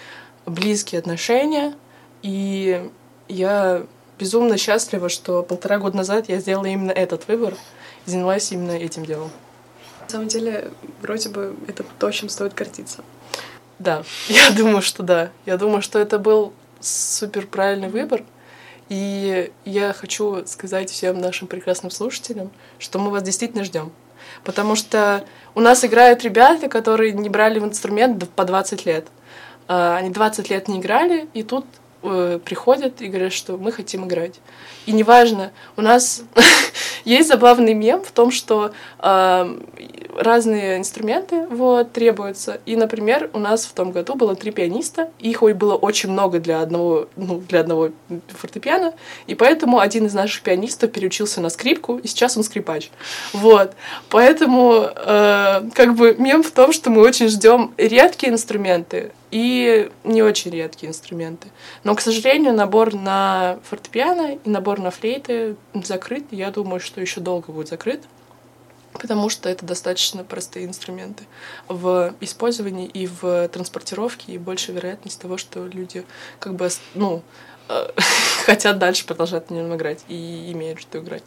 близкие 0.46 1.00
отношения. 1.00 1.74
И 2.22 2.90
я 3.28 3.84
безумно 4.20 4.58
счастлива, 4.58 5.10
что 5.10 5.44
полтора 5.44 5.80
года 5.80 5.98
назад 5.98 6.30
я 6.30 6.40
сделала 6.40 6.66
именно 6.66 6.92
этот 6.92 7.28
выбор 7.28 7.56
и 8.06 8.10
занялась 8.10 8.52
именно 8.52 8.72
этим 8.72 9.06
делом. 9.06 9.32
На 10.02 10.10
самом 10.10 10.28
деле, 10.28 10.72
вроде 11.02 11.30
бы 11.30 11.56
это 11.68 11.84
то, 12.00 12.12
чем 12.12 12.30
стоит 12.30 12.54
гордиться. 12.54 13.04
Да, 13.80 14.04
я 14.28 14.52
думаю, 14.52 14.82
что 14.82 15.04
да. 15.04 15.32
Я 15.46 15.58
думаю, 15.58 15.82
что 15.82 16.00
это 16.00 16.20
был 16.20 16.54
супер 16.80 17.48
правильный 17.48 17.90
выбор. 17.90 18.24
И 18.96 19.52
я 19.66 19.92
хочу 19.92 20.46
сказать 20.46 20.92
всем 20.92 21.20
нашим 21.20 21.48
прекрасным 21.48 21.90
слушателям, 21.90 22.52
что 22.78 23.00
мы 23.00 23.10
вас 23.10 23.24
действительно 23.24 23.64
ждем. 23.64 23.92
Потому 24.44 24.76
что 24.76 25.26
у 25.56 25.62
нас 25.62 25.84
играют 25.84 26.24
ребята, 26.24 26.70
которые 26.70 27.12
не 27.12 27.28
брали 27.28 27.58
в 27.58 27.66
инструмент 27.66 28.30
по 28.30 28.46
20 28.46 28.86
лет. 28.86 29.08
А, 29.68 29.98
они 29.98 30.12
20 30.12 30.48
лет 30.52 30.68
не 30.68 30.80
играли, 30.80 31.28
и 31.34 31.42
тут 31.42 31.66
э, 32.04 32.40
приходят 32.44 33.02
и 33.02 33.08
говорят, 33.08 33.34
что 33.34 33.58
мы 33.58 33.72
хотим 33.72 34.06
играть. 34.06 34.40
И 34.86 34.92
неважно, 34.92 35.52
у 35.78 35.82
нас 35.82 36.24
есть 37.06 37.30
забавный 37.30 37.74
мем 37.74 38.02
в 38.04 38.12
том, 38.12 38.32
что 38.32 38.74
э, 39.00 39.58
разные 40.18 40.78
инструменты 40.78 41.48
вот, 41.48 41.92
требуются. 41.92 42.60
И, 42.66 42.76
например, 42.76 43.30
у 43.34 43.40
нас 43.40 43.66
в 43.66 43.74
том 43.74 43.92
году 43.92 44.16
было 44.16 44.36
три 44.36 44.52
пианиста, 44.52 45.10
их 45.20 45.42
было 45.42 45.76
очень 45.76 46.12
много 46.12 46.40
для 46.40 46.62
одного, 46.62 47.08
ну, 47.16 47.42
для 47.48 47.62
одного 47.62 47.90
фортепиано, 48.28 48.94
и 49.28 49.36
поэтому 49.36 49.80
один 49.80 50.06
из 50.06 50.14
наших 50.14 50.42
пианистов 50.42 50.92
переучился 50.92 51.42
на 51.42 51.50
скрипку, 51.50 51.98
и 51.98 52.08
сейчас 52.08 52.38
он 52.38 52.44
скрипач. 52.44 52.90
Вот. 53.34 53.74
Поэтому 54.10 54.90
э, 54.96 55.70
как 55.74 55.96
бы 55.96 56.16
мем 56.18 56.44
в 56.44 56.52
том, 56.52 56.72
что 56.72 56.90
мы 56.90 57.02
очень 57.02 57.28
ждем 57.28 57.74
редкие 57.78 58.32
инструменты, 58.34 59.12
и 59.34 59.90
не 60.04 60.22
очень 60.22 60.52
редкие 60.52 60.92
инструменты. 60.92 61.48
Но, 61.84 61.96
к 61.96 62.02
сожалению, 62.02 62.54
набор 62.54 62.94
на 62.94 63.58
фортепиано 63.64 64.36
и 64.36 64.50
набор 64.50 64.80
на 64.80 64.92
флейты 64.92 65.56
закрыт. 65.74 66.26
Я 66.30 66.52
думаю, 66.52 66.80
что 66.80 67.02
еще 67.02 67.20
долго 67.20 67.52
будет 67.52 67.68
закрыт, 67.68 68.04
потому 68.94 69.30
что 69.30 69.50
это 69.50 69.66
достаточно 69.66 70.24
простые 70.24 70.68
инструменты 70.68 71.24
в 71.68 72.14
использовании 72.20 72.86
и 72.86 73.08
в 73.08 73.48
транспортировке, 73.48 74.34
и 74.34 74.38
больше 74.38 74.72
вероятность 74.72 75.20
того, 75.20 75.38
что 75.38 75.66
люди 75.66 76.06
как 76.40 76.54
бы, 76.54 76.70
ну, 76.94 77.24
хотят 78.46 78.78
дальше 78.78 79.06
продолжать 79.06 79.50
на 79.50 79.56
нем 79.56 79.76
играть 79.76 80.04
и 80.08 80.52
имеют 80.52 80.82
что 80.82 81.00
играть. 81.00 81.24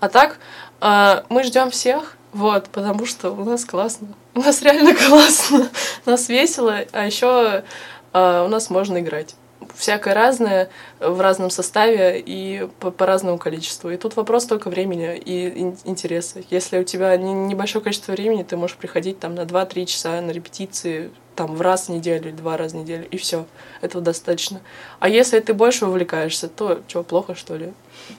А 0.00 0.08
так, 0.08 0.38
э, 0.80 1.22
мы 1.28 1.42
ждем 1.42 1.70
всех, 1.70 2.16
вот, 2.32 2.68
потому 2.68 3.06
что 3.06 3.30
у 3.30 3.44
нас 3.44 3.64
классно. 3.64 4.08
У 4.34 4.40
нас 4.40 4.62
реально 4.62 4.94
классно. 5.08 5.68
Нас 6.06 6.28
весело, 6.28 6.80
а 6.92 7.06
еще 7.06 7.64
э, 8.12 8.44
у 8.44 8.48
нас 8.48 8.70
можно 8.70 8.98
играть. 9.00 9.34
Всякое 9.74 10.14
разное 10.14 10.70
в 10.98 11.20
разном 11.20 11.50
составе 11.50 12.20
и 12.20 12.68
по, 12.80 12.90
по 12.90 13.06
разному 13.06 13.38
количеству. 13.38 13.90
И 13.90 13.96
тут 13.96 14.16
вопрос 14.16 14.46
только 14.46 14.68
времени 14.68 15.16
и 15.16 15.74
интереса. 15.84 16.42
Если 16.50 16.78
у 16.78 16.84
тебя 16.84 17.16
не, 17.16 17.32
небольшое 17.32 17.82
количество 17.82 18.12
времени, 18.12 18.42
ты 18.42 18.56
можешь 18.56 18.76
приходить 18.76 19.18
там 19.20 19.34
на 19.34 19.42
2-3 19.42 19.86
часа 19.86 20.20
на 20.20 20.30
репетиции 20.30 21.10
там 21.36 21.54
в 21.54 21.60
раз 21.62 21.86
в 21.86 21.88
неделю 21.90 22.28
или 22.28 22.36
два 22.36 22.56
раза 22.58 22.76
в 22.76 22.80
неделю, 22.80 23.06
и 23.10 23.16
все. 23.16 23.46
Этого 23.80 24.04
достаточно. 24.04 24.60
А 24.98 25.08
если 25.08 25.40
ты 25.40 25.54
больше 25.54 25.86
увлекаешься, 25.86 26.48
то 26.48 26.82
что, 26.86 27.02
плохо, 27.02 27.34
что 27.34 27.56
ли? 27.56 27.72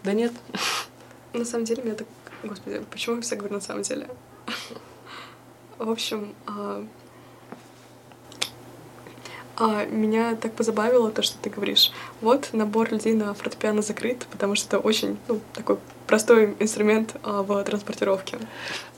Да 0.03 0.13
нет. 0.13 0.31
На 1.33 1.45
самом 1.45 1.65
деле, 1.65 1.83
меня 1.83 1.95
так 1.95 2.07
Господи, 2.43 2.81
почему 2.89 3.17
я 3.17 3.21
все 3.21 3.35
говорю 3.35 3.55
на 3.55 3.61
самом 3.61 3.83
деле? 3.83 4.07
В 5.77 5.89
общем, 5.89 6.33
а, 9.61 9.85
меня 9.85 10.35
так 10.35 10.53
позабавило 10.53 11.11
то, 11.11 11.21
что 11.21 11.37
ты 11.37 11.51
говоришь. 11.51 11.91
Вот 12.19 12.49
набор 12.51 12.91
людей 12.91 13.13
на 13.13 13.35
фортепиано 13.35 13.83
закрыт, 13.83 14.25
потому 14.31 14.55
что 14.55 14.77
это 14.77 14.79
очень 14.79 15.19
ну, 15.27 15.39
такой 15.53 15.77
простой 16.07 16.55
инструмент 16.57 17.15
а, 17.21 17.43
в 17.43 17.63
транспортировке. 17.63 18.39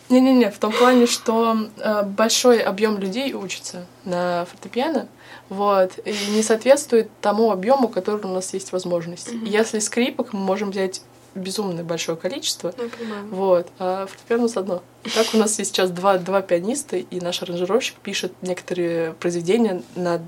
Не-не-не, 0.08 0.52
в 0.52 0.58
том 0.60 0.72
плане, 0.72 1.06
что 1.06 1.58
э, 1.78 2.04
большой 2.04 2.60
объем 2.60 2.98
людей 2.98 3.34
учится 3.34 3.86
на 4.04 4.46
фортепиано, 4.46 5.08
вот, 5.50 5.98
и 6.06 6.14
не 6.32 6.44
соответствует 6.44 7.10
тому 7.22 7.52
объему, 7.52 7.88
который 7.88 8.24
у 8.24 8.34
нас 8.34 8.54
есть 8.54 8.74
возможность. 8.74 9.30
Mm-hmm. 9.30 9.48
Если 9.48 9.80
скрипок 9.80 10.34
мы 10.34 10.40
можем 10.42 10.72
взять 10.72 11.02
безумное 11.36 11.84
большое 11.84 12.18
количество. 12.18 12.74
Я 12.78 12.90
понимаю. 12.90 13.28
Вот. 13.30 13.68
А 13.80 14.06
фортепиано 14.06 14.48
с 14.48 14.58
одно. 14.58 14.84
Так 15.16 15.28
у 15.34 15.38
нас 15.38 15.58
есть 15.60 15.72
сейчас 15.72 15.92
два, 15.92 16.18
два 16.18 16.42
пианиста, 16.42 16.98
и 16.98 17.20
наш 17.20 17.42
аранжировщик 17.42 17.98
пишет 17.98 18.34
некоторые 18.42 19.14
произведения 19.14 19.84
на, 19.96 20.22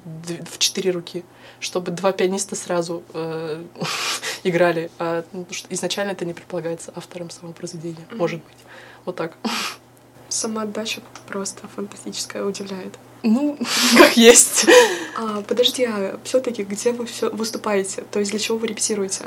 в 0.52 0.58
четыре 0.58 0.92
руки, 0.92 1.24
чтобы 1.60 1.92
два 1.92 2.12
пианиста 2.12 2.56
сразу 2.56 3.04
э, 3.14 3.64
играли. 4.44 4.92
А, 5.00 5.24
ну, 5.32 5.46
изначально 5.70 6.12
это 6.12 6.26
не 6.26 6.34
предполагается 6.34 6.92
автором 6.96 7.30
самого 7.30 7.54
произведения. 7.54 8.06
Mm-hmm. 8.10 8.18
Может 8.18 8.44
быть. 8.44 8.58
Вот 9.06 9.16
так. 9.16 9.38
Сама 10.28 10.64
отдача 10.64 11.02
просто 11.28 11.68
фантастическая, 11.68 12.44
удивляет. 12.44 12.98
Ну, 13.24 13.58
как 13.98 14.18
есть. 14.18 14.68
А, 15.18 15.42
подожди, 15.42 15.86
а 15.86 16.20
все-таки 16.24 16.64
где 16.64 16.92
вы 16.92 17.06
все 17.06 17.30
выступаете? 17.30 18.04
То 18.12 18.20
есть 18.20 18.32
для 18.32 18.40
чего 18.40 18.58
вы 18.58 18.68
репетируете? 18.68 19.26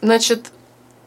Значит, 0.00 0.52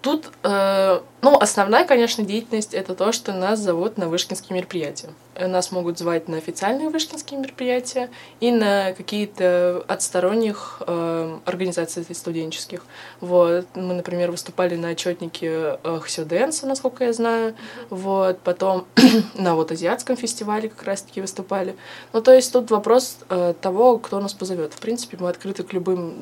тут, 0.02 0.32
э, 0.44 1.02
ну, 1.22 1.38
основная, 1.38 1.86
конечно, 1.86 2.24
деятельность 2.24 2.74
это 2.74 2.96
то, 2.96 3.12
что 3.12 3.34
нас 3.34 3.60
зовут 3.60 3.98
на 3.98 4.08
вышкинские 4.08 4.58
мероприятия. 4.58 5.10
Нас 5.40 5.72
могут 5.72 5.98
звать 5.98 6.28
на 6.28 6.38
официальные 6.38 6.90
вышкинские 6.90 7.40
мероприятия 7.40 8.10
и 8.40 8.52
на 8.52 8.94
какие-то 8.94 9.84
от 9.88 10.02
сторонних 10.02 10.82
э, 10.86 11.38
организаций 11.46 12.06
студенческих. 12.14 12.86
Вот. 13.22 13.68
Мы, 13.76 13.94
например, 13.94 14.32
выступали 14.32 14.76
на 14.76 14.90
отчетнике 14.90 15.80
э, 15.84 16.00
Хсё 16.02 16.26
насколько 16.64 17.06
я 17.06 17.14
знаю. 17.14 17.56
Вот. 17.90 18.40
Потом 18.40 18.86
на 19.36 19.56
вот 19.56 19.72
азиатском 19.72 20.16
фестивале 20.16 20.70
как 20.70 20.84
раз-таки 20.84 21.22
выступали. 21.22 21.76
Ну, 22.14 22.22
то 22.22 22.34
есть 22.34 22.52
тут 22.52 22.72
вопрос 22.72 23.18
э, 23.30 23.54
того, 23.62 23.98
кто 23.98 24.20
нас 24.20 24.34
позовет. 24.34 24.74
В 24.74 24.80
принципе, 24.80 25.18
мы 25.20 25.30
открыты 25.30 25.64
к 25.64 25.74
любым 25.74 26.14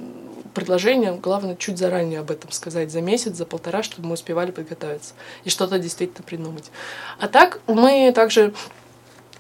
предложением, 0.58 1.20
главное 1.20 1.56
чуть 1.56 1.78
заранее 1.78 2.22
об 2.22 2.32
этом 2.32 2.52
сказать, 2.52 2.90
за 2.90 3.00
месяц, 3.00 3.36
за 3.36 3.46
полтора, 3.46 3.84
чтобы 3.84 4.08
мы 4.08 4.14
успевали 4.16 4.50
подготовиться 4.50 5.14
и 5.44 5.52
что-то 5.52 5.78
действительно 5.78 6.24
придумать. 6.24 6.72
А 7.20 7.28
так 7.28 7.62
мы 7.68 8.12
также 8.12 8.56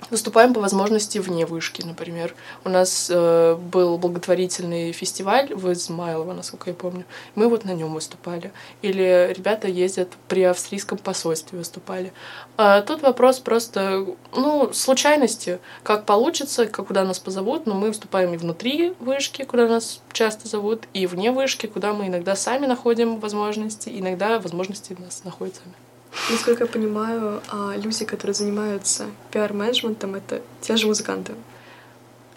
Выступаем 0.09 0.53
по 0.53 0.61
возможности 0.61 1.17
вне 1.17 1.45
вышки, 1.45 1.81
например. 1.81 2.33
У 2.63 2.69
нас 2.69 3.09
э, 3.11 3.55
был 3.55 3.97
благотворительный 3.97 4.91
фестиваль 4.93 5.53
в 5.53 5.71
Измайлово, 5.73 6.33
насколько 6.33 6.69
я 6.69 6.75
помню. 6.75 7.03
Мы 7.35 7.49
вот 7.49 7.65
на 7.65 7.71
нем 7.71 7.93
выступали. 7.93 8.53
Или 8.81 9.33
ребята 9.35 9.67
ездят 9.67 10.09
при 10.29 10.43
австрийском 10.43 10.97
посольстве 10.97 11.57
выступали. 11.57 12.13
А 12.57 12.81
тут 12.83 13.01
вопрос 13.01 13.39
просто, 13.39 14.05
ну, 14.33 14.71
случайности. 14.71 15.59
Как 15.83 16.05
получится, 16.05 16.67
как 16.67 16.87
куда 16.87 17.03
нас 17.03 17.19
позовут. 17.19 17.65
Но 17.65 17.73
мы 17.73 17.89
выступаем 17.89 18.33
и 18.33 18.37
внутри 18.37 18.93
вышки, 18.99 19.43
куда 19.43 19.67
нас 19.67 20.01
часто 20.13 20.47
зовут, 20.47 20.87
и 20.93 21.05
вне 21.05 21.31
вышки, 21.31 21.65
куда 21.65 21.91
мы 21.93 22.07
иногда 22.07 22.35
сами 22.35 22.65
находим 22.65 23.19
возможности, 23.19 23.89
иногда 23.89 24.39
возможности 24.39 24.95
нас 24.99 25.23
находят 25.25 25.55
сами. 25.55 25.86
Насколько 26.29 26.63
я 26.63 26.69
понимаю, 26.69 27.41
а, 27.49 27.75
люди, 27.77 28.05
которые 28.05 28.33
занимаются 28.33 29.05
пиар-менеджментом, 29.31 30.15
это 30.15 30.41
те 30.61 30.75
же 30.75 30.87
музыканты. 30.87 31.33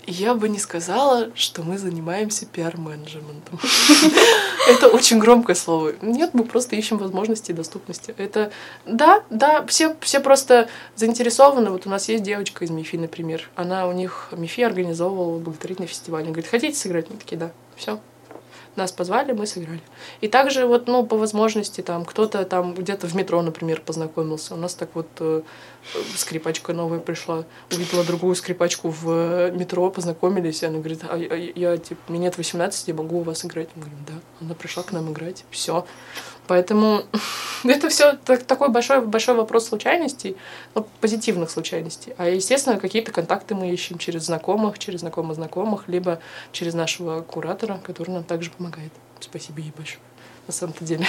Я 0.06 0.34
бы 0.34 0.48
не 0.48 0.58
сказала, 0.58 1.30
что 1.34 1.62
мы 1.62 1.78
занимаемся 1.78 2.46
пиар-менеджментом. 2.46 3.60
Это 4.68 4.88
очень 4.88 5.18
громкое 5.18 5.54
слово. 5.54 5.92
Нет, 6.02 6.30
мы 6.32 6.44
просто 6.44 6.74
ищем 6.74 6.98
возможности 6.98 7.50
и 7.52 7.54
доступности. 7.54 8.14
Это, 8.16 8.50
да, 8.86 9.22
да, 9.30 9.64
все, 9.66 9.96
все 10.00 10.20
просто 10.20 10.68
заинтересованы. 10.96 11.70
Вот 11.70 11.86
у 11.86 11.90
нас 11.90 12.08
есть 12.08 12.24
девочка 12.24 12.64
из 12.64 12.70
МИФИ, 12.70 12.96
например. 12.96 13.48
Она 13.54 13.86
у 13.86 13.92
них, 13.92 14.28
МИФИ 14.32 14.62
организовывала 14.62 15.38
благотворительный 15.38 15.88
фестиваль. 15.88 16.22
Она 16.22 16.32
говорит, 16.32 16.50
хотите 16.50 16.76
сыграть? 16.76 17.10
Мы 17.10 17.16
такие, 17.16 17.36
да, 17.36 17.52
все, 17.76 18.00
нас 18.80 18.92
позвали, 18.92 19.32
мы 19.32 19.46
сыграли. 19.46 19.80
И 20.20 20.28
также 20.28 20.66
вот, 20.66 20.88
ну, 20.88 21.06
по 21.06 21.16
возможности, 21.16 21.80
там, 21.80 22.04
кто-то 22.04 22.44
там 22.44 22.74
где-то 22.74 23.06
в 23.06 23.14
метро, 23.14 23.42
например, 23.42 23.80
познакомился. 23.80 24.54
У 24.54 24.56
нас 24.56 24.74
так 24.74 24.90
вот 24.94 25.06
э, 25.20 25.42
скрипачка 26.16 26.72
новая 26.72 26.98
пришла, 26.98 27.44
увидела 27.70 28.04
другую 28.04 28.34
скрипачку 28.34 28.88
в 28.90 29.50
метро, 29.50 29.90
познакомились, 29.90 30.62
и 30.62 30.66
она 30.66 30.78
говорит, 30.78 31.02
а, 31.08 31.16
я, 31.16 31.36
я 31.36 31.76
типа, 31.76 32.00
мне 32.08 32.18
нет 32.18 32.36
18, 32.36 32.88
я 32.88 32.94
могу 32.94 33.20
у 33.20 33.22
вас 33.22 33.44
играть. 33.44 33.68
Мы 33.74 33.82
говорим, 33.82 34.04
да. 34.06 34.14
Она 34.40 34.54
пришла 34.54 34.82
к 34.82 34.92
нам 34.92 35.12
играть, 35.12 35.44
все. 35.50 35.84
Поэтому 36.50 37.04
это 37.64 37.88
все 37.90 38.14
такой 38.48 38.70
большой, 38.70 39.02
большой 39.02 39.36
вопрос 39.36 39.68
случайностей, 39.68 40.36
ну, 40.74 40.84
позитивных 41.00 41.48
случайностей. 41.48 42.12
А, 42.18 42.28
естественно, 42.28 42.76
какие-то 42.76 43.12
контакты 43.12 43.54
мы 43.54 43.70
ищем 43.70 43.98
через 43.98 44.24
знакомых, 44.24 44.80
через 44.80 44.98
знакомых 44.98 45.36
знакомых, 45.36 45.84
либо 45.86 46.18
через 46.50 46.74
нашего 46.74 47.20
куратора, 47.20 47.78
который 47.84 48.10
нам 48.10 48.24
также 48.24 48.50
помогает. 48.50 48.90
Спасибо 49.20 49.60
ей 49.60 49.72
большое, 49.76 50.00
на 50.48 50.52
самом-то 50.52 50.84
деле. 50.84 51.06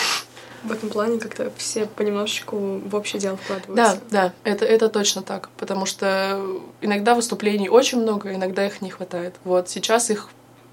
В 0.64 0.72
этом 0.72 0.90
плане 0.90 1.20
как-то 1.20 1.52
все 1.58 1.88
понемножечку 1.88 2.58
в 2.58 2.94
общее 2.94 3.20
дело 3.20 3.38
вкладываются. 3.38 4.00
Да, 4.12 4.28
да, 4.28 4.34
это, 4.44 4.64
это 4.66 4.90
точно 4.90 5.24
так. 5.24 5.50
Потому 5.58 5.88
что 5.88 6.40
иногда 6.82 7.16
выступлений 7.16 7.68
очень 7.68 8.00
много, 8.00 8.32
иногда 8.32 8.64
их 8.64 8.80
не 8.84 8.92
хватает. 8.92 9.34
Вот 9.44 9.70
сейчас 9.70 10.12
их 10.12 10.30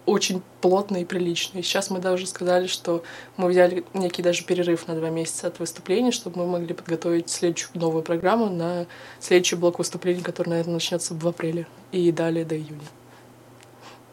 очень 0.08 0.42
плотно 0.60 0.98
и 0.98 1.04
прилично. 1.04 1.58
И 1.58 1.62
сейчас 1.62 1.90
мы 1.90 2.00
даже 2.00 2.26
сказали, 2.26 2.66
что 2.66 3.02
мы 3.36 3.48
взяли 3.48 3.84
некий 3.94 4.22
даже 4.22 4.44
перерыв 4.44 4.88
на 4.88 4.94
два 4.94 5.10
месяца 5.10 5.48
от 5.48 5.58
выступления, 5.58 6.12
чтобы 6.12 6.38
мы 6.38 6.46
могли 6.46 6.74
подготовить 6.74 7.28
следующую 7.28 7.70
новую 7.74 8.02
программу 8.02 8.48
на 8.48 8.86
следующий 9.20 9.56
блок 9.56 9.78
выступлений, 9.78 10.22
который, 10.22 10.48
наверное, 10.48 10.74
начнется 10.74 11.14
в 11.14 11.28
апреле 11.28 11.66
и 11.92 12.10
далее 12.10 12.44
до 12.44 12.56
июня. 12.56 12.80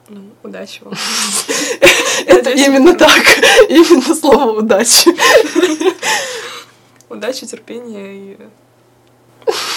Ну, 0.10 0.22
удачи 0.43 0.84
вам. 0.84 0.93
Это 2.28 2.52
именно 2.52 2.93
так. 2.93 3.24
Именно 3.70 4.14
слово 4.14 4.60
удачи. 4.60 5.10
Удачи, 7.10 7.48
терпения 7.48 8.14
и 8.14 8.38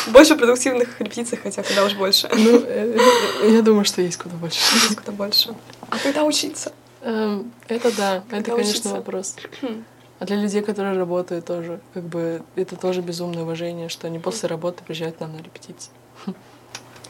больше 0.08 0.36
продуктивных 0.36 1.00
репетиций, 1.00 1.38
хотя 1.42 1.62
куда 1.62 1.84
уж 1.84 1.94
больше. 1.94 2.28
Ну, 2.32 2.62
э, 2.66 2.98
я 3.44 3.62
думаю, 3.62 3.84
что 3.84 4.02
есть 4.02 4.16
куда 4.16 4.36
больше. 4.36 4.58
Есть 4.74 4.96
куда 4.96 5.12
больше. 5.12 5.54
А 5.90 5.98
когда 5.98 6.24
учиться? 6.24 6.72
Эм, 7.02 7.52
это 7.68 7.96
да, 7.96 8.24
это, 8.30 8.50
конечно, 8.52 8.92
вопрос. 8.92 9.36
А 10.20 10.24
для 10.24 10.34
людей, 10.34 10.62
которые 10.62 10.98
работают 10.98 11.44
тоже, 11.44 11.78
как 11.94 12.02
бы, 12.02 12.42
это 12.56 12.74
тоже 12.74 13.02
безумное 13.02 13.44
уважение, 13.44 13.88
что 13.88 14.08
они 14.08 14.18
после 14.18 14.48
работы 14.48 14.82
приезжают 14.82 15.20
нам 15.20 15.32
на 15.32 15.38
репетиции. 15.38 15.92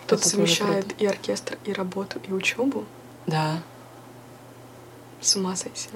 Кто-то 0.05 0.29
совмещает 0.29 1.01
и 1.01 1.07
оркестр, 1.07 1.57
и 1.65 1.73
работу, 1.73 2.21
и 2.29 2.33
учебу. 2.33 2.85
Да. 3.27 3.63
С 5.23 5.37
ума 5.37 5.57
сойти 5.57 5.89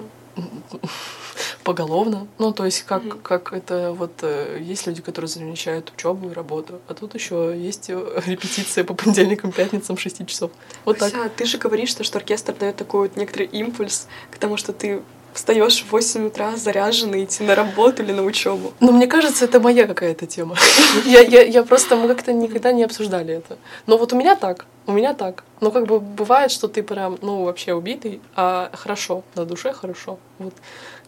поголовно. 1.63 2.27
Ну, 2.39 2.51
то 2.51 2.65
есть, 2.65 2.83
как, 2.83 3.03
mm-hmm. 3.03 3.21
как 3.21 3.53
это 3.53 3.93
вот 3.93 4.11
э, 4.21 4.59
есть 4.61 4.85
люди, 4.85 5.01
которые 5.01 5.29
замечают 5.29 5.91
учебу 5.95 6.29
и 6.29 6.33
работу, 6.33 6.81
а 6.87 6.93
тут 6.93 7.15
еще 7.15 7.53
есть 7.57 7.89
э, 7.89 8.21
репетиция 8.25 8.83
по 8.83 8.93
понедельникам, 8.93 9.51
пятницам 9.51 9.97
6 9.97 10.27
часов. 10.27 10.51
Вот 10.85 10.99
Хотя, 10.99 11.23
так. 11.23 11.33
ты 11.33 11.45
же 11.45 11.57
говоришь, 11.57 11.89
что 11.89 12.17
оркестр 12.17 12.53
дает 12.53 12.75
такой 12.75 13.07
вот 13.07 13.17
некоторый 13.17 13.47
импульс 13.47 14.07
к 14.29 14.37
тому, 14.37 14.57
что 14.57 14.73
ты 14.73 15.01
встаешь 15.33 15.83
в 15.83 15.91
8 15.91 16.27
утра 16.27 16.55
заряженный 16.55 17.23
идти 17.23 17.43
на 17.43 17.55
работу 17.55 18.03
или 18.03 18.11
на 18.11 18.23
учебу. 18.23 18.73
Ну, 18.79 18.91
мне 18.91 19.07
кажется, 19.07 19.45
это 19.45 19.59
моя 19.59 19.87
какая-то 19.87 20.25
тема. 20.25 20.55
я, 21.05 21.21
я, 21.21 21.41
я 21.43 21.63
просто, 21.63 21.95
мы 21.95 22.07
как-то 22.07 22.33
никогда 22.33 22.71
не 22.71 22.83
обсуждали 22.83 23.33
это. 23.33 23.57
Но 23.87 23.97
вот 23.97 24.13
у 24.13 24.15
меня 24.15 24.35
так, 24.35 24.65
у 24.87 24.91
меня 24.91 25.13
так. 25.13 25.43
Ну, 25.61 25.71
как 25.71 25.85
бы 25.85 25.99
бывает, 25.99 26.51
что 26.51 26.67
ты 26.67 26.83
прям, 26.83 27.17
ну, 27.21 27.43
вообще 27.43 27.73
убитый, 27.73 28.21
а 28.35 28.69
хорошо, 28.73 29.23
на 29.35 29.45
душе 29.45 29.73
хорошо. 29.73 30.19
Вот 30.39 30.53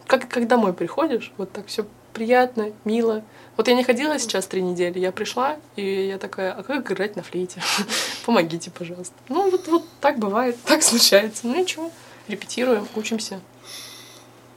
как, 0.06 0.28
как 0.28 0.46
домой 0.46 0.72
приходишь, 0.72 1.32
вот 1.36 1.52
так 1.52 1.66
все 1.66 1.84
приятно, 2.12 2.72
мило. 2.84 3.22
Вот 3.56 3.68
я 3.68 3.74
не 3.74 3.84
ходила 3.84 4.18
сейчас 4.18 4.46
три 4.46 4.62
недели, 4.62 4.98
я 4.98 5.12
пришла, 5.12 5.56
и 5.76 6.06
я 6.06 6.18
такая, 6.18 6.52
а 6.52 6.62
как 6.62 6.90
играть 6.90 7.16
на 7.16 7.22
флейте? 7.22 7.62
Помогите, 8.26 8.70
пожалуйста. 8.70 9.14
Ну, 9.28 9.50
вот, 9.50 9.68
вот 9.68 9.84
так 10.00 10.18
бывает, 10.18 10.56
так 10.64 10.82
случается. 10.82 11.46
Ну, 11.46 11.54
ничего, 11.54 11.90
репетируем, 12.28 12.88
учимся. 12.94 13.40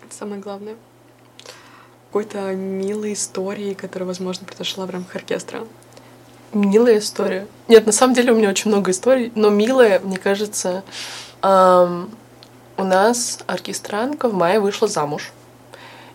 Самое 0.09 0.41
главное. 0.41 0.75
Какой-то 2.07 2.53
милой 2.55 3.13
истории, 3.13 3.73
которая, 3.73 4.07
возможно, 4.07 4.45
произошла 4.45 4.85
в 4.85 4.89
рамках 4.89 5.17
оркестра. 5.17 5.65
Милая 6.53 6.97
история. 6.97 7.47
Нет, 7.67 7.85
на 7.85 7.91
самом 7.91 8.15
деле 8.15 8.31
у 8.31 8.35
меня 8.35 8.49
очень 8.49 8.71
много 8.71 8.91
историй, 8.91 9.31
но 9.35 9.49
милая, 9.49 9.99
мне 9.99 10.17
кажется, 10.17 10.83
эм, 11.43 12.09
у 12.77 12.83
нас 12.83 13.39
оркестранка 13.45 14.27
в 14.27 14.33
мае 14.33 14.59
вышла 14.59 14.87
замуж 14.87 15.31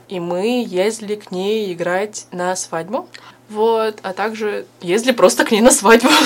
и 0.08 0.20
мы 0.20 0.64
ездили 0.66 1.16
к 1.16 1.30
ней 1.30 1.72
играть 1.72 2.26
на 2.30 2.54
свадьбу. 2.56 3.08
Вот, 3.48 3.98
а 4.02 4.12
также 4.12 4.66
ездили 4.80 5.12
просто 5.12 5.44
к 5.44 5.50
ней 5.50 5.60
на 5.60 5.70
свадьбу. 5.70 6.08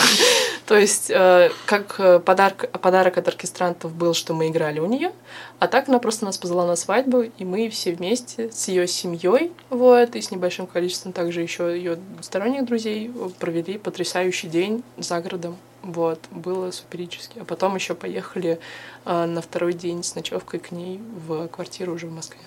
То 0.69 0.77
есть, 0.77 1.11
э, 1.11 1.51
как 1.64 1.99
э, 1.99 2.19
подарок, 2.19 2.71
подарок 2.83 3.16
от 3.16 3.27
оркестрантов 3.27 3.95
был, 3.95 4.12
что 4.12 4.35
мы 4.35 4.49
играли 4.49 4.81
у 4.81 4.87
нее, 4.87 5.12
а 5.61 5.66
так 5.66 5.89
она 5.89 5.99
просто 5.99 6.27
нас 6.27 6.37
позвала 6.37 6.66
на 6.66 6.77
свадьбу, 6.77 7.23
и 7.23 7.45
мы 7.47 7.71
все 7.71 7.95
вместе 7.95 8.53
с 8.53 8.69
ее 8.69 8.87
семьей, 8.87 9.51
вот, 9.71 10.14
и 10.14 10.21
с 10.21 10.31
небольшим 10.31 10.66
количеством 10.66 11.14
также 11.14 11.41
еще 11.41 11.75
ее 11.75 11.99
сторонних 12.21 12.66
друзей 12.66 13.11
провели 13.39 13.79
потрясающий 13.79 14.49
день 14.49 14.85
за 14.99 15.23
городом. 15.23 15.57
Вот, 15.83 16.21
было 16.31 16.71
суперически. 16.71 17.39
А 17.39 17.47
потом 17.47 17.75
еще 17.75 17.95
поехали 17.95 18.61
э, 19.07 19.25
на 19.25 19.41
второй 19.41 19.73
день 19.73 20.03
с 20.03 20.14
ночевкой 20.16 20.61
к 20.61 20.71
ней 20.71 21.01
в 21.27 21.49
квартиру 21.49 21.95
уже 21.95 22.09
в 22.09 22.12
Москве. 22.12 22.43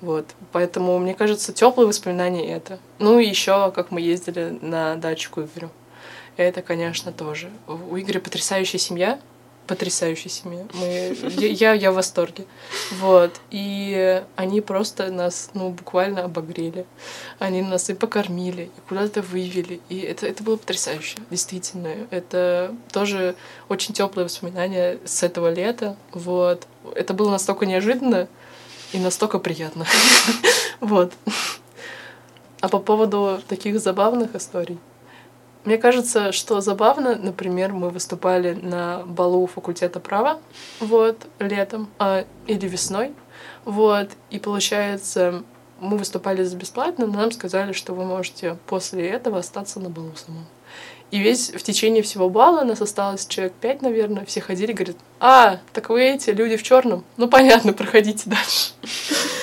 Вот. 0.00 0.24
Поэтому, 0.52 0.96
мне 1.00 1.14
кажется, 1.14 1.52
теплые 1.52 1.88
воспоминания 1.88 2.54
это. 2.54 2.78
Ну 3.00 3.18
и 3.18 3.26
еще, 3.26 3.72
как 3.72 3.90
мы 3.90 4.00
ездили 4.00 4.56
на 4.62 4.94
дачу 4.94 5.32
к 5.32 5.38
Игорю. 5.38 5.70
Это, 6.40 6.62
конечно, 6.62 7.12
тоже. 7.12 7.50
У 7.66 7.98
Игоря 7.98 8.18
потрясающая 8.18 8.80
семья. 8.80 9.20
Потрясающая 9.66 10.30
семья. 10.30 10.64
Мы, 10.72 11.14
я, 11.36 11.74
я, 11.74 11.92
в 11.92 11.96
восторге. 11.96 12.46
Вот. 12.92 13.38
И 13.50 14.24
они 14.36 14.62
просто 14.62 15.12
нас, 15.12 15.50
ну, 15.52 15.68
буквально 15.68 16.24
обогрели. 16.24 16.86
Они 17.38 17.60
нас 17.60 17.90
и 17.90 17.94
покормили, 17.94 18.70
и 18.74 18.88
куда-то 18.88 19.20
вывели. 19.20 19.82
И 19.90 19.98
это, 19.98 20.26
это 20.26 20.42
было 20.42 20.56
потрясающе, 20.56 21.18
действительно. 21.28 21.94
Это 22.08 22.74
тоже 22.90 23.36
очень 23.68 23.92
теплые 23.92 24.24
воспоминания 24.24 24.98
с 25.04 25.22
этого 25.22 25.52
лета. 25.52 25.94
Вот. 26.12 26.66
Это 26.94 27.12
было 27.12 27.30
настолько 27.30 27.66
неожиданно 27.66 28.28
и 28.94 28.98
настолько 28.98 29.38
приятно. 29.38 29.84
Вот. 30.80 31.12
А 32.62 32.68
по 32.68 32.78
поводу 32.78 33.42
таких 33.46 33.78
забавных 33.78 34.34
историй. 34.34 34.78
Мне 35.64 35.76
кажется, 35.76 36.32
что 36.32 36.60
забавно, 36.60 37.16
например, 37.16 37.72
мы 37.72 37.90
выступали 37.90 38.54
на 38.54 39.02
балу 39.04 39.46
факультета 39.46 40.00
права, 40.00 40.40
вот, 40.80 41.26
летом, 41.38 41.88
а, 41.98 42.24
или 42.46 42.66
весной, 42.66 43.12
вот, 43.66 44.08
и 44.30 44.38
получается, 44.38 45.42
мы 45.78 45.98
выступали 45.98 46.44
за 46.44 46.56
бесплатно, 46.56 47.06
но 47.06 47.18
нам 47.18 47.32
сказали, 47.32 47.72
что 47.72 47.92
вы 47.92 48.04
можете 48.04 48.56
после 48.66 49.06
этого 49.08 49.38
остаться 49.38 49.80
на 49.80 49.90
балу 49.90 50.12
самом. 50.14 50.46
И 51.10 51.18
весь 51.18 51.50
в 51.50 51.62
течение 51.62 52.02
всего 52.02 52.30
бала 52.30 52.62
нас 52.64 52.80
осталось 52.80 53.26
человек 53.26 53.52
пять, 53.60 53.82
наверное, 53.82 54.24
все 54.24 54.40
ходили, 54.40 54.72
говорят, 54.72 54.96
а, 55.18 55.58
так 55.72 55.90
вы 55.90 56.02
эти 56.02 56.30
люди 56.30 56.56
в 56.56 56.62
черном, 56.62 57.04
ну 57.16 57.28
понятно, 57.28 57.72
проходите 57.72 58.30
дальше. 58.30 58.72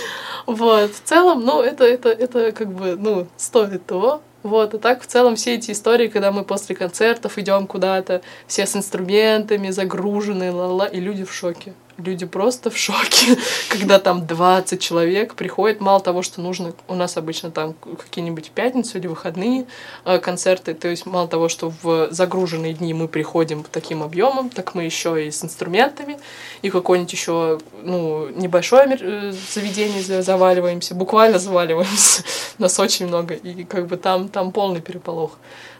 Вот, 0.47 0.95
в 0.95 1.01
целом, 1.03 1.41
ну, 1.43 1.61
это, 1.61 1.83
это, 1.83 2.07
это 2.07 2.53
как 2.53 2.71
бы, 2.71 2.95
ну, 2.95 3.27
стоит 3.35 3.85
того. 3.85 4.21
Вот, 4.43 4.73
и 4.73 4.77
так 4.77 5.01
в 5.01 5.07
целом 5.07 5.35
все 5.35 5.55
эти 5.55 5.71
истории, 5.71 6.07
когда 6.07 6.31
мы 6.31 6.43
после 6.43 6.75
концертов 6.75 7.37
идем 7.37 7.67
куда-то, 7.67 8.21
все 8.47 8.65
с 8.65 8.75
инструментами 8.75 9.69
загружены, 9.71 10.51
ла-ла, 10.51 10.85
и 10.85 10.99
люди 10.99 11.23
в 11.23 11.33
шоке 11.33 11.73
люди 11.97 12.25
просто 12.25 12.69
в 12.69 12.77
шоке, 12.77 13.37
когда 13.69 13.99
там 13.99 14.25
20 14.25 14.79
человек 14.81 15.35
приходят. 15.35 15.81
Мало 15.81 15.99
того, 15.99 16.21
что 16.21 16.41
нужно, 16.41 16.73
у 16.87 16.95
нас 16.95 17.17
обычно 17.17 17.51
там 17.51 17.73
какие-нибудь 17.73 18.51
пятницу 18.51 18.97
или 18.97 19.07
выходные 19.07 19.65
э, 20.05 20.19
концерты, 20.19 20.73
то 20.73 20.87
есть 20.87 21.05
мало 21.05 21.27
того, 21.27 21.49
что 21.49 21.73
в 21.81 22.09
загруженные 22.11 22.73
дни 22.73 22.93
мы 22.93 23.07
приходим 23.07 23.63
таким 23.71 24.03
объемам, 24.03 24.49
так 24.49 24.75
мы 24.75 24.83
еще 24.83 25.25
и 25.25 25.31
с 25.31 25.43
инструментами, 25.43 26.19
и 26.61 26.69
какое-нибудь 26.69 27.11
еще 27.11 27.59
ну, 27.83 28.29
небольшое 28.29 28.97
э, 28.99 29.33
заведение 29.53 30.01
заваливаемся, 30.21 30.95
буквально 30.95 31.39
заваливаемся. 31.39 32.23
Нас 32.57 32.79
очень 32.79 33.07
много, 33.07 33.33
и 33.33 33.63
как 33.63 33.87
бы 33.87 33.97
там, 33.97 34.29
там 34.29 34.51
полный 34.51 34.81
переполох. 34.81 35.37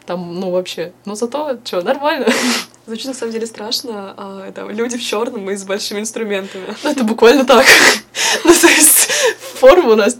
Там, 0.08 0.40
ну, 0.40 0.50
вообще. 0.50 0.92
Но 1.04 1.14
зато, 1.14 1.58
что, 1.64 1.82
нормально. 1.82 2.26
Звучит 2.86 3.08
на 3.08 3.12
самом 3.12 3.32
деле 3.32 3.46
страшно. 3.46 4.14
А, 4.16 4.48
это 4.48 4.66
люди 4.66 4.96
в 4.96 5.04
черном 5.04 5.50
и 5.50 5.54
с 5.54 5.64
большими 5.64 6.00
инструментами. 6.00 6.64
Ну, 6.82 6.90
это 6.90 7.04
буквально 7.04 7.44
так. 7.44 7.66
ну, 8.44 8.54
то 8.54 8.66
есть 8.66 9.10
форма 9.58 9.92
у 9.92 9.96
нас 9.96 10.16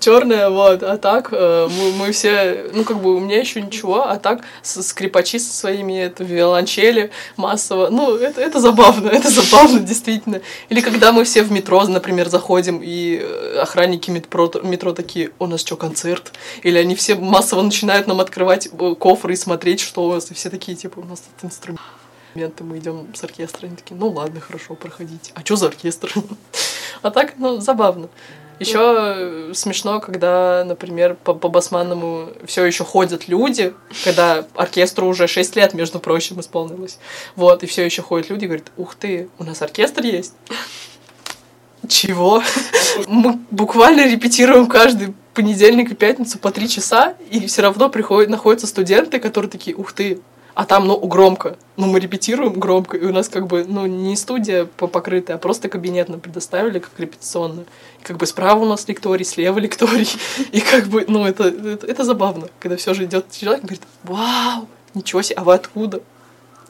черная, 0.00 0.48
вот, 0.48 0.82
а 0.82 0.96
так 0.96 1.28
э, 1.32 1.68
мы, 1.70 1.92
мы 1.92 2.12
все, 2.12 2.66
ну, 2.72 2.84
как 2.84 3.00
бы 3.00 3.14
у 3.16 3.20
меня 3.20 3.38
еще 3.38 3.60
ничего, 3.60 4.08
а 4.08 4.16
так 4.16 4.42
скрипачи 4.62 5.38
со 5.38 5.52
своими 5.52 6.00
это, 6.00 6.24
виолончели 6.24 7.10
массово. 7.36 7.88
Ну, 7.90 8.16
это, 8.16 8.40
это 8.40 8.60
забавно, 8.60 9.08
это 9.12 9.28
забавно, 9.28 9.80
действительно. 9.80 10.40
Или 10.68 10.80
когда 10.80 11.12
мы 11.12 11.24
все 11.24 11.42
в 11.42 11.52
метро, 11.52 11.82
например, 11.84 12.28
заходим, 12.28 12.80
и 12.82 13.20
э, 13.22 13.58
охранники 13.60 14.10
метро, 14.10 14.50
метро 14.62 14.92
такие, 14.92 15.30
у 15.38 15.46
нас 15.46 15.60
что, 15.60 15.76
концерт? 15.76 16.32
Или 16.62 16.78
они 16.78 16.94
все 16.94 17.16
массово 17.16 17.62
начинают 17.62 18.06
нам 18.06 18.20
открывать 18.20 18.68
э, 18.72 18.94
кофры 19.26 19.32
и 19.32 19.36
смотреть, 19.36 19.80
что 19.80 20.16
и 20.16 20.34
все 20.34 20.50
такие, 20.50 20.76
типа, 20.76 21.00
у 21.00 21.04
нас 21.04 21.20
тут 21.20 21.50
инструмент 21.50 21.80
мы 22.60 22.78
идем 22.78 23.06
с 23.14 23.24
оркестром, 23.24 23.68
они 23.68 23.76
такие, 23.76 23.96
ну 23.96 24.10
ладно, 24.10 24.40
хорошо, 24.40 24.74
проходите. 24.74 25.32
А 25.34 25.40
что 25.40 25.56
за 25.56 25.66
оркестр? 25.68 26.12
а 27.02 27.10
так, 27.10 27.34
ну, 27.38 27.60
забавно. 27.60 28.08
Еще 28.60 28.78
ну. 29.48 29.54
смешно, 29.54 30.00
когда, 30.00 30.64
например, 30.66 31.16
по, 31.24 31.34
по 31.34 31.48
Басманному 31.48 32.28
все 32.44 32.64
еще 32.64 32.84
ходят 32.84 33.28
люди, 33.28 33.72
когда 34.04 34.46
оркестру 34.54 35.08
уже 35.08 35.26
6 35.26 35.56
лет, 35.56 35.74
между 35.74 35.98
прочим, 35.98 36.40
исполнилось. 36.40 36.98
Вот, 37.36 37.62
и 37.62 37.66
все 37.66 37.84
еще 37.84 38.02
ходят 38.02 38.30
люди 38.30 38.44
и 38.44 38.48
говорят, 38.48 38.70
ух 38.76 38.94
ты, 38.94 39.28
у 39.38 39.44
нас 39.44 39.62
оркестр 39.62 40.04
есть. 40.04 40.34
Чего? 41.88 42.42
Мы 43.06 43.38
буквально 43.50 44.06
репетируем 44.06 44.66
каждый 44.66 45.14
понедельник 45.34 45.92
и 45.92 45.94
пятницу 45.94 46.38
по 46.38 46.50
три 46.50 46.68
часа, 46.68 47.14
и 47.30 47.46
все 47.46 47.62
равно 47.62 47.90
приходят, 47.90 48.30
находятся 48.30 48.66
студенты, 48.66 49.18
которые 49.18 49.50
такие, 49.50 49.76
ух 49.76 49.92
ты, 49.92 50.20
а 50.54 50.64
там, 50.64 50.86
ну, 50.86 50.98
громко. 51.06 51.58
Ну, 51.76 51.86
мы 51.86 52.00
репетируем 52.00 52.54
громко, 52.54 52.96
и 52.96 53.04
у 53.04 53.12
нас 53.12 53.28
как 53.28 53.46
бы, 53.46 53.66
ну, 53.68 53.84
не 53.84 54.16
студия 54.16 54.64
покрытая, 54.64 55.36
а 55.36 55.38
просто 55.38 55.68
кабинет 55.68 56.08
нам 56.08 56.18
предоставили 56.18 56.78
как 56.78 56.92
репетиционную. 56.96 57.66
И 58.00 58.02
как 58.02 58.16
бы 58.16 58.24
справа 58.24 58.62
у 58.62 58.66
нас 58.66 58.88
лекторий, 58.88 59.26
слева 59.26 59.58
лекторий. 59.58 60.08
И 60.52 60.62
как 60.62 60.86
бы, 60.86 61.04
ну, 61.08 61.26
это, 61.26 61.48
это, 61.48 61.86
это 61.86 62.04
забавно, 62.04 62.48
когда 62.58 62.78
все 62.78 62.94
же 62.94 63.04
идет 63.04 63.30
человек 63.30 63.64
и 63.64 63.66
говорит, 63.66 63.82
вау, 64.04 64.66
ничего 64.94 65.20
себе, 65.20 65.36
а 65.36 65.44
вы 65.44 65.52
откуда? 65.52 66.00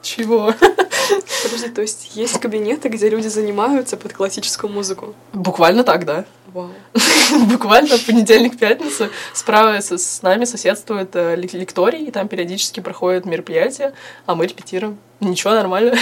Чего? 0.02 0.54
Подожди, 1.42 1.68
то 1.68 1.82
есть 1.82 2.16
есть 2.16 2.38
кабинеты, 2.40 2.88
где 2.88 3.08
люди 3.08 3.28
занимаются 3.28 3.96
под 3.96 4.12
классическую 4.12 4.72
музыку? 4.72 5.14
Буквально 5.32 5.84
так, 5.84 6.04
да. 6.04 6.24
Вау. 6.52 6.70
Буквально 7.50 7.98
в 7.98 8.06
понедельник-пятницу 8.06 9.08
справа 9.34 9.80
с, 9.80 9.96
с 9.96 10.22
нами 10.22 10.44
соседствует 10.44 11.14
э, 11.14 11.36
лекторий, 11.36 12.06
и 12.06 12.10
там 12.10 12.28
периодически 12.28 12.80
проходят 12.80 13.26
мероприятия, 13.26 13.92
а 14.26 14.34
мы 14.34 14.46
репетируем. 14.46 14.98
Ничего, 15.20 15.52
нормально. 15.52 15.96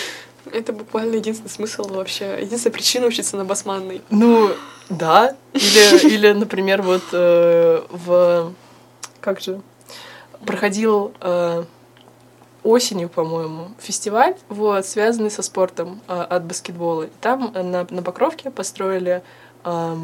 Это 0.52 0.72
буквально 0.72 1.16
единственный 1.16 1.50
смысл 1.50 1.88
вообще, 1.88 2.38
единственная 2.40 2.72
причина 2.72 3.06
учиться 3.06 3.36
на 3.36 3.44
басманной. 3.44 4.00
Ну, 4.10 4.50
да. 4.88 5.36
Или, 5.52 6.06
или 6.14 6.32
например, 6.32 6.82
вот 6.82 7.02
э, 7.12 7.82
в... 7.90 8.52
Как 9.20 9.40
же? 9.40 9.60
Проходил... 10.44 11.12
Э, 11.20 11.64
осенью, 12.66 13.08
по-моему, 13.08 13.68
фестиваль, 13.78 14.34
вот, 14.48 14.84
связанный 14.86 15.30
со 15.30 15.42
спортом 15.42 16.00
э, 16.08 16.20
от 16.20 16.44
баскетбола. 16.44 17.08
Там 17.20 17.52
на, 17.54 17.86
на 17.88 18.02
Покровке 18.02 18.50
построили 18.50 19.22
э, 19.64 19.96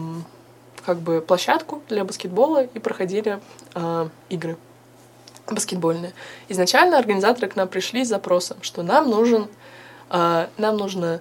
как 0.85 0.99
бы 0.99 1.21
площадку 1.21 1.83
для 1.89 2.05
баскетбола 2.05 2.65
и 2.65 2.79
проходили 2.79 3.41
э, 3.75 4.09
игры 4.29 4.57
баскетбольные. 5.51 6.13
Изначально 6.49 6.99
организаторы 6.99 7.49
к 7.49 7.57
нам 7.57 7.69
пришли 7.69 8.05
с 8.05 8.09
запросом, 8.09 8.59
что 8.63 8.83
нам 8.83 9.11
нужен, 9.11 9.49
э, 10.11 10.47
нам 10.57 10.77
нужно 10.77 11.21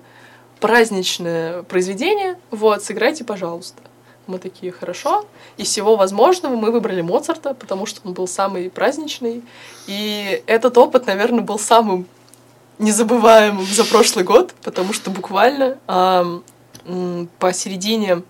праздничное 0.59 1.63
произведение, 1.63 2.37
вот, 2.51 2.83
сыграйте, 2.83 3.23
пожалуйста. 3.23 3.81
Мы 4.27 4.37
такие, 4.37 4.71
хорошо. 4.71 5.25
Из 5.57 5.67
всего 5.67 5.95
возможного 5.95 6.55
мы 6.55 6.71
выбрали 6.71 7.01
Моцарта, 7.01 7.53
потому 7.53 7.85
что 7.85 8.01
он 8.03 8.13
был 8.13 8.27
самый 8.27 8.69
праздничный. 8.69 9.43
И 9.87 10.43
этот 10.47 10.77
опыт, 10.77 11.07
наверное, 11.07 11.41
был 11.41 11.59
самым 11.59 12.07
незабываемым 12.77 13.65
за 13.65 13.83
прошлый 13.85 14.25
год, 14.25 14.53
потому 14.63 14.93
что 14.93 15.11
буквально 15.11 15.77
эм, 15.87 16.43
посередине 17.39 18.23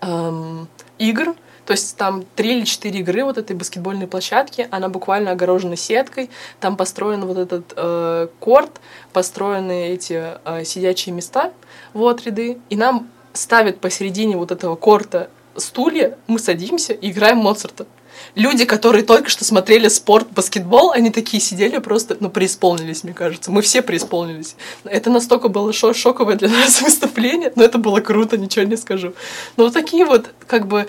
эм, 0.00 0.68
игр, 0.98 1.34
то 1.66 1.72
есть 1.72 1.96
там 1.96 2.24
три 2.36 2.58
или 2.58 2.64
четыре 2.64 3.00
игры 3.00 3.24
вот 3.24 3.38
этой 3.38 3.56
баскетбольной 3.56 4.06
площадки, 4.06 4.68
она 4.70 4.88
буквально 4.88 5.30
огорожена 5.30 5.76
сеткой, 5.76 6.30
там 6.60 6.76
построен 6.76 7.24
вот 7.24 7.38
этот 7.38 7.72
э, 7.76 8.28
корт, 8.38 8.80
построены 9.12 9.88
эти 9.88 10.34
э, 10.44 10.64
сидячие 10.64 11.14
места, 11.14 11.52
вот 11.94 12.22
ряды, 12.26 12.58
и 12.68 12.76
нам 12.76 13.08
ставят 13.34 13.80
посередине 13.80 14.36
вот 14.36 14.50
этого 14.50 14.76
корта 14.76 15.28
стулья, 15.56 16.18
мы 16.26 16.38
садимся 16.38 16.92
и 16.92 17.10
играем 17.10 17.38
Моцарта. 17.38 17.86
Люди, 18.34 18.64
которые 18.64 19.04
только 19.04 19.28
что 19.28 19.44
смотрели 19.44 19.88
спорт, 19.88 20.28
баскетбол, 20.30 20.92
они 20.92 21.10
такие 21.10 21.40
сидели 21.40 21.78
просто, 21.78 22.16
ну, 22.20 22.30
преисполнились, 22.30 23.04
мне 23.04 23.12
кажется. 23.12 23.50
Мы 23.50 23.60
все 23.62 23.82
преисполнились. 23.82 24.56
Это 24.84 25.10
настолько 25.10 25.48
было 25.48 25.72
шо 25.72 25.92
шоковое 25.92 26.36
для 26.36 26.48
нас 26.50 26.80
выступление, 26.80 27.52
но 27.54 27.64
это 27.64 27.78
было 27.78 28.00
круто, 28.00 28.36
ничего 28.36 28.64
не 28.64 28.76
скажу. 28.76 29.14
Но 29.56 29.64
вот 29.64 29.72
такие 29.72 30.04
вот, 30.04 30.30
как 30.46 30.66
бы, 30.66 30.86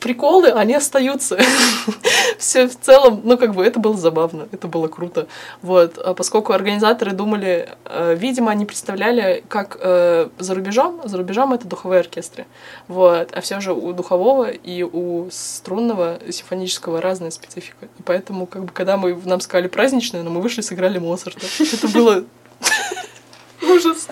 приколы, 0.00 0.48
они 0.48 0.74
остаются. 0.74 1.38
Все 2.38 2.68
в 2.68 2.78
целом, 2.78 3.20
ну, 3.24 3.36
как 3.36 3.54
бы, 3.54 3.64
это 3.64 3.78
было 3.80 3.96
забавно, 3.96 4.48
это 4.52 4.68
было 4.68 4.88
круто. 4.88 5.26
Вот. 5.62 5.98
А 5.98 6.14
поскольку 6.14 6.52
организаторы 6.52 7.12
думали, 7.12 7.68
э, 7.84 8.14
видимо, 8.16 8.50
они 8.50 8.66
представляли, 8.66 9.44
как 9.48 9.76
э, 9.80 10.28
за 10.38 10.54
рубежом, 10.54 11.00
за 11.04 11.16
рубежом 11.16 11.52
это 11.52 11.66
духовые 11.66 12.00
оркестры. 12.00 12.46
Вот. 12.88 13.30
А 13.32 13.40
все 13.40 13.60
же 13.60 13.72
у 13.72 13.92
духового 13.92 14.50
и 14.50 14.82
у 14.82 15.28
струнного 15.30 16.18
симфонического 16.30 17.00
разная 17.00 17.30
специфика. 17.30 17.86
И 17.98 18.02
поэтому, 18.02 18.46
как 18.46 18.64
бы, 18.64 18.72
когда 18.72 18.96
мы, 18.96 19.20
нам 19.24 19.40
сказали 19.40 19.68
праздничное, 19.68 20.22
но 20.22 20.30
мы 20.30 20.40
вышли, 20.40 20.60
сыграли 20.60 20.98
Моцарта. 20.98 21.46
Это 21.60 21.88
было 21.88 22.24
ужас. 23.62 24.08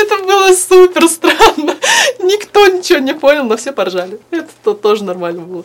Это 0.00 0.24
было 0.24 0.52
супер 0.54 1.08
странно. 1.08 1.76
Никто 2.20 2.66
ничего 2.68 2.98
не 2.98 3.14
понял, 3.14 3.44
но 3.44 3.56
все 3.56 3.72
поржали. 3.72 4.18
Это 4.30 4.74
тоже 4.74 5.04
нормально 5.04 5.42
было. 5.42 5.64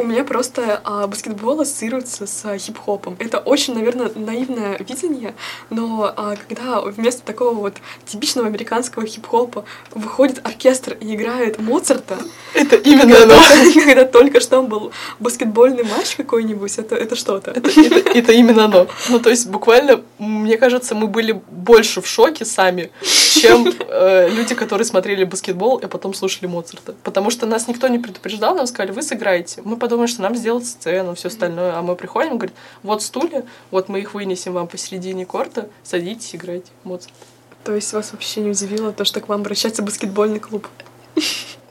У 0.00 0.04
меня 0.04 0.24
просто 0.24 0.80
а, 0.82 1.06
баскетбол 1.06 1.60
ассоциируется 1.60 2.26
с 2.26 2.44
а, 2.46 2.56
хип-хопом. 2.56 3.16
Это 3.18 3.38
очень, 3.38 3.74
наверное, 3.74 4.10
наивное 4.14 4.78
видение, 4.78 5.34
но 5.68 6.10
а, 6.16 6.36
когда 6.36 6.80
вместо 6.80 7.22
такого 7.22 7.52
вот 7.52 7.74
типичного 8.06 8.48
американского 8.48 9.04
хип-хопа 9.04 9.64
выходит 9.94 10.40
оркестр 10.42 10.96
и 11.00 11.14
играет 11.14 11.58
Моцарта... 11.58 12.16
Это 12.54 12.76
именно 12.76 13.14
когда, 13.14 13.36
оно. 13.36 13.72
Когда 13.84 14.04
только 14.06 14.40
что 14.40 14.62
был 14.62 14.90
баскетбольный 15.18 15.84
матч 15.84 16.16
какой-нибудь, 16.16 16.78
это, 16.78 16.96
это 16.96 17.14
что-то. 17.14 17.50
Это, 17.50 17.68
это, 17.68 18.10
это 18.10 18.32
именно 18.32 18.64
оно. 18.64 18.86
Ну, 19.08 19.20
то 19.20 19.30
есть, 19.30 19.48
буквально, 19.48 20.00
мне 20.18 20.56
кажется, 20.56 20.94
мы 20.94 21.08
были 21.08 21.40
больше 21.50 22.00
в 22.00 22.06
шоке 22.06 22.44
сами, 22.44 22.90
чем 23.02 23.68
э, 23.68 24.28
люди, 24.30 24.54
которые 24.54 24.84
смотрели 24.84 25.24
баскетбол 25.24 25.78
и 25.78 25.86
потом 25.86 26.14
слушали 26.14 26.46
Моцарта. 26.46 26.94
Потому 27.04 27.30
что 27.30 27.46
нас 27.46 27.68
никто 27.68 27.88
не 27.88 27.98
предупреждал, 27.98 28.54
нам 28.54 28.66
сказали, 28.66 28.92
вы 28.92 29.02
сыграете. 29.02 29.62
Мы 29.64 29.76
подумали, 29.90 30.06
что 30.06 30.22
нам 30.22 30.36
сделать 30.36 30.66
сцену, 30.66 31.16
все 31.16 31.26
остальное. 31.26 31.76
А 31.76 31.82
мы 31.82 31.96
приходим, 31.96 32.38
говорит, 32.38 32.54
вот 32.84 33.02
стулья, 33.02 33.44
вот 33.72 33.88
мы 33.88 33.98
их 33.98 34.14
вынесем 34.14 34.52
вам 34.52 34.68
посередине 34.68 35.26
корта, 35.26 35.68
садитесь, 35.82 36.32
играйте 36.36 36.70
Моцарт. 36.84 37.12
То 37.64 37.74
есть 37.74 37.92
вас 37.92 38.12
вообще 38.12 38.40
не 38.40 38.50
удивило 38.50 38.92
то, 38.92 39.04
что 39.04 39.20
к 39.20 39.28
вам 39.28 39.40
обращается 39.40 39.82
баскетбольный 39.82 40.38
клуб? 40.38 40.68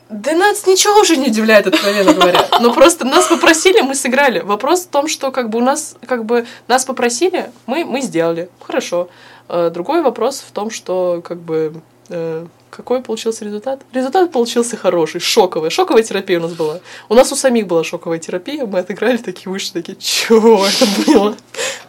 Да 0.10 0.34
нас 0.34 0.68
ничего 0.68 1.00
уже 1.00 1.16
не 1.16 1.28
удивляет, 1.28 1.68
откровенно 1.68 2.14
говоря. 2.14 2.46
Но 2.60 2.74
просто 2.74 3.06
нас 3.06 3.28
попросили, 3.28 3.80
мы 3.80 3.96
сыграли. 3.96 4.40
Вопрос 4.40 4.82
в 4.82 4.88
том, 4.88 5.08
что 5.08 5.32
как 5.32 5.50
бы 5.50 5.60
у 5.60 5.62
нас, 5.62 5.96
как 6.06 6.26
бы 6.26 6.46
нас 6.68 6.84
попросили, 6.84 7.52
мы, 7.68 7.86
мы 7.86 8.02
сделали. 8.02 8.50
Хорошо. 8.60 9.10
Э, 9.48 9.70
другой 9.74 10.02
вопрос 10.02 10.44
в 10.46 10.52
том, 10.52 10.72
что 10.72 11.22
как 11.24 11.38
бы 11.38 11.82
э, 12.10 12.46
какой 12.70 13.02
получился 13.02 13.46
результат? 13.46 13.82
Результат 13.94 14.32
получился 14.32 14.78
хороший, 14.78 15.20
шоковый. 15.20 15.70
Шоковая 15.70 16.04
терапия 16.04 16.40
у 16.40 16.44
нас 16.44 16.54
была. 16.54 16.80
У 17.10 17.14
нас 17.14 17.32
у 17.32 17.36
самих 17.36 17.68
была 17.68 17.84
шоковая 17.84 18.20
терапия, 18.20 18.66
мы 18.66 18.80
отыграли 18.80 19.18
такие 19.18 19.52
вышли, 19.52 19.74
такие, 19.74 19.98
чего 19.98 20.66
это 20.66 20.86
было? 21.06 21.36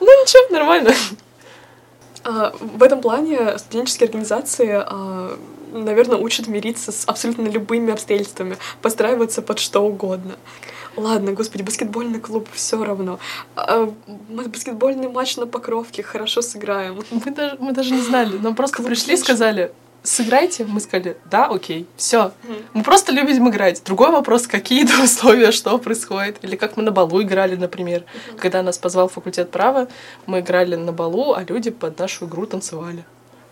Ну 0.00 0.22
ничего, 0.22 0.54
нормально. 0.56 0.94
А, 2.24 2.54
в 2.60 2.82
этом 2.82 3.00
плане 3.00 3.58
студенческие 3.58 4.06
организации, 4.06 4.70
а, 4.72 5.38
наверное, 5.72 6.18
учат 6.18 6.48
мириться 6.48 6.92
с 6.92 7.04
абсолютно 7.06 7.48
любыми 7.48 7.92
обстоятельствами, 7.92 8.56
подстраиваться 8.82 9.42
под 9.42 9.58
что 9.58 9.80
угодно. 9.80 10.36
Ладно, 10.96 11.32
господи, 11.32 11.62
баскетбольный 11.62 12.20
клуб, 12.20 12.48
все 12.52 12.82
равно. 12.82 13.18
А, 13.56 13.92
баскетбольный 14.28 15.08
матч 15.08 15.36
на 15.36 15.46
Покровке, 15.46 16.02
хорошо 16.02 16.42
сыграем. 16.42 17.02
Мы 17.10 17.30
даже, 17.30 17.56
мы 17.60 17.72
даже 17.72 17.94
не 17.94 18.02
знали, 18.02 18.36
нам 18.38 18.54
просто 18.54 18.76
клуб 18.76 18.88
пришли 18.88 19.14
и 19.14 19.16
сказали, 19.16 19.72
сыграйте. 20.02 20.64
Мы 20.64 20.80
сказали, 20.80 21.16
да, 21.30 21.46
окей, 21.46 21.86
все. 21.96 22.32
Mm. 22.42 22.64
Мы 22.74 22.82
просто 22.82 23.12
любим 23.12 23.48
играть. 23.48 23.82
Другой 23.84 24.10
вопрос, 24.10 24.46
какие 24.46 24.86
то 24.86 25.02
условия, 25.04 25.52
что 25.52 25.78
происходит. 25.78 26.38
Или 26.42 26.56
как 26.56 26.76
мы 26.76 26.82
на 26.82 26.90
балу 26.90 27.22
играли, 27.22 27.56
например. 27.56 28.00
Mm-hmm. 28.02 28.38
Когда 28.38 28.62
нас 28.62 28.78
позвал 28.78 29.08
факультет 29.08 29.50
права, 29.50 29.88
мы 30.26 30.40
играли 30.40 30.76
на 30.76 30.92
балу, 30.92 31.34
а 31.34 31.44
люди 31.44 31.70
под 31.70 31.98
нашу 31.98 32.26
игру 32.26 32.46
танцевали. 32.46 33.04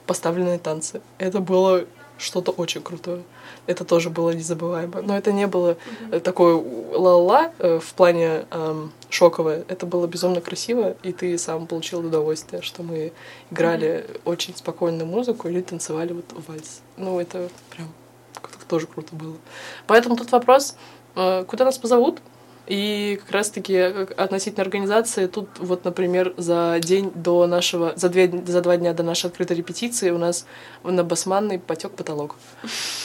Поставленные 0.06 0.58
танцы. 0.58 1.00
Это 1.18 1.40
было 1.40 1.84
что-то 2.18 2.50
очень 2.50 2.82
крутое. 2.82 3.22
Это 3.68 3.84
тоже 3.84 4.08
было 4.08 4.30
незабываемо. 4.30 5.02
Но 5.02 5.16
это 5.16 5.30
не 5.30 5.46
было 5.46 5.76
mm-hmm. 5.76 6.20
такое 6.20 6.54
ла-ла 6.54 7.52
э, 7.58 7.78
в 7.78 7.92
плане 7.92 8.46
эм, 8.50 8.92
шоковое. 9.10 9.64
Это 9.68 9.84
было 9.84 10.06
безумно 10.06 10.40
красиво, 10.40 10.96
и 11.02 11.12
ты 11.12 11.36
сам 11.36 11.66
получил 11.66 12.00
удовольствие, 12.00 12.62
что 12.62 12.82
мы 12.82 13.12
играли 13.50 13.88
mm-hmm. 13.88 14.20
очень 14.24 14.56
спокойную 14.56 15.06
музыку 15.06 15.48
или 15.48 15.60
танцевали 15.60 16.14
вот 16.14 16.24
вальс. 16.48 16.80
Ну, 16.96 17.20
это 17.20 17.50
прям 17.70 17.88
тоже 18.68 18.86
круто 18.86 19.14
было. 19.14 19.36
Поэтому 19.86 20.16
тут 20.16 20.32
вопрос, 20.32 20.74
э, 21.14 21.44
куда 21.46 21.66
нас 21.66 21.76
позовут, 21.76 22.20
и 22.68 23.18
как 23.22 23.30
раз-таки 23.30 23.72
э, 23.72 24.06
относительно 24.16 24.62
организации, 24.62 25.26
тут 25.26 25.48
вот, 25.58 25.84
например, 25.84 26.34
за 26.36 26.78
день 26.80 27.10
до 27.14 27.46
нашего, 27.46 27.94
за, 27.96 28.10
две, 28.10 28.30
за 28.46 28.60
два 28.60 28.76
дня 28.76 28.92
до 28.92 29.02
нашей 29.02 29.26
открытой 29.26 29.56
репетиции 29.56 30.10
у 30.10 30.18
нас 30.18 30.44
на 30.84 31.02
Басманной 31.02 31.58
потек 31.58 31.92
потолок. 31.92 32.36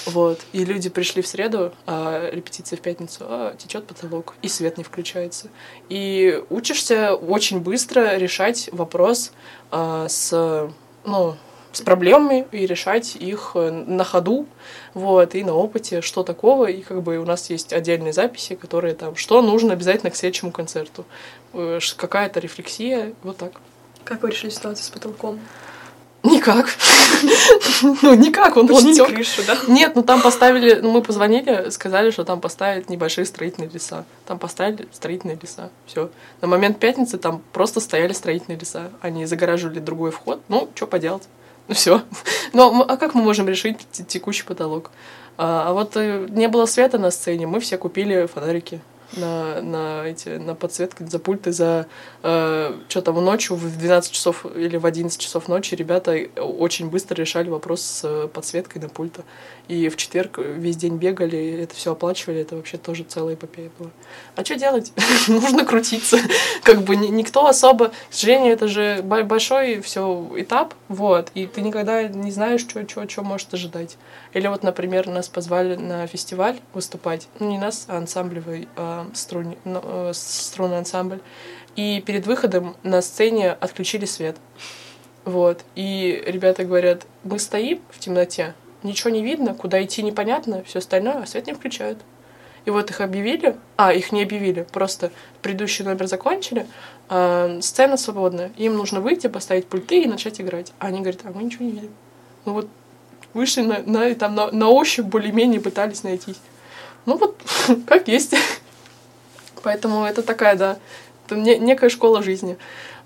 Вот. 0.06 0.42
И 0.52 0.66
люди 0.66 0.90
пришли 0.90 1.22
в 1.22 1.28
среду, 1.28 1.74
а 1.86 2.30
репетиция 2.30 2.76
в 2.76 2.82
пятницу, 2.82 3.24
а 3.28 3.56
течет 3.58 3.88
потолок, 3.88 4.36
и 4.42 4.50
свет 4.50 4.78
не 4.78 4.84
включается. 4.84 5.48
И 5.88 6.44
учишься 6.50 7.16
очень 7.16 7.62
быстро 7.62 8.18
решать 8.18 8.70
вопрос 8.74 9.32
а, 9.72 10.10
с, 10.10 10.70
ну, 11.06 11.36
с 11.74 11.82
проблемами 11.82 12.48
и 12.52 12.66
решать 12.66 13.16
их 13.16 13.52
э, 13.56 13.72
на 13.72 14.04
ходу, 14.04 14.46
вот, 14.94 15.36
и 15.36 15.44
на 15.44 15.54
опыте, 15.54 16.02
что 16.02 16.24
такого, 16.24 16.68
и 16.68 16.82
как 16.82 17.02
бы 17.02 17.18
у 17.18 17.26
нас 17.26 17.50
есть 17.50 17.74
отдельные 17.74 18.14
записи, 18.14 18.56
которые 18.56 18.94
там, 18.94 19.16
что 19.16 19.42
нужно 19.42 19.74
обязательно 19.74 20.12
к 20.12 20.16
следующему 20.16 20.52
концерту, 20.52 21.04
э, 21.54 21.80
какая-то 21.98 22.40
рефлексия, 22.40 23.14
вот 23.24 23.38
так. 23.38 23.54
Как 24.04 24.22
вы 24.22 24.30
решили 24.30 24.52
ситуацию 24.52 24.86
с 24.86 24.90
потолком? 24.90 25.40
Никак. 26.24 26.68
ну, 27.82 28.14
никак, 28.14 28.56
он 28.56 28.68
Почти 28.68 28.96
тек. 28.96 29.08
крышу, 29.08 29.42
да? 29.46 29.58
Нет, 29.68 29.94
ну 29.96 30.04
там 30.04 30.22
поставили, 30.22 30.76
ну 30.76 30.92
мы 30.92 31.02
позвонили, 31.02 31.70
сказали, 31.70 32.12
что 32.12 32.24
там 32.24 32.40
поставят 32.40 32.90
небольшие 32.90 33.26
строительные 33.26 33.70
леса. 33.70 34.06
Там 34.26 34.40
поставили 34.40 34.88
строительные 34.94 35.38
леса. 35.42 35.70
Все. 35.86 36.10
На 36.40 36.48
момент 36.48 36.80
пятницы 36.80 37.18
там 37.18 37.42
просто 37.52 37.82
стояли 37.82 38.14
строительные 38.14 38.58
леса. 38.58 38.90
Они 39.02 39.26
загораживали 39.26 39.80
другой 39.80 40.12
вход. 40.12 40.42
Ну, 40.48 40.70
что 40.76 40.88
поделать. 40.88 41.24
Все. 41.70 42.02
Но 42.54 42.86
а 42.88 42.98
как 42.98 43.16
мы 43.16 43.24
можем 43.24 43.48
решить 43.48 43.78
текущий 44.08 44.44
потолок? 44.44 44.92
А, 45.38 45.70
а 45.70 45.74
вот 45.74 45.96
э, 45.96 46.28
не 46.30 46.48
было 46.48 46.66
света 46.66 46.98
на 46.98 47.10
сцене, 47.10 47.48
мы 47.48 47.60
все 47.60 47.78
купили 47.78 48.28
фонарики 48.28 48.82
на, 49.18 49.62
на, 49.62 50.08
эти, 50.08 50.30
на 50.30 50.56
подсветку, 50.56 51.06
за 51.06 51.20
пульты, 51.20 51.52
за 51.52 51.88
э, 52.22 52.74
что 52.88 53.02
там 53.02 53.24
ночью 53.24 53.56
в 53.56 53.78
12 53.78 54.12
часов 54.12 54.46
или 54.56 54.78
в 54.78 54.86
11 54.86 55.20
часов 55.20 55.48
ночи 55.48 55.76
ребята 55.76 56.18
очень 56.38 56.90
быстро 56.90 57.16
решали 57.16 57.50
вопрос 57.50 57.82
с 57.82 58.28
подсветкой 58.34 58.82
на 58.82 58.90
пульта. 58.90 59.24
И 59.68 59.88
в 59.90 59.96
четверг 59.96 60.40
весь 60.40 60.76
день 60.76 60.98
бегали, 60.98 61.62
это 61.62 61.74
все 61.76 61.94
оплачивали, 61.94 62.42
это 62.42 62.56
вообще 62.56 62.78
тоже 62.78 63.04
целая 63.04 63.36
эпопея 63.36 63.70
была. 63.80 63.92
А 64.36 64.44
что 64.44 64.56
делать? 64.56 64.92
Нужно 65.28 65.66
крутиться. 65.66 66.18
как 66.64 66.82
бы 66.82 66.96
никто 66.96 67.48
особо, 67.48 67.90
к 67.90 67.94
сожалению, 68.10 68.54
это 68.54 68.68
же 68.68 69.02
большой 69.04 69.82
все 69.82 70.30
этап, 70.36 70.74
вот, 70.90 71.30
и 71.34 71.46
ты 71.46 71.62
никогда 71.62 72.04
не 72.04 72.32
знаешь, 72.32 72.62
что 72.62 73.24
может 73.24 73.54
ожидать. 73.54 73.98
Или 74.34 74.48
вот, 74.48 74.64
например, 74.64 75.08
нас 75.08 75.30
позвали 75.30 75.76
на 75.76 76.08
фестиваль 76.08 76.60
выступать, 76.74 77.28
ну 77.40 77.50
не 77.50 77.58
нас, 77.58 77.86
а 77.88 77.98
ансамблевый, 77.98 78.68
а 78.76 79.08
струн, 79.14 79.56
ну, 79.64 79.82
э, 79.84 80.12
струнный 80.14 80.80
ансамбль. 80.80 81.20
И 81.76 82.02
перед 82.06 82.28
выходом 82.28 82.76
на 82.84 83.02
сцене 83.02 83.52
отключили 83.52 84.06
свет. 84.06 84.38
Вот. 85.26 85.64
И 85.76 86.24
ребята 86.26 86.66
говорят, 86.66 87.06
мы 87.24 87.40
стоим 87.40 87.82
в 87.90 88.00
темноте, 88.00 88.54
ничего 88.84 89.10
не 89.10 89.24
видно, 89.24 89.54
куда 89.54 89.84
идти 89.84 90.04
непонятно, 90.04 90.64
все 90.64 90.80
остальное, 90.80 91.22
а 91.22 91.26
свет 91.26 91.48
не 91.48 91.54
включают. 91.54 92.00
И 92.66 92.70
вот 92.70 92.90
их 92.90 93.02
объявили, 93.02 93.58
а, 93.76 93.94
их 93.94 94.12
не 94.12 94.24
объявили, 94.24 94.66
просто 94.72 95.12
предыдущий 95.42 95.84
номер 95.84 96.08
закончили, 96.08 96.66
э, 97.10 97.60
сцена 97.62 97.98
свободная, 97.98 98.52
им 98.58 98.78
нужно 98.78 99.02
выйти, 99.02 99.28
поставить 99.28 99.68
пульты 99.68 100.02
и 100.02 100.08
начать 100.08 100.40
играть. 100.40 100.72
А 100.80 100.88
они 100.88 101.00
говорят, 101.02 101.22
а 101.26 101.32
мы 101.32 101.44
ничего 101.44 101.66
не 101.66 101.72
видим. 101.72 101.92
Ну 102.46 102.54
вот 102.54 102.70
вышли 103.34 103.62
на, 103.62 103.80
на, 103.86 104.14
там, 104.16 104.36
на, 104.36 104.52
на 104.52 104.70
ощупь 104.70 105.06
более-менее 105.06 105.62
пытались 105.62 106.04
найтись. 106.04 106.38
Ну 107.06 107.18
вот, 107.18 107.38
как 107.88 108.08
есть. 108.08 108.36
Поэтому 109.64 110.04
это 110.06 110.24
такая, 110.24 110.56
да, 110.56 110.78
это 111.26 111.36
не, 111.36 111.58
некая 111.58 111.90
школа 111.90 112.22
жизни. 112.22 112.58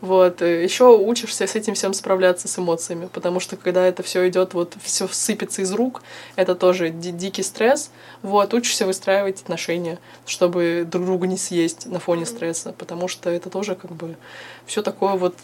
Вот. 0.02 0.42
Еще 0.42 0.96
учишься 0.96 1.48
с 1.48 1.56
этим 1.56 1.74
всем 1.74 1.94
справляться 1.94 2.48
с 2.48 2.60
эмоциями, 2.60 3.10
потому 3.12 3.40
что 3.40 3.58
когда 3.58 3.86
это 3.86 4.04
все 4.04 4.28
идет, 4.30 4.54
вот 4.54 4.76
все 4.82 5.08
сыпется 5.08 5.64
из 5.64 5.72
рук, 5.72 6.04
это 6.36 6.54
тоже 6.54 6.90
ди- 6.90 7.12
дикий 7.12 7.44
стресс. 7.44 7.90
Вот, 8.22 8.54
учишься 8.54 8.86
выстраивать 8.86 9.42
отношения, 9.42 9.98
чтобы 10.26 10.88
друг 10.90 11.06
друга 11.06 11.28
не 11.28 11.38
съесть 11.38 11.88
на 11.88 12.00
фоне 12.00 12.26
стресса, 12.26 12.74
потому 12.78 13.08
что 13.08 13.30
это 13.30 13.50
тоже 13.50 13.76
как 13.76 13.92
бы 13.92 14.18
все 14.66 14.84
такое 14.84 15.14
вот 15.14 15.36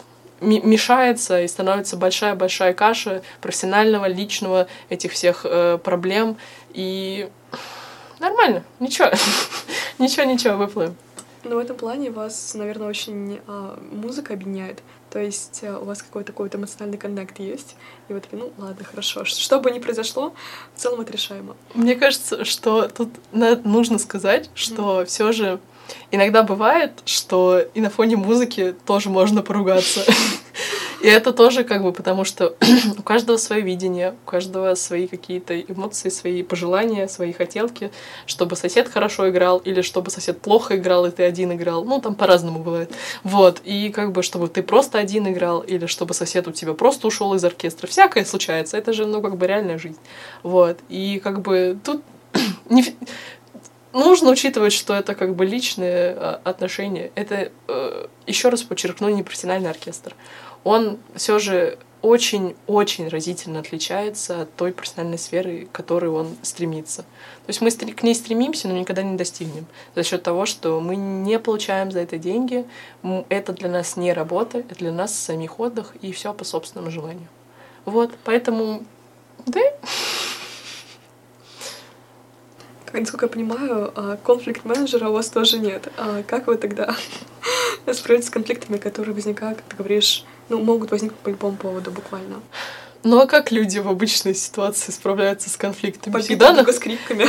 мешается 0.44 1.42
и 1.42 1.48
становится 1.48 1.96
большая-большая 1.96 2.74
каша 2.74 3.22
профессионального, 3.40 4.06
личного, 4.06 4.66
этих 4.88 5.12
всех 5.12 5.44
э, 5.44 5.78
проблем. 5.82 6.36
И 6.72 7.28
Нормально, 8.24 8.64
ничего. 8.80 9.10
ничего, 9.98 10.24
ничего, 10.24 10.56
выплывем. 10.56 10.96
Но 11.44 11.56
в 11.56 11.58
этом 11.58 11.76
плане 11.76 12.10
вас, 12.10 12.54
наверное, 12.54 12.88
очень 12.88 13.38
а, 13.46 13.78
музыка 13.92 14.32
объединяет. 14.32 14.82
То 15.10 15.18
есть 15.18 15.62
а, 15.62 15.78
у 15.78 15.84
вас 15.84 16.02
какой-то 16.02 16.32
такой 16.32 16.46
вот 16.46 16.54
эмоциональный 16.54 16.96
коннект 16.96 17.38
есть. 17.38 17.76
И 18.08 18.14
вы 18.14 18.20
такие, 18.20 18.38
ну 18.38 18.50
ладно, 18.56 18.82
хорошо. 18.82 19.26
Что 19.26 19.60
бы 19.60 19.70
ни 19.70 19.78
произошло, 19.78 20.32
в 20.74 20.80
целом 20.80 21.02
это 21.02 21.12
решаемо. 21.12 21.54
Мне 21.74 21.96
кажется, 21.96 22.46
что 22.46 22.88
тут 22.88 23.10
нужно 23.32 23.98
сказать, 23.98 24.48
что 24.54 25.02
mm. 25.02 25.04
все 25.04 25.32
же 25.32 25.60
иногда 26.10 26.42
бывает, 26.42 26.92
что 27.04 27.60
и 27.74 27.80
на 27.80 27.90
фоне 27.90 28.16
музыки 28.16 28.74
тоже 28.86 29.10
можно 29.10 29.42
поругаться. 29.42 30.04
И 31.04 31.06
это 31.06 31.34
тоже 31.34 31.64
как 31.64 31.82
бы 31.82 31.92
потому, 31.92 32.24
что 32.24 32.56
у 32.98 33.02
каждого 33.02 33.36
свое 33.36 33.60
видение, 33.60 34.14
у 34.24 34.30
каждого 34.30 34.74
свои 34.74 35.06
какие-то 35.06 35.60
эмоции, 35.60 36.08
свои 36.08 36.42
пожелания, 36.42 37.08
свои 37.08 37.34
хотелки, 37.34 37.90
чтобы 38.24 38.56
сосед 38.56 38.88
хорошо 38.88 39.28
играл 39.28 39.58
или 39.58 39.82
чтобы 39.82 40.10
сосед 40.10 40.40
плохо 40.40 40.76
играл, 40.76 41.04
и 41.04 41.10
ты 41.10 41.24
один 41.24 41.52
играл. 41.52 41.84
Ну, 41.84 42.00
там 42.00 42.14
по-разному 42.14 42.60
бывает. 42.60 42.90
Вот. 43.22 43.60
И 43.64 43.90
как 43.90 44.12
бы, 44.12 44.22
чтобы 44.22 44.48
ты 44.48 44.62
просто 44.62 44.98
один 44.98 45.28
играл, 45.28 45.60
или 45.60 45.84
чтобы 45.84 46.14
сосед 46.14 46.48
у 46.48 46.52
тебя 46.52 46.72
просто 46.72 47.06
ушел 47.08 47.34
из 47.34 47.44
оркестра. 47.44 47.86
Всякое 47.86 48.24
случается. 48.24 48.78
Это 48.78 48.94
же, 48.94 49.04
ну, 49.04 49.20
как 49.20 49.36
бы 49.36 49.46
реальная 49.46 49.76
жизнь. 49.76 49.98
Вот. 50.42 50.78
И 50.88 51.20
как 51.22 51.42
бы 51.42 51.76
тут 51.84 52.02
не 52.70 52.96
нужно 53.94 54.30
учитывать, 54.30 54.72
что 54.72 54.94
это 54.94 55.14
как 55.14 55.34
бы 55.34 55.46
личные 55.46 56.14
а, 56.16 56.40
отношения. 56.44 57.10
Это, 57.14 57.50
э, 57.68 58.06
еще 58.26 58.50
раз 58.50 58.62
подчеркну, 58.62 59.08
не 59.08 59.22
профессиональный 59.22 59.70
оркестр 59.70 60.14
он 60.64 60.98
все 61.14 61.38
же 61.38 61.78
очень-очень 62.02 63.08
разительно 63.08 63.60
отличается 63.60 64.42
от 64.42 64.54
той 64.56 64.72
профессиональной 64.72 65.18
сферы, 65.18 65.66
к 65.66 65.72
которой 65.72 66.10
он 66.10 66.36
стремится. 66.42 67.02
То 67.02 67.48
есть 67.48 67.62
мы 67.62 67.70
к 67.70 68.02
ней 68.02 68.14
стремимся, 68.14 68.68
но 68.68 68.76
никогда 68.76 69.02
не 69.02 69.16
достигнем. 69.16 69.64
За 69.94 70.02
счет 70.02 70.22
того, 70.22 70.44
что 70.44 70.80
мы 70.80 70.96
не 70.96 71.38
получаем 71.38 71.90
за 71.90 72.00
это 72.00 72.18
деньги, 72.18 72.66
это 73.30 73.54
для 73.54 73.70
нас 73.70 73.96
не 73.96 74.12
работа, 74.12 74.58
это 74.58 74.74
для 74.74 74.92
нас 74.92 75.14
самих 75.14 75.60
отдых 75.60 75.94
и 76.02 76.12
все 76.12 76.34
по 76.34 76.44
собственному 76.44 76.90
желанию. 76.90 77.28
Вот, 77.86 78.10
поэтому, 78.24 78.82
да. 79.46 79.62
Насколько 83.00 83.26
я 83.26 83.30
понимаю, 83.30 83.92
а, 83.94 84.16
конфликт-менеджера 84.22 85.08
у 85.08 85.12
вас 85.12 85.28
тоже 85.28 85.58
нет. 85.58 85.88
А 85.96 86.22
как 86.22 86.46
вы 86.46 86.56
тогда 86.56 86.94
справитесь 87.92 88.28
с 88.28 88.30
конфликтами, 88.30 88.76
которые 88.76 89.14
возникают, 89.14 89.58
как 89.58 89.66
ты 89.66 89.76
говоришь, 89.76 90.24
ну, 90.48 90.60
могут 90.62 90.90
возникнуть 90.90 91.20
по 91.20 91.28
любому 91.28 91.56
поводу 91.56 91.90
буквально. 91.90 92.40
Ну 93.02 93.20
а 93.20 93.26
как 93.26 93.52
люди 93.52 93.78
в 93.78 93.88
обычной 93.88 94.34
ситуации 94.34 94.90
справляются 94.90 95.50
с 95.50 95.56
конфликтами? 95.58 96.18
Всегда 96.22 96.52
на... 96.52 96.72
скрипками. 96.72 97.26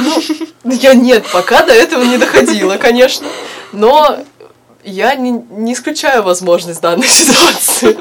Ну, 0.64 0.72
я 0.72 0.94
нет, 0.94 1.26
пока 1.34 1.66
до 1.66 1.74
этого 1.74 2.04
не 2.04 2.18
доходило, 2.18 2.78
конечно. 2.78 3.28
Но 3.74 4.24
я 4.86 5.16
не, 5.16 5.32
не 5.32 5.74
исключаю 5.74 6.24
возможность 6.24 6.82
данной 6.82 7.08
ситуации. 7.08 7.98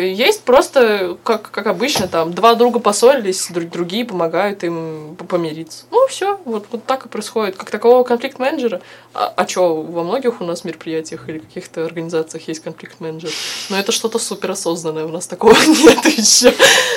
Есть 0.00 0.42
просто, 0.42 1.16
как, 1.24 1.50
как 1.50 1.66
обычно, 1.66 2.06
там, 2.08 2.32
два 2.32 2.54
друга 2.54 2.78
поссорились, 2.78 3.48
друг, 3.50 3.70
другие 3.70 4.04
помогают 4.04 4.62
им 4.64 5.16
помириться. 5.28 5.86
Ну, 5.90 6.06
все, 6.08 6.38
вот, 6.44 6.66
вот 6.70 6.84
так 6.84 7.06
и 7.06 7.08
происходит. 7.08 7.56
Как 7.56 7.70
такового 7.70 8.04
конфликт-менеджера. 8.04 8.80
А, 9.14 9.32
а 9.34 9.48
что, 9.48 9.82
во 9.82 10.04
многих 10.04 10.40
у 10.40 10.44
нас 10.44 10.64
мероприятиях 10.64 11.28
или 11.28 11.38
каких-то 11.38 11.84
организациях 11.84 12.46
есть 12.48 12.60
конфликт-менеджер. 12.60 13.30
Но 13.70 13.78
это 13.78 13.92
что-то 13.92 14.18
супер 14.18 14.50
осознанное, 14.50 15.04
у 15.04 15.08
нас 15.08 15.26
такого 15.26 15.56
нет 15.66 16.04
еще. 16.06 16.52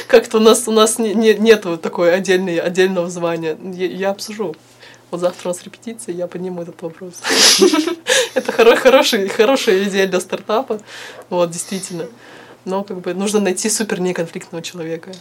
Как-то 0.07 0.37
у 0.37 0.41
нас, 0.41 0.67
у 0.67 0.71
нас 0.71 0.99
не, 0.99 1.13
не, 1.13 1.33
нет 1.33 1.65
вот 1.65 1.81
такой 1.81 2.13
отдельной, 2.13 2.57
отдельного 2.57 3.09
звания. 3.09 3.57
Я, 3.61 3.87
я 3.87 4.09
обсужу. 4.09 4.55
Вот 5.11 5.19
завтра 5.19 5.49
у 5.49 5.53
нас 5.53 5.61
репетиция, 5.63 6.15
я 6.15 6.25
подниму 6.25 6.61
этот 6.61 6.81
вопрос. 6.81 7.21
Это 8.33 8.51
хороший, 8.53 9.27
хорошая 9.27 9.83
идея 9.83 10.07
для 10.07 10.21
стартапа. 10.21 10.79
Вот, 11.29 11.51
действительно. 11.51 12.07
Но 12.63 12.83
как 12.85 13.01
бы 13.01 13.13
нужно 13.13 13.41
найти 13.41 13.69
супер 13.69 13.99
неконфликтного 13.99 14.63
человека. 14.63 15.11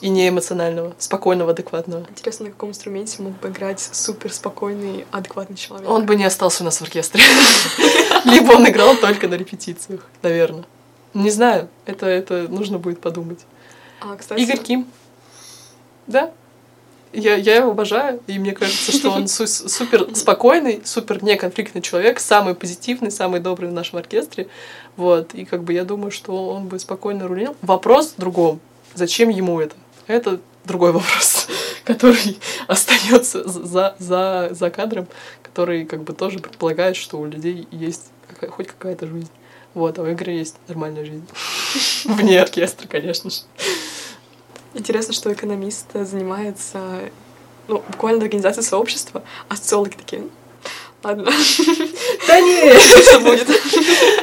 И 0.00 0.08
не 0.08 0.28
эмоционального, 0.28 0.94
спокойного, 0.98 1.52
адекватного. 1.52 2.06
Интересно, 2.10 2.46
на 2.46 2.50
каком 2.52 2.70
инструменте 2.70 3.22
мог 3.22 3.38
бы 3.40 3.48
играть 3.48 3.80
супер 3.80 4.32
спокойный, 4.32 5.06
адекватный 5.10 5.56
человек? 5.56 5.88
Он 5.88 6.04
бы 6.04 6.16
не 6.16 6.24
остался 6.24 6.62
у 6.62 6.64
нас 6.66 6.78
в 6.78 6.82
оркестре. 6.82 7.22
Либо 8.24 8.52
он 8.52 8.68
играл 8.68 8.96
только 8.96 9.28
на 9.28 9.34
репетициях, 9.34 10.06
наверное. 10.22 10.64
Не 11.14 11.30
знаю, 11.30 11.68
это, 11.86 12.06
это 12.06 12.46
нужно 12.48 12.78
будет 12.78 13.00
подумать. 13.00 13.40
А, 14.00 14.16
кстати... 14.16 14.40
Игорь 14.40 14.58
Ким. 14.58 14.86
Да, 16.06 16.30
я, 17.16 17.34
я 17.34 17.56
его 17.56 17.70
обожаю, 17.70 18.20
и 18.26 18.38
мне 18.38 18.52
кажется, 18.52 18.92
что 18.92 19.10
он 19.10 19.28
су- 19.28 19.46
супер 19.46 20.14
спокойный, 20.14 20.82
супер 20.84 21.22
неконфликтный 21.22 21.82
человек, 21.82 22.20
самый 22.20 22.54
позитивный, 22.54 23.10
самый 23.10 23.40
добрый 23.40 23.68
в 23.68 23.72
нашем 23.72 23.98
оркестре. 23.98 24.48
Вот, 24.96 25.34
и 25.34 25.44
как 25.44 25.64
бы 25.64 25.72
я 25.72 25.84
думаю, 25.84 26.10
что 26.10 26.48
он 26.48 26.68
бы 26.68 26.78
спокойно 26.78 27.26
рулил. 27.26 27.56
Вопрос 27.62 28.14
в 28.16 28.20
другом. 28.20 28.60
Зачем 28.94 29.28
ему 29.28 29.60
это? 29.60 29.74
Это 30.06 30.40
другой 30.64 30.92
вопрос, 30.92 31.48
который 31.84 32.38
остается 32.66 33.46
за, 33.48 33.96
за, 33.98 34.48
за 34.52 34.70
кадром, 34.70 35.06
который 35.42 35.84
как 35.84 36.02
бы 36.02 36.12
тоже 36.12 36.38
предполагает, 36.38 36.96
что 36.96 37.18
у 37.18 37.26
людей 37.26 37.66
есть 37.70 38.10
какая, 38.28 38.50
хоть 38.50 38.68
какая-то 38.68 39.06
жизнь. 39.06 39.30
Вот, 39.74 39.98
а 39.98 40.02
у 40.02 40.10
Игоря 40.10 40.32
есть 40.32 40.56
нормальная 40.68 41.04
жизнь. 41.04 41.26
Вне 42.04 42.40
оркестра, 42.40 42.88
конечно 42.88 43.30
же. 43.30 43.40
Интересно, 44.76 45.14
что 45.14 45.32
экономист 45.32 45.86
занимается 45.94 47.10
ну, 47.66 47.82
буквально 47.88 48.22
организацией 48.22 48.64
сообщества, 48.64 49.22
а 49.48 49.56
социологи 49.56 49.94
такие, 49.96 50.22
ладно. 51.02 51.30
Да 52.26 52.40
нет, 52.40 52.80
что 53.02 53.20
будет. 53.20 53.48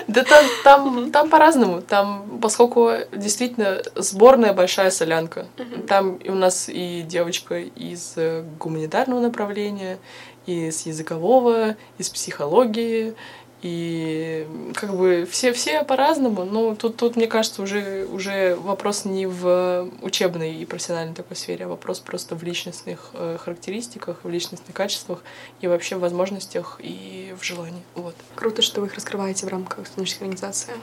Да 0.07 0.23
там, 0.23 0.45
там, 0.63 1.11
там 1.11 1.29
по-разному. 1.29 1.81
Там, 1.81 2.39
поскольку 2.41 2.91
действительно 3.11 3.81
сборная 3.95 4.53
большая 4.53 4.91
солянка. 4.91 5.47
Там 5.87 6.19
у 6.25 6.35
нас 6.35 6.69
и 6.69 7.01
девочка 7.01 7.59
из 7.59 8.13
э, 8.15 8.43
гуманитарного 8.59 9.21
направления, 9.21 9.97
из 10.45 10.85
языкового, 10.85 11.75
из 11.97 12.09
психологии, 12.09 13.15
и 13.63 14.45
как 14.75 14.95
бы 14.95 15.25
все, 15.29 15.53
все 15.53 15.83
по-разному, 15.83 16.43
но 16.43 16.75
тут, 16.75 16.97
тут, 16.97 17.15
мне 17.15 17.27
кажется, 17.27 17.61
уже, 17.61 18.05
уже 18.11 18.55
вопрос 18.55 19.05
не 19.05 19.25
в 19.25 19.89
учебной 20.01 20.53
и 20.55 20.65
профессиональной 20.65 21.15
такой 21.15 21.37
сфере, 21.37 21.65
а 21.65 21.67
вопрос 21.69 22.01
просто 22.01 22.35
в 22.35 22.43
личностных 22.43 23.11
э, 23.13 23.37
характеристиках, 23.39 24.19
в 24.23 24.29
личностных 24.29 24.75
качествах 24.75 25.23
и 25.61 25.67
вообще 25.67 25.95
в 25.95 26.01
возможностях 26.01 26.79
и 26.83 27.33
в 27.39 27.43
желании. 27.43 27.83
Вот. 27.95 28.15
Круто, 28.35 28.61
что 28.61 28.81
вы 28.81 28.87
их 28.87 28.95
раскрываете 28.95 29.45
в 29.45 29.49
рамках 29.49 29.87
студенческой 29.87 30.23
организации. 30.23 30.73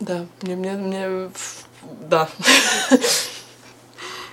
Да, 0.00 0.26
мне, 0.42 0.56
мне, 0.56 0.72
мне 0.72 1.30
да. 2.08 2.28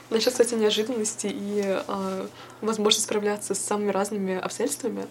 Насчет, 0.10 0.34
кстати, 0.34 0.56
неожиданности 0.56 1.28
и 1.28 1.62
э, 1.64 2.28
возможности 2.60 3.06
справляться 3.06 3.56
с 3.56 3.60
самыми 3.60 3.92
разными 3.92 4.38
обстоятельствами. 4.38 5.06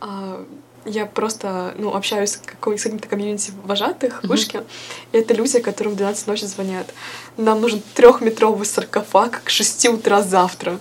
Э, 0.00 0.44
я 0.84 1.06
просто, 1.06 1.74
ну, 1.78 1.94
общаюсь 1.94 2.32
с, 2.32 2.36
какой, 2.36 2.78
с 2.78 2.82
каким-то 2.82 3.08
комьюнити 3.08 3.52
вожатых 3.64 4.22
в 4.22 4.28
вышке, 4.28 4.64
и 5.12 5.18
это 5.18 5.34
люди, 5.34 5.60
которые 5.60 5.94
в 5.94 5.96
12 5.96 6.26
ночи 6.26 6.44
звонят. 6.44 6.92
Нам 7.36 7.60
нужен 7.60 7.82
трехметровый 7.94 8.66
саркофаг 8.66 9.42
к 9.44 9.50
6 9.50 9.88
утра 9.88 10.22
завтра. 10.22 10.78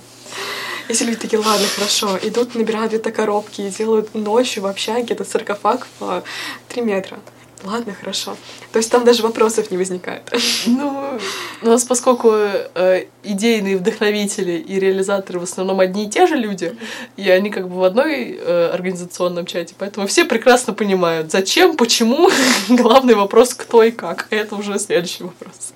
Если 0.90 1.06
люди 1.06 1.20
такие, 1.20 1.40
ладно, 1.40 1.66
хорошо, 1.76 2.18
идут, 2.22 2.56
набирают 2.56 2.92
где-то 2.92 3.12
коробки 3.12 3.62
и 3.62 3.70
делают 3.70 4.14
ночью 4.14 4.64
в 4.64 4.66
общаге 4.66 5.14
этот 5.14 5.30
саркофаг 5.30 5.88
в 6.00 6.24
3 6.70 6.82
метра. 6.82 7.20
Ладно, 7.64 7.94
хорошо. 7.94 8.36
То 8.72 8.78
есть 8.78 8.92
там 8.92 9.06
даже 9.06 9.22
вопросов 9.22 9.70
не 9.70 9.78
возникает. 9.78 10.24
Ну, 10.66 11.20
у 11.62 11.66
нас 11.66 11.84
поскольку 11.84 12.32
э, 12.34 13.06
идейные 13.24 13.78
вдохновители 13.78 14.54
и 14.54 14.80
реализаторы 14.80 15.40
в 15.40 15.44
основном 15.44 15.80
одни 15.80 16.06
и 16.06 16.10
те 16.10 16.26
же 16.26 16.36
люди, 16.36 16.76
и 17.18 17.30
они 17.30 17.52
как 17.52 17.70
бы 17.70 17.76
в 17.76 17.84
одной 17.84 18.32
э, 18.32 18.70
организационном 18.74 19.46
чате, 19.46 19.76
поэтому 19.78 20.08
все 20.08 20.26
прекрасно 20.26 20.74
понимают, 20.74 21.32
зачем, 21.32 21.78
почему. 21.78 22.30
Главный 22.70 23.14
вопрос, 23.14 23.54
кто 23.54 23.84
и 23.84 23.92
как. 23.92 24.28
Это 24.32 24.56
уже 24.56 24.80
следующий 24.80 25.24
вопрос. 25.24 25.74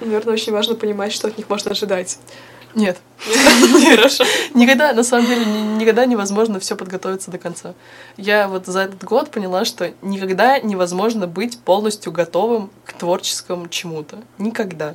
Наверное, 0.00 0.34
очень 0.34 0.52
важно 0.52 0.74
понимать, 0.74 1.12
что 1.12 1.28
от 1.28 1.38
них 1.38 1.48
можно 1.48 1.72
ожидать. 1.72 2.18
Нет. 2.76 2.98
Хорошо. 3.88 4.24
Никогда, 4.52 4.92
на 4.92 5.02
самом 5.02 5.26
деле, 5.26 5.46
никогда 5.46 6.04
невозможно 6.04 6.60
все 6.60 6.76
подготовиться 6.76 7.30
до 7.30 7.38
конца. 7.38 7.72
Я 8.18 8.48
вот 8.48 8.66
за 8.66 8.80
этот 8.80 9.02
год 9.02 9.30
поняла, 9.30 9.64
что 9.64 9.94
никогда 10.02 10.60
невозможно 10.60 11.26
быть 11.26 11.58
полностью 11.58 12.12
готовым 12.12 12.70
к 12.84 12.92
творческому 12.92 13.68
чему-то. 13.68 14.18
Никогда. 14.36 14.94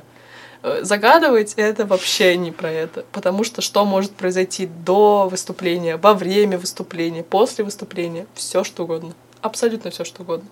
Э, 0.62 0.84
загадывать 0.84 1.54
это 1.56 1.84
вообще 1.84 2.36
не 2.36 2.52
про 2.52 2.70
это. 2.70 3.04
Потому 3.10 3.42
что 3.42 3.62
что 3.62 3.84
может 3.84 4.12
произойти 4.12 4.66
до 4.66 5.26
выступления, 5.28 5.96
во 5.96 6.14
время 6.14 6.58
выступления, 6.58 7.24
после 7.24 7.64
выступления, 7.64 8.28
все 8.34 8.62
что 8.62 8.84
угодно. 8.84 9.12
Абсолютно 9.40 9.90
все 9.90 10.04
что 10.04 10.22
угодно. 10.22 10.48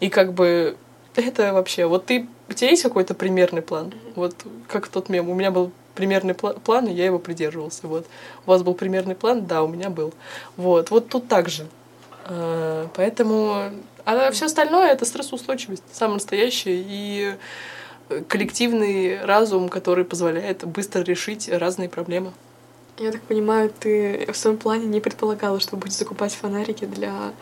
И 0.00 0.08
как 0.08 0.32
бы 0.32 0.78
это 1.14 1.52
вообще, 1.52 1.84
вот 1.84 2.06
ты, 2.06 2.26
у 2.48 2.54
тебя 2.54 2.70
есть 2.70 2.82
какой-то 2.82 3.12
примерный 3.12 3.60
план? 3.60 3.92
Вот 4.14 4.34
как 4.66 4.88
тот 4.88 5.10
мем, 5.10 5.28
у 5.28 5.34
меня 5.34 5.50
был 5.50 5.72
примерный 5.94 6.34
план, 6.34 6.86
и 6.86 6.92
я 6.92 7.04
его 7.06 7.18
придерживался. 7.18 7.86
Вот. 7.86 8.06
У 8.46 8.50
вас 8.50 8.62
был 8.62 8.74
примерный 8.74 9.14
план? 9.14 9.46
Да, 9.46 9.62
у 9.62 9.68
меня 9.68 9.90
был. 9.90 10.12
Вот. 10.56 10.90
Вот 10.90 11.08
тут 11.08 11.28
так 11.28 11.48
же. 11.48 11.66
А, 12.26 12.88
поэтому... 12.94 13.70
А 14.04 14.30
все 14.30 14.46
остальное— 14.46 14.90
это 14.92 15.04
стрессоустойчивость, 15.04 15.84
самое 15.92 16.14
настоящее, 16.14 16.82
и 16.86 17.34
коллективный 18.28 19.22
разум, 19.24 19.68
который 19.68 20.04
позволяет 20.04 20.64
быстро 20.64 21.02
решить 21.02 21.48
разные 21.48 21.88
проблемы. 21.88 22.32
Я 22.98 23.12
так 23.12 23.22
понимаю, 23.22 23.70
ты 23.78 24.28
в 24.30 24.36
своем 24.36 24.58
плане 24.58 24.86
не 24.86 25.00
предполагала, 25.00 25.60
что 25.60 25.76
будешь 25.76 25.94
закупать 25.94 26.34
фонарики 26.34 26.84
для 26.84 27.32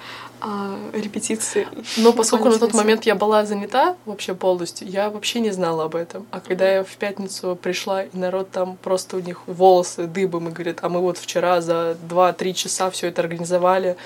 а, 0.41 0.79
репетиции. 0.93 1.67
Но 1.97 2.13
поскольку 2.13 2.49
на 2.49 2.59
тот 2.59 2.75
момент 2.75 3.05
я 3.05 3.15
была 3.15 3.45
занята 3.45 3.97
вообще 4.07 4.35
полностью, 4.35 4.89
я 4.89 5.11
вообще 5.11 5.41
не 5.41 5.51
знала 5.51 5.85
об 5.85 5.97
этом. 5.97 6.27
А 6.31 6.41
когда 6.41 6.71
я 6.71 6.85
в 6.85 6.97
пятницу 6.97 7.59
пришла, 7.61 8.05
и 8.05 8.09
народ 8.13 8.51
там 8.51 8.77
просто 8.77 9.17
у 9.17 9.21
них 9.21 9.43
волосы 9.47 10.07
дыбом 10.07 10.49
и 10.49 10.53
говорит, 10.53 10.79
а 10.83 10.89
мы 10.89 11.01
вот 11.01 11.19
вчера 11.19 11.61
за 11.61 11.97
2-3 12.09 12.53
часа 12.53 12.91
все 12.91 13.09
это 13.09 13.23
организовали, 13.23 13.97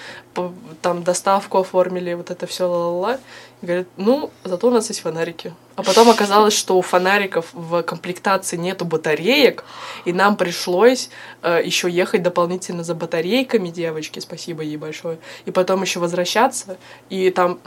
там 0.80 1.03
доставку 1.03 1.59
оформили, 1.59 2.14
вот 2.14 2.30
это 2.30 2.47
все 2.47 2.66
ла-ла-ла. 2.66 3.18
Говорит, 3.62 3.86
ну, 3.96 4.30
зато 4.42 4.66
у 4.66 4.70
нас 4.72 4.88
есть 4.88 5.00
фонарики. 5.00 5.54
А 5.76 5.84
потом 5.84 6.10
оказалось, 6.10 6.52
что 6.52 6.76
у 6.76 6.82
фонариков 6.82 7.46
в 7.52 7.82
комплектации 7.84 8.56
нету 8.56 8.84
батареек, 8.84 9.64
и 10.04 10.12
нам 10.12 10.36
пришлось 10.36 11.10
э, 11.42 11.62
еще 11.64 11.88
ехать 11.88 12.24
дополнительно 12.24 12.82
за 12.82 12.96
батарейками 12.96 13.68
девочки, 13.68 14.18
спасибо 14.18 14.62
ей 14.62 14.76
большое, 14.76 15.18
и 15.46 15.52
потом 15.52 15.82
еще 15.82 16.00
возвращаться, 16.00 16.76
и 17.08 17.30
там, 17.30 17.60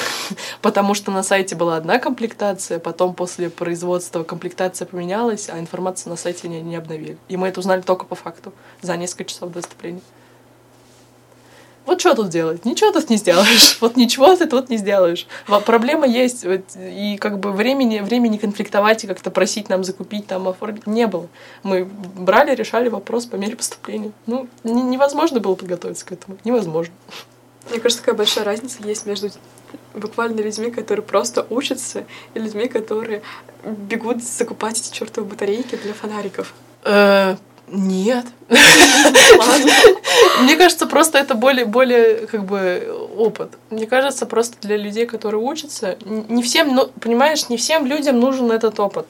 потому 0.60 0.94
что 0.94 1.12
на 1.12 1.22
сайте 1.22 1.54
была 1.54 1.76
одна 1.76 2.00
комплектация, 2.00 2.80
потом 2.80 3.14
после 3.14 3.48
производства 3.48 4.24
комплектация 4.24 4.86
поменялась, 4.86 5.48
а 5.48 5.60
информацию 5.60 6.10
на 6.10 6.16
сайте 6.16 6.48
не, 6.48 6.60
не 6.60 6.74
обновили. 6.74 7.16
И 7.28 7.36
мы 7.36 7.46
это 7.48 7.60
узнали 7.60 7.80
только 7.80 8.04
по 8.04 8.16
факту, 8.16 8.52
за 8.82 8.96
несколько 8.96 9.24
часов 9.24 9.52
до 9.52 9.60
выступления 9.60 10.00
вот 11.88 12.00
что 12.00 12.14
тут 12.14 12.28
делать? 12.28 12.66
Ничего 12.66 12.92
тут 12.92 13.08
не 13.08 13.16
сделаешь. 13.16 13.78
Вот 13.80 13.96
ничего 13.96 14.36
ты 14.36 14.46
тут 14.46 14.68
не 14.68 14.76
сделаешь. 14.76 15.26
Проблема 15.64 16.06
есть. 16.06 16.44
И 16.76 17.16
как 17.18 17.38
бы 17.38 17.50
времени, 17.50 18.00
времени 18.00 18.36
конфликтовать 18.36 19.04
и 19.04 19.06
как-то 19.06 19.30
просить 19.30 19.70
нам 19.70 19.84
закупить, 19.84 20.26
там 20.26 20.48
оформить 20.48 20.86
не 20.86 21.06
было. 21.06 21.28
Мы 21.62 21.84
брали, 21.86 22.54
решали 22.54 22.90
вопрос 22.90 23.24
по 23.24 23.36
мере 23.36 23.56
поступления. 23.56 24.12
Ну, 24.26 24.46
невозможно 24.64 25.40
было 25.40 25.54
подготовиться 25.54 26.04
к 26.04 26.12
этому. 26.12 26.36
Невозможно. 26.44 26.92
Мне 27.70 27.80
кажется, 27.80 28.02
такая 28.02 28.14
большая 28.14 28.44
разница 28.44 28.82
есть 28.82 29.06
между 29.06 29.30
буквально 29.94 30.40
людьми, 30.42 30.70
которые 30.70 31.02
просто 31.02 31.46
учатся, 31.48 32.04
и 32.34 32.38
людьми, 32.38 32.68
которые 32.68 33.22
бегут 33.64 34.22
закупать 34.22 34.78
эти 34.78 34.92
чертовы 34.92 35.26
батарейки 35.26 35.76
для 35.76 35.94
фонариков. 35.94 36.52
Э, 36.84 37.36
нет. 37.70 38.26
Мне 40.42 40.56
кажется, 40.56 40.86
просто 40.86 41.18
это 41.18 41.34
более, 41.34 41.64
более 41.64 42.26
как 42.26 42.44
бы 42.44 43.08
опыт. 43.16 43.52
Мне 43.70 43.86
кажется, 43.86 44.26
просто 44.26 44.56
для 44.60 44.76
людей, 44.76 45.06
которые 45.06 45.42
учатся, 45.42 45.96
не 46.04 46.42
всем, 46.42 46.74
ну, 46.74 46.88
понимаешь, 47.00 47.48
не 47.48 47.56
всем 47.56 47.86
людям 47.86 48.18
нужен 48.20 48.50
этот 48.50 48.78
опыт. 48.80 49.06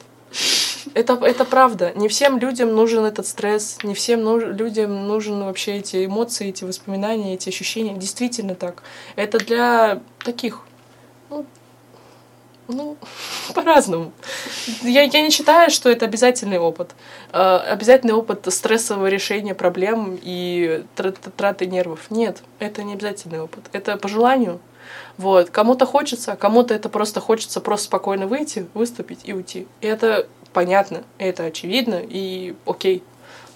Это, 0.93 1.13
это 1.13 1.45
правда. 1.45 1.91
Не 1.95 2.07
всем 2.07 2.37
людям 2.39 2.73
нужен 2.73 3.05
этот 3.05 3.27
стресс, 3.27 3.77
не 3.83 3.93
всем 3.93 4.23
нуж, 4.23 4.43
людям 4.43 5.07
нужны 5.07 5.45
вообще 5.45 5.77
эти 5.77 6.05
эмоции, 6.05 6.49
эти 6.49 6.63
воспоминания, 6.63 7.33
эти 7.33 7.49
ощущения. 7.49 7.95
Действительно 7.95 8.55
так. 8.55 8.83
Это 9.15 9.37
для 9.39 10.01
таких, 10.23 10.61
ну, 11.29 11.45
ну, 12.69 12.97
по-разному. 13.53 14.11
Я, 14.81 15.03
я 15.03 15.21
не 15.21 15.29
считаю, 15.31 15.69
что 15.69 15.89
это 15.89 16.05
обязательный 16.05 16.59
опыт. 16.59 16.91
Э, 17.33 17.57
обязательный 17.57 18.13
опыт 18.13 18.45
стрессового 18.49 19.07
решения 19.07 19.55
проблем 19.55 20.17
и 20.21 20.83
траты 21.35 21.65
нервов. 21.65 22.09
Нет, 22.09 22.43
это 22.59 22.83
не 22.83 22.93
обязательный 22.93 23.41
опыт. 23.41 23.65
Это 23.73 23.97
по 23.97 24.07
желанию. 24.07 24.59
Вот. 25.17 25.49
Кому-то 25.49 25.85
хочется, 25.85 26.35
кому-то 26.35 26.73
это 26.73 26.89
просто 26.89 27.19
хочется 27.19 27.59
просто 27.59 27.87
спокойно 27.87 28.27
выйти, 28.27 28.67
выступить 28.73 29.21
и 29.25 29.33
уйти. 29.33 29.67
И 29.81 29.87
это 29.87 30.27
понятно, 30.53 31.03
это 31.17 31.43
очевидно, 31.43 32.01
и 32.01 32.55
окей, 32.65 33.03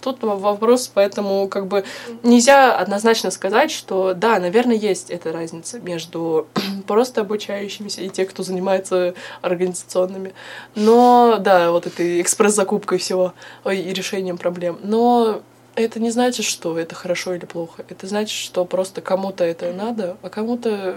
тут 0.04 0.22
вопрос, 0.22 0.92
поэтому 0.94 1.48
как 1.48 1.68
бы 1.68 1.84
нельзя 2.24 2.76
однозначно 2.76 3.32
сказать, 3.32 3.72
что 3.72 4.14
да, 4.14 4.40
наверное, 4.40 4.76
есть 4.76 5.10
эта 5.10 5.32
разница 5.32 5.80
между 5.80 6.48
просто 6.88 7.22
обучающимися 7.22 8.02
и 8.02 8.10
те, 8.10 8.26
кто 8.26 8.44
занимается 8.44 9.14
организационными. 9.42 10.34
Но 10.76 11.38
да, 11.40 11.72
вот 11.72 11.88
этой 11.88 12.22
экспресс-закупкой 12.22 12.98
всего 12.98 13.34
и 13.66 13.94
решением 13.94 14.38
проблем. 14.38 14.80
Но 14.84 15.42
это 15.76 16.00
не 16.00 16.12
значит, 16.12 16.46
что 16.46 16.78
это 16.78 16.96
хорошо 16.96 17.34
или 17.34 17.46
плохо. 17.46 17.86
Это 17.90 18.08
значит, 18.08 18.38
что 18.38 18.66
просто 18.66 19.02
кому-то 19.02 19.44
это 19.44 19.72
надо, 19.74 20.18
а 20.22 20.30
кому-то 20.30 20.96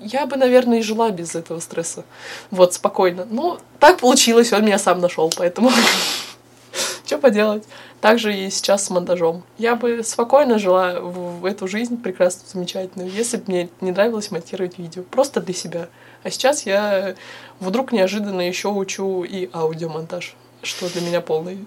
я 0.00 0.26
бы, 0.26 0.36
наверное, 0.36 0.78
и 0.78 0.82
жила 0.82 1.10
без 1.10 1.34
этого 1.34 1.60
стресса. 1.60 2.04
Вот, 2.50 2.74
спокойно. 2.74 3.26
Ну, 3.30 3.58
так 3.78 3.98
получилось, 3.98 4.52
он 4.52 4.64
меня 4.64 4.78
сам 4.78 5.00
нашел, 5.00 5.30
поэтому 5.36 5.70
что 7.10 7.18
поделать. 7.18 7.64
Также 8.00 8.32
и 8.34 8.50
сейчас 8.50 8.84
с 8.84 8.90
монтажом. 8.90 9.42
Я 9.58 9.74
бы 9.74 10.02
спокойно 10.04 10.58
жила 10.60 11.00
в, 11.00 11.44
эту 11.44 11.66
жизнь 11.66 12.00
прекрасную, 12.00 12.48
замечательную, 12.48 13.10
если 13.10 13.38
бы 13.38 13.44
мне 13.48 13.68
не 13.80 13.90
нравилось 13.90 14.30
монтировать 14.30 14.78
видео. 14.78 15.02
Просто 15.02 15.40
для 15.40 15.54
себя. 15.54 15.88
А 16.22 16.30
сейчас 16.30 16.66
я 16.66 17.16
вдруг 17.58 17.90
неожиданно 17.90 18.42
еще 18.42 18.68
учу 18.68 19.24
и 19.24 19.50
аудиомонтаж, 19.52 20.36
что 20.62 20.88
для 20.88 21.00
меня 21.00 21.20
полная 21.20 21.58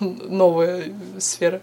новая 0.00 0.84
сфера. 1.18 1.60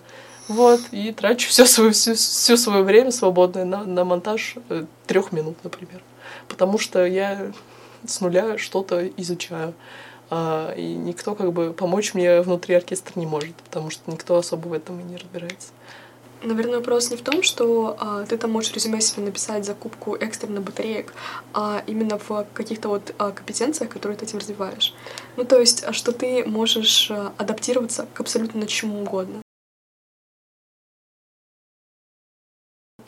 Вот, 0.47 0.81
и 0.91 1.11
трачу 1.11 1.49
все 1.49 1.65
свое, 1.65 1.91
все, 1.91 2.13
все 2.13 2.57
свое 2.57 2.83
время 2.83 3.11
свободное 3.11 3.65
на, 3.65 3.85
на 3.85 4.03
монтаж 4.03 4.55
э, 4.69 4.85
трех 5.07 5.31
минут, 5.31 5.57
например. 5.63 6.01
Потому 6.47 6.77
что 6.77 7.05
я 7.05 7.51
с 8.05 8.21
нуля 8.21 8.57
что-то 8.57 9.07
изучаю. 9.17 9.73
А, 10.31 10.73
и 10.75 10.93
никто 10.93 11.35
как 11.35 11.51
бы 11.51 11.73
помочь 11.73 12.13
мне 12.13 12.41
внутри 12.41 12.73
оркестра 12.73 13.19
не 13.19 13.25
может, 13.25 13.53
потому 13.57 13.89
что 13.89 14.09
никто 14.09 14.37
особо 14.37 14.69
в 14.69 14.73
этом 14.73 14.99
и 15.01 15.03
не 15.03 15.17
разбирается. 15.17 15.73
Наверное, 16.41 16.77
вопрос 16.77 17.11
не 17.11 17.17
в 17.17 17.21
том, 17.21 17.43
что 17.43 17.97
а, 17.99 18.25
ты 18.25 18.37
там 18.37 18.49
можешь 18.51 18.73
резюме 18.73 19.01
себе 19.01 19.23
написать 19.23 19.65
закупку 19.65 20.15
экстренных 20.15 20.63
батареек, 20.63 21.13
а 21.53 21.83
именно 21.85 22.17
в 22.17 22.47
каких-то 22.53 22.87
вот 22.87 23.13
а, 23.17 23.31
компетенциях, 23.31 23.91
которые 23.91 24.17
ты 24.17 24.25
этим 24.25 24.39
развиваешь. 24.39 24.95
Ну, 25.35 25.43
то 25.43 25.59
есть, 25.59 25.83
а 25.83 25.91
что 25.91 26.13
ты 26.13 26.45
можешь 26.45 27.11
а, 27.11 27.33
адаптироваться 27.37 28.07
к 28.13 28.21
абсолютно 28.21 28.65
чему 28.65 29.01
угодно. 29.01 29.41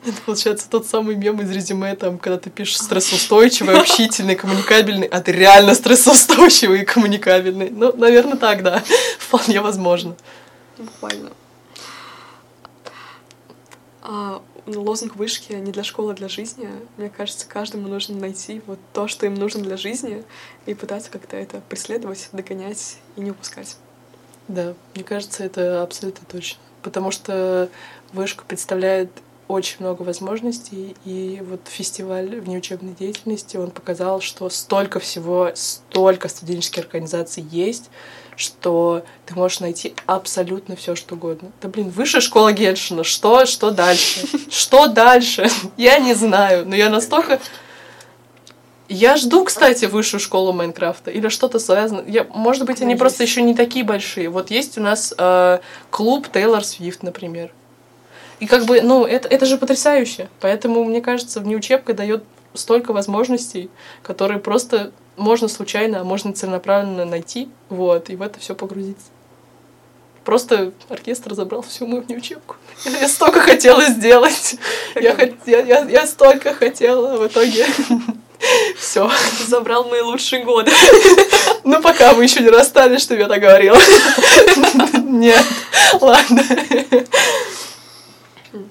Это 0.06 0.22
получается 0.26 0.70
тот 0.70 0.86
самый 0.86 1.16
мем 1.16 1.42
из 1.42 1.50
резюме, 1.50 1.96
там, 1.96 2.18
когда 2.18 2.38
ты 2.38 2.50
пишешь 2.50 2.78
стрессоустойчивый, 2.78 3.80
общительный, 3.80 4.36
коммуникабельный, 4.36 5.08
а 5.08 5.22
ты 5.22 5.32
реально 5.32 5.76
стрессоустойчивый 5.76 6.82
и 6.82 6.86
коммуникабельный. 6.86 7.70
Ну, 7.70 7.96
наверное, 7.96 8.38
так, 8.38 8.64
да. 8.64 8.84
Вполне 9.20 9.62
возможно. 9.62 10.16
Буквально. 10.78 11.32
А, 14.02 14.42
лозунг 14.66 15.16
вышки 15.16 15.54
не 15.54 15.72
для 15.72 15.84
школы, 15.84 16.12
а 16.12 16.16
для 16.16 16.28
жизни. 16.28 16.70
Мне 16.98 17.10
кажется, 17.10 17.48
каждому 17.48 17.88
нужно 17.88 18.18
найти 18.18 18.62
вот 18.66 18.80
то, 18.92 19.08
что 19.08 19.26
им 19.26 19.36
нужно 19.36 19.62
для 19.62 19.78
жизни, 19.78 20.24
и 20.66 20.74
пытаться 20.74 21.10
как-то 21.10 21.38
это 21.38 21.62
преследовать, 21.70 22.28
догонять 22.34 22.98
и 23.16 23.22
не 23.22 23.32
упускать. 23.32 23.78
Да, 24.50 24.74
мне 24.96 25.06
кажется, 25.06 25.44
это 25.46 25.82
абсолютно 25.82 26.26
точно. 26.30 26.60
Потому 26.82 27.12
что 27.12 27.70
вышка 28.12 28.44
представляет 28.46 29.10
очень 29.54 29.78
много 29.80 30.02
возможностей, 30.02 30.96
и 31.06 31.42
вот 31.48 31.62
фестиваль 31.66 32.40
внеучебной 32.40 32.94
деятельности, 32.94 33.58
он 33.58 33.72
показал, 33.72 34.22
что 34.22 34.50
столько 34.50 35.00
всего, 35.00 35.52
столько 35.54 36.28
студенческих 36.28 36.84
организаций 36.84 37.44
есть, 37.44 37.90
что 38.36 39.04
ты 39.26 39.36
можешь 39.36 39.60
найти 39.60 39.94
абсолютно 40.06 40.76
все, 40.76 40.96
что 40.96 41.16
угодно. 41.16 41.52
Да 41.62 41.70
блин, 41.70 41.90
высшая 41.90 42.22
школа 42.22 42.52
Геншина, 42.52 43.04
что, 43.04 43.46
что 43.46 43.72
дальше? 43.72 44.28
Что 44.50 44.88
дальше? 44.88 45.48
Я 45.78 46.00
не 46.00 46.14
знаю, 46.14 46.68
но 46.68 46.76
я 46.76 46.90
настолько... 46.90 47.40
Я 48.90 49.16
жду, 49.16 49.46
кстати, 49.46 49.86
высшую 49.86 50.20
школу 50.20 50.52
Майнкрафта 50.52 51.10
или 51.10 51.30
что-то 51.30 51.58
связано. 51.58 52.04
Я, 52.06 52.26
может 52.26 52.66
быть, 52.66 52.82
они 52.82 52.96
просто 52.96 53.24
еще 53.24 53.42
не 53.42 53.56
такие 53.56 53.86
большие. 53.86 54.30
Вот 54.30 54.52
есть 54.52 54.78
у 54.78 54.82
нас 54.82 55.14
э, 55.18 55.60
клуб 55.90 56.28
Тейлор 56.32 56.64
Свифт, 56.64 57.02
например. 57.02 57.52
И 58.44 58.46
как 58.46 58.66
бы, 58.66 58.82
ну, 58.82 59.06
это, 59.06 59.30
это 59.30 59.46
же 59.46 59.58
потрясающе. 59.58 60.28
Поэтому, 60.42 60.84
мне 60.84 61.00
кажется, 61.00 61.40
внеучебка 61.40 61.94
дает 61.94 62.26
столько 62.54 62.92
возможностей, 62.92 63.70
которые 64.02 64.38
просто 64.38 64.92
можно 65.16 65.48
случайно, 65.48 66.02
а 66.02 66.04
можно 66.04 66.34
целенаправленно 66.34 67.06
найти, 67.06 67.48
вот, 67.70 68.10
и 68.10 68.18
в 68.18 68.22
это 68.22 68.42
все 68.42 68.54
погрузиться. 68.54 69.06
Просто 70.26 70.74
оркестр 70.90 71.36
забрал 71.36 71.62
всю 71.62 71.88
мою 71.88 72.02
внеучебку. 72.02 72.58
Я, 72.84 73.08
столько 73.08 73.40
хотела 73.40 73.86
сделать. 73.86 74.58
Я, 74.96 75.16
я, 75.46 75.60
я, 75.62 75.86
я 75.86 76.06
столько 76.06 76.54
хотела, 76.54 77.16
в 77.16 77.26
итоге 77.26 77.66
все. 78.78 79.10
Забрал 79.48 79.86
мои 79.86 80.02
лучшие 80.02 80.44
годы. 80.44 80.72
Ну, 81.66 81.82
пока 81.82 82.14
мы 82.14 82.24
еще 82.24 82.42
не 82.42 82.50
расстались, 82.50 83.04
чтобы 83.04 83.22
я 83.22 83.30
так 83.30 83.40
говорила. 83.40 83.78
Нет, 85.06 85.46
ладно. 86.02 86.44
응. 88.54 88.70